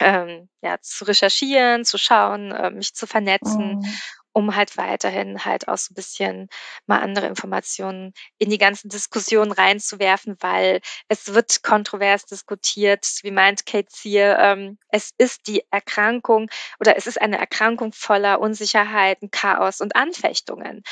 [0.01, 3.95] ähm, ja, zu recherchieren, zu schauen, äh, mich zu vernetzen, mhm.
[4.33, 6.49] um halt weiterhin halt auch so ein bisschen
[6.87, 13.67] mal andere Informationen in die ganzen Diskussionen reinzuwerfen, weil es wird kontrovers diskutiert, wie meint
[13.67, 16.51] Kate Zier, ähm, es ist die Erkrankung
[16.81, 20.83] oder es ist eine Erkrankung voller Unsicherheiten, Chaos und Anfechtungen.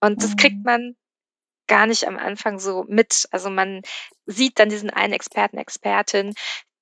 [0.00, 0.62] Und das kriegt mhm.
[0.64, 0.96] man
[1.70, 3.28] gar nicht am Anfang so mit.
[3.30, 3.82] Also man
[4.26, 6.34] sieht dann diesen einen Experten, Expertin,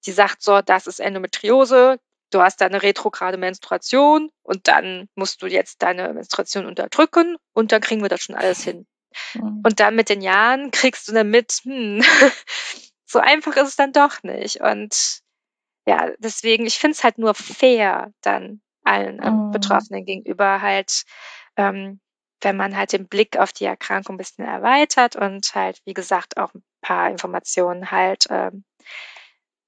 [0.06, 5.42] die sagt so, das ist Endometriose, du hast da eine retrograde Menstruation und dann musst
[5.42, 8.86] du jetzt deine Menstruation unterdrücken und dann kriegen wir das schon alles hin.
[9.34, 9.60] Mhm.
[9.62, 12.02] Und dann mit den Jahren kriegst du dann mit, hm,
[13.04, 14.62] so einfach ist es dann doch nicht.
[14.62, 15.20] Und
[15.86, 19.50] ja, deswegen, ich finde es halt nur fair, dann allen mhm.
[19.50, 21.02] Betroffenen gegenüber halt
[21.56, 22.00] ähm,
[22.40, 26.36] wenn man halt den Blick auf die Erkrankung ein bisschen erweitert und halt, wie gesagt,
[26.36, 28.64] auch ein paar Informationen halt ähm,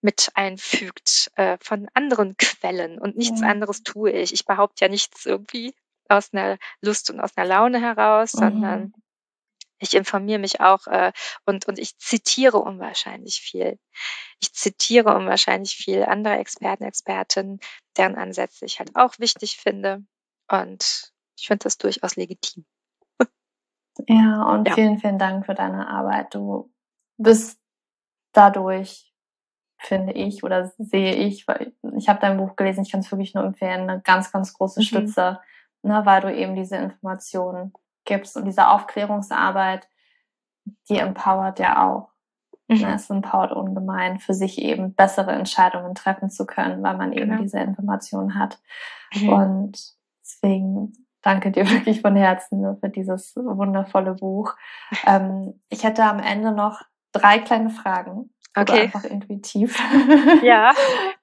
[0.02, 3.48] mit einfügt äh, von anderen Quellen und nichts mhm.
[3.48, 4.32] anderes tue ich.
[4.32, 5.74] Ich behaupte ja nichts irgendwie
[6.08, 8.38] aus einer Lust und aus einer Laune heraus, mhm.
[8.38, 8.92] sondern
[9.78, 11.12] ich informiere mich auch äh,
[11.46, 13.78] und, und ich zitiere unwahrscheinlich viel.
[14.40, 17.60] Ich zitiere unwahrscheinlich viel andere Experten, Expertinnen,
[17.96, 20.04] deren Ansätze ich halt auch wichtig finde.
[20.48, 22.64] Und ich finde das durchaus legitim.
[24.08, 24.74] Ja, und ja.
[24.74, 26.34] vielen, vielen Dank für deine Arbeit.
[26.34, 26.70] Du
[27.18, 27.60] bist
[28.32, 29.12] dadurch,
[29.78, 33.34] finde ich, oder sehe ich, weil ich habe dein Buch gelesen, ich kann es wirklich
[33.34, 34.84] nur empfehlen, eine ganz, ganz große mhm.
[34.84, 35.40] Stütze,
[35.82, 37.72] ne, weil du eben diese Informationen
[38.04, 39.88] gibst und diese Aufklärungsarbeit,
[40.88, 42.10] die empowert ja auch.
[42.68, 42.82] Ne, mhm.
[42.82, 47.30] Ne, es empowert ungemein, für sich eben bessere Entscheidungen treffen zu können, weil man eben
[47.30, 47.42] genau.
[47.42, 48.60] diese Informationen hat.
[49.14, 49.28] Mhm.
[49.28, 50.92] Und deswegen
[51.22, 54.54] danke dir wirklich von Herzen ne, für dieses wundervolle Buch.
[55.06, 56.82] Ähm, ich hätte am Ende noch
[57.12, 58.30] drei kleine Fragen.
[58.56, 58.72] Okay.
[58.72, 59.78] Oder einfach intuitiv.
[60.42, 60.72] Ja,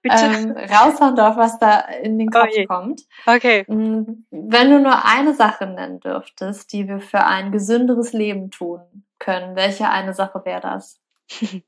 [0.02, 0.15] bitte.
[0.15, 2.65] ähm, raushauen darf, was da in den Kopf okay.
[2.65, 3.02] kommt.
[3.26, 3.65] Okay.
[3.68, 8.80] Mm, wenn du nur eine Sache nennen dürftest, die wir für ein gesünderes Leben tun
[9.19, 11.02] können, welche eine Sache wäre das?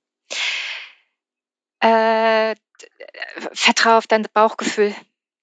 [1.81, 2.55] äh,
[3.51, 4.93] vertrau auf dein Bauchgefühl.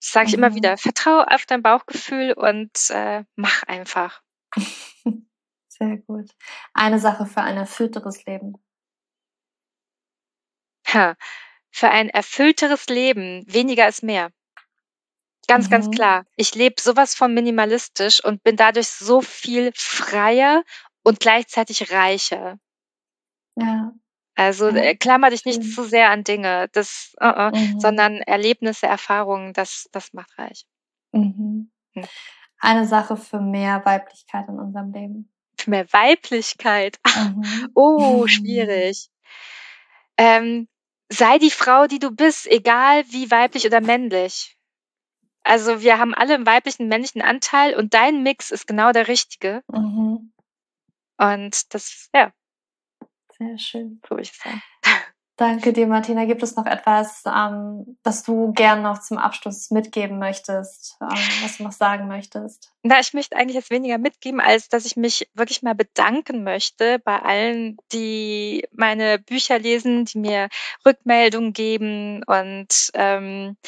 [0.07, 0.45] Das sage ich mhm.
[0.45, 0.77] immer wieder.
[0.77, 4.23] Vertrau auf dein Bauchgefühl und äh, mach einfach.
[5.69, 6.31] Sehr gut.
[6.75, 8.55] Eine Sache für ein erfüllteres Leben.
[10.95, 11.17] Ha,
[11.73, 14.31] für ein erfüllteres Leben weniger ist mehr.
[15.49, 15.71] Ganz, mhm.
[15.71, 16.25] ganz klar.
[16.37, 20.63] Ich lebe sowas von minimalistisch und bin dadurch so viel freier
[21.03, 22.61] und gleichzeitig reicher.
[23.57, 23.93] Ja.
[24.37, 24.77] Also ja.
[24.77, 27.81] Äh, klammer dich nicht zu sehr an Dinge, das, uh -uh, mhm.
[27.81, 30.67] sondern Erlebnisse, Erfahrungen, das, das macht reich.
[31.13, 31.71] Mhm.
[31.95, 32.05] Hm.
[32.59, 35.33] Eine Sache für mehr Weiblichkeit in unserem Leben.
[35.59, 36.99] Für mehr Weiblichkeit.
[37.07, 37.71] Mhm.
[37.75, 39.09] oh, schwierig.
[40.19, 40.69] Ähm,
[41.09, 44.57] sei die Frau, die du bist, egal wie weiblich oder männlich.
[45.45, 49.63] Also wir haben alle einen weiblichen, männlichen Anteil und dein Mix ist genau der richtige.
[49.73, 50.33] Mhm.
[51.17, 52.33] Und das, ja.
[53.39, 54.01] Sehr schön.
[54.09, 54.63] So ich sagen.
[55.39, 56.25] Danke dir, Martina.
[56.25, 61.59] Gibt es noch etwas, ähm, das du gern noch zum Abschluss mitgeben möchtest, ähm, was
[61.59, 62.73] du noch sagen möchtest?
[62.83, 66.99] Na, ich möchte eigentlich jetzt weniger mitgeben, als dass ich mich wirklich mal bedanken möchte
[67.01, 70.49] bei allen, die meine Bücher lesen, die mir
[70.87, 73.59] Rückmeldungen geben und ähm,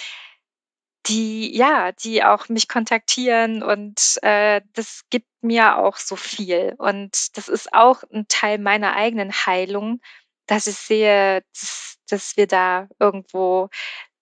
[1.08, 7.36] die ja, die auch mich kontaktieren und äh, das gibt mir auch so viel und
[7.36, 10.00] das ist auch ein Teil meiner eigenen Heilung
[10.48, 13.68] dass ich sehe, dass, dass wir da irgendwo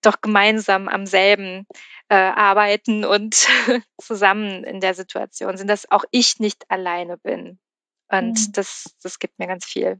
[0.03, 1.65] doch gemeinsam am selben
[2.09, 3.47] äh, arbeiten und
[3.99, 7.59] zusammen in der Situation sind, dass auch ich nicht alleine bin.
[8.09, 8.51] Und mhm.
[8.53, 9.99] das, das gibt mir ganz viel.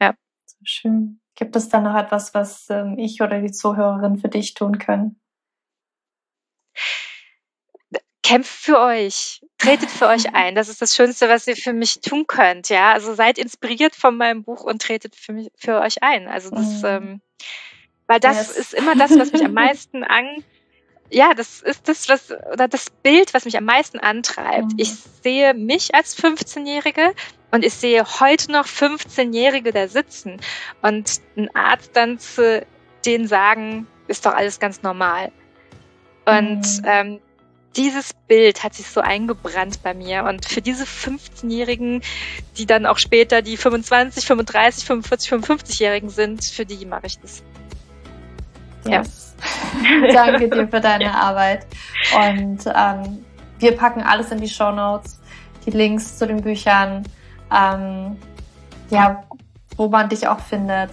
[0.00, 0.14] Ja.
[0.46, 1.20] So schön.
[1.34, 5.20] Gibt es da noch etwas, was ähm, ich oder die Zuhörerin für dich tun können?
[8.24, 10.54] Kämpft für euch, tretet für euch ein.
[10.54, 12.68] Das ist das Schönste, was ihr für mich tun könnt.
[12.70, 16.26] Ja, also seid inspiriert von meinem Buch und tretet für mich, für euch ein.
[16.26, 16.88] Also das, mhm.
[16.88, 17.20] ähm,
[18.06, 18.56] weil das yes.
[18.56, 20.42] ist immer das, was mich am meisten an,
[21.10, 24.72] ja, das ist das, was, oder das Bild, was mich am meisten antreibt.
[24.72, 24.78] Mhm.
[24.78, 27.14] Ich sehe mich als 15-Jährige
[27.50, 30.40] und ich sehe heute noch 15-Jährige da sitzen
[30.82, 32.66] und ein Arzt dann zu
[33.04, 35.30] denen sagen, ist doch alles ganz normal.
[36.24, 36.84] Und mhm.
[36.84, 37.20] ähm,
[37.76, 40.24] dieses Bild hat sich so eingebrannt bei mir.
[40.24, 42.02] Und für diese 15-Jährigen,
[42.56, 47.42] die dann auch später die 25, 35, 45, 55-Jährigen sind, für die mache ich das.
[48.86, 49.34] Yes.
[49.82, 50.12] Ja.
[50.12, 51.14] Danke dir für deine ja.
[51.14, 51.66] Arbeit.
[52.14, 53.24] Und ähm,
[53.58, 55.20] wir packen alles in die Show Notes,
[55.66, 57.04] die Links zu den Büchern,
[57.52, 58.16] ähm,
[58.90, 59.24] ja,
[59.76, 60.90] wo man dich auch findet,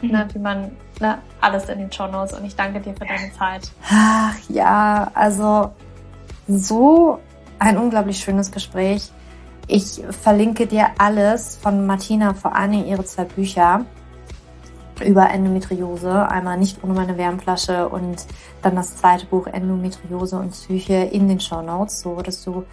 [0.00, 0.10] ne, mhm.
[0.10, 2.32] ne, wie man ne, alles in den Show Notes.
[2.32, 3.70] Und ich danke dir für deine Zeit.
[3.90, 5.72] Ach ja, also
[6.48, 7.20] so
[7.58, 9.10] ein unglaublich schönes Gespräch.
[9.68, 13.84] Ich verlinke dir alles von Martina, vor allem ihre zwei Bücher
[15.04, 16.28] über Endometriose.
[16.28, 18.26] Einmal nicht ohne meine Wärmflasche und
[18.62, 22.64] dann das zweite Buch Endometriose und Psyche in den Show Notes, so dass du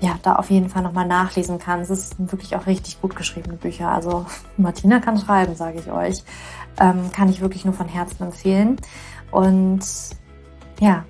[0.00, 1.90] ja da auf jeden Fall nochmal nachlesen kannst.
[1.90, 3.90] Es sind wirklich auch richtig gut geschriebene Bücher.
[3.90, 4.26] Also
[4.56, 6.24] Martina kann schreiben, sage ich euch.
[6.78, 8.76] Ähm, kann ich wirklich nur von Herzen empfehlen.
[9.30, 9.80] Und
[10.80, 11.04] ja,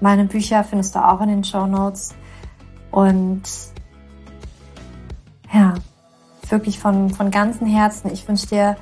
[0.00, 2.14] meine Bücher findest du auch in den Show Notes.
[2.90, 3.42] Und
[5.52, 5.74] ja,
[6.48, 8.10] wirklich von, von ganzem Herzen.
[8.12, 8.76] Ich wünsche dir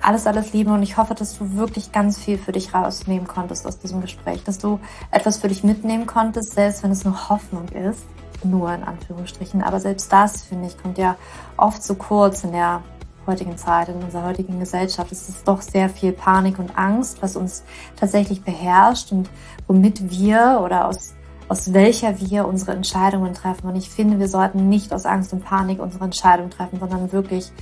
[0.00, 3.66] alles, alles Liebe und ich hoffe, dass du wirklich ganz viel für dich rausnehmen konntest
[3.66, 4.80] aus diesem Gespräch, dass du
[5.10, 8.04] etwas für dich mitnehmen konntest, selbst wenn es nur Hoffnung ist,
[8.42, 9.62] nur in Anführungsstrichen.
[9.62, 11.16] Aber selbst das, finde ich, kommt ja
[11.56, 12.82] oft zu kurz in der
[13.26, 17.36] heutigen Zeit, in unserer heutigen Gesellschaft, ist es doch sehr viel Panik und Angst, was
[17.36, 17.64] uns
[17.96, 19.28] tatsächlich beherrscht und
[19.66, 21.14] womit wir oder aus,
[21.48, 23.68] aus welcher wir unsere Entscheidungen treffen.
[23.68, 27.52] Und ich finde, wir sollten nicht aus Angst und Panik unsere Entscheidungen treffen, sondern wirklich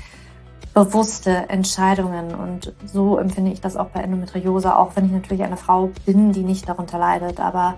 [0.74, 2.34] bewusste Entscheidungen.
[2.34, 6.32] Und so empfinde ich das auch bei Endometriose, auch wenn ich natürlich eine Frau bin,
[6.32, 7.74] die nicht darunter leidet, aber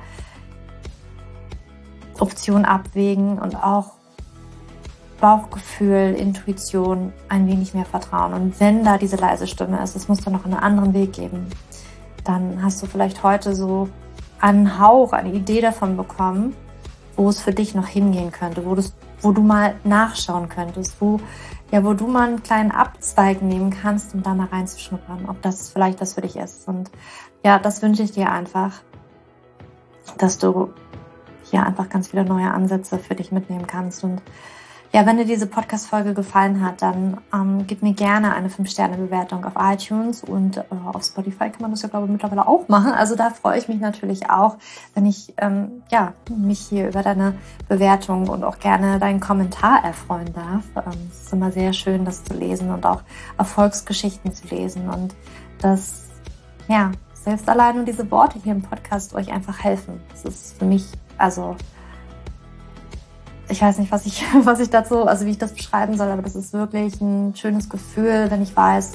[2.18, 3.99] Option abwägen und auch
[5.20, 8.32] Bauchgefühl, Intuition ein wenig mehr vertrauen.
[8.32, 11.46] Und wenn da diese leise Stimme ist, es muss da noch einen anderen Weg geben,
[12.24, 13.88] dann hast du vielleicht heute so
[14.40, 16.54] einen Hauch, eine Idee davon bekommen,
[17.16, 18.76] wo es für dich noch hingehen könnte, wo,
[19.20, 21.20] wo du mal nachschauen könntest, wo,
[21.70, 25.70] ja, wo du mal einen kleinen Abzweig nehmen kannst, um da mal reinzuschnuppern, ob das
[25.70, 26.66] vielleicht das für dich ist.
[26.66, 26.90] Und
[27.44, 28.80] ja, das wünsche ich dir einfach,
[30.18, 30.72] dass du
[31.50, 34.22] hier einfach ganz viele neue Ansätze für dich mitnehmen kannst und
[34.92, 39.52] ja, wenn dir diese Podcast-Folge gefallen hat, dann ähm, gib mir gerne eine 5-Sterne-Bewertung auf
[39.56, 42.90] iTunes und äh, auf Spotify kann man das ja, glaube ich, mittlerweile auch machen.
[42.90, 44.56] Also da freue ich mich natürlich auch,
[44.94, 47.34] wenn ich ähm, ja, mich hier über deine
[47.68, 50.64] Bewertung und auch gerne deinen Kommentar erfreuen darf.
[50.74, 53.02] Ähm, es ist immer sehr schön, das zu lesen und auch
[53.38, 55.14] Erfolgsgeschichten zu lesen und
[55.60, 56.08] das,
[56.66, 60.00] ja, selbst allein nur diese Worte hier im Podcast euch einfach helfen.
[60.10, 60.86] Das ist für mich,
[61.16, 61.54] also
[63.50, 66.22] ich weiß nicht, was ich, was ich dazu, also wie ich das beschreiben soll, aber
[66.22, 68.92] das ist wirklich ein schönes Gefühl, wenn ich weiß,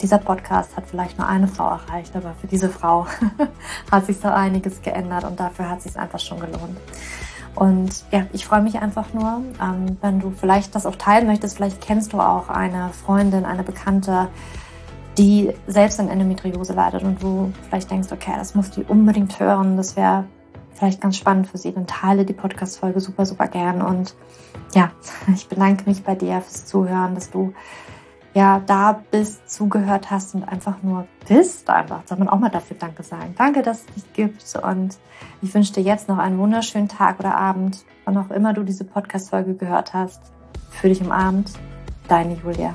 [0.00, 3.06] dieser Podcast hat vielleicht nur eine Frau erreicht, aber für diese Frau
[3.90, 6.76] hat sich so einiges geändert und dafür hat es sich einfach schon gelohnt.
[7.54, 11.56] Und ja, ich freue mich einfach nur, ähm, wenn du vielleicht das auch teilen möchtest.
[11.56, 14.28] Vielleicht kennst du auch eine Freundin, eine Bekannte,
[15.16, 19.76] die selbst an Endometriose leidet und du vielleicht denkst, okay, das muss die unbedingt hören.
[19.76, 20.24] Das wäre
[20.78, 23.82] vielleicht ganz spannend für Sie, dann teile die Podcast-Folge super, super gern.
[23.82, 24.14] Und
[24.74, 24.92] ja,
[25.34, 27.52] ich bedanke mich bei dir fürs Zuhören, dass du
[28.34, 31.68] ja da bist, zugehört hast und einfach nur bist.
[31.68, 33.34] Einfach soll man auch mal dafür Danke sagen.
[33.36, 34.56] Danke, dass es dich gibt.
[34.62, 34.98] Und
[35.42, 38.84] ich wünsche dir jetzt noch einen wunderschönen Tag oder Abend, wann auch immer du diese
[38.84, 40.20] Podcast-Folge gehört hast.
[40.70, 41.52] Für dich umarmt,
[42.08, 42.74] deine Julia.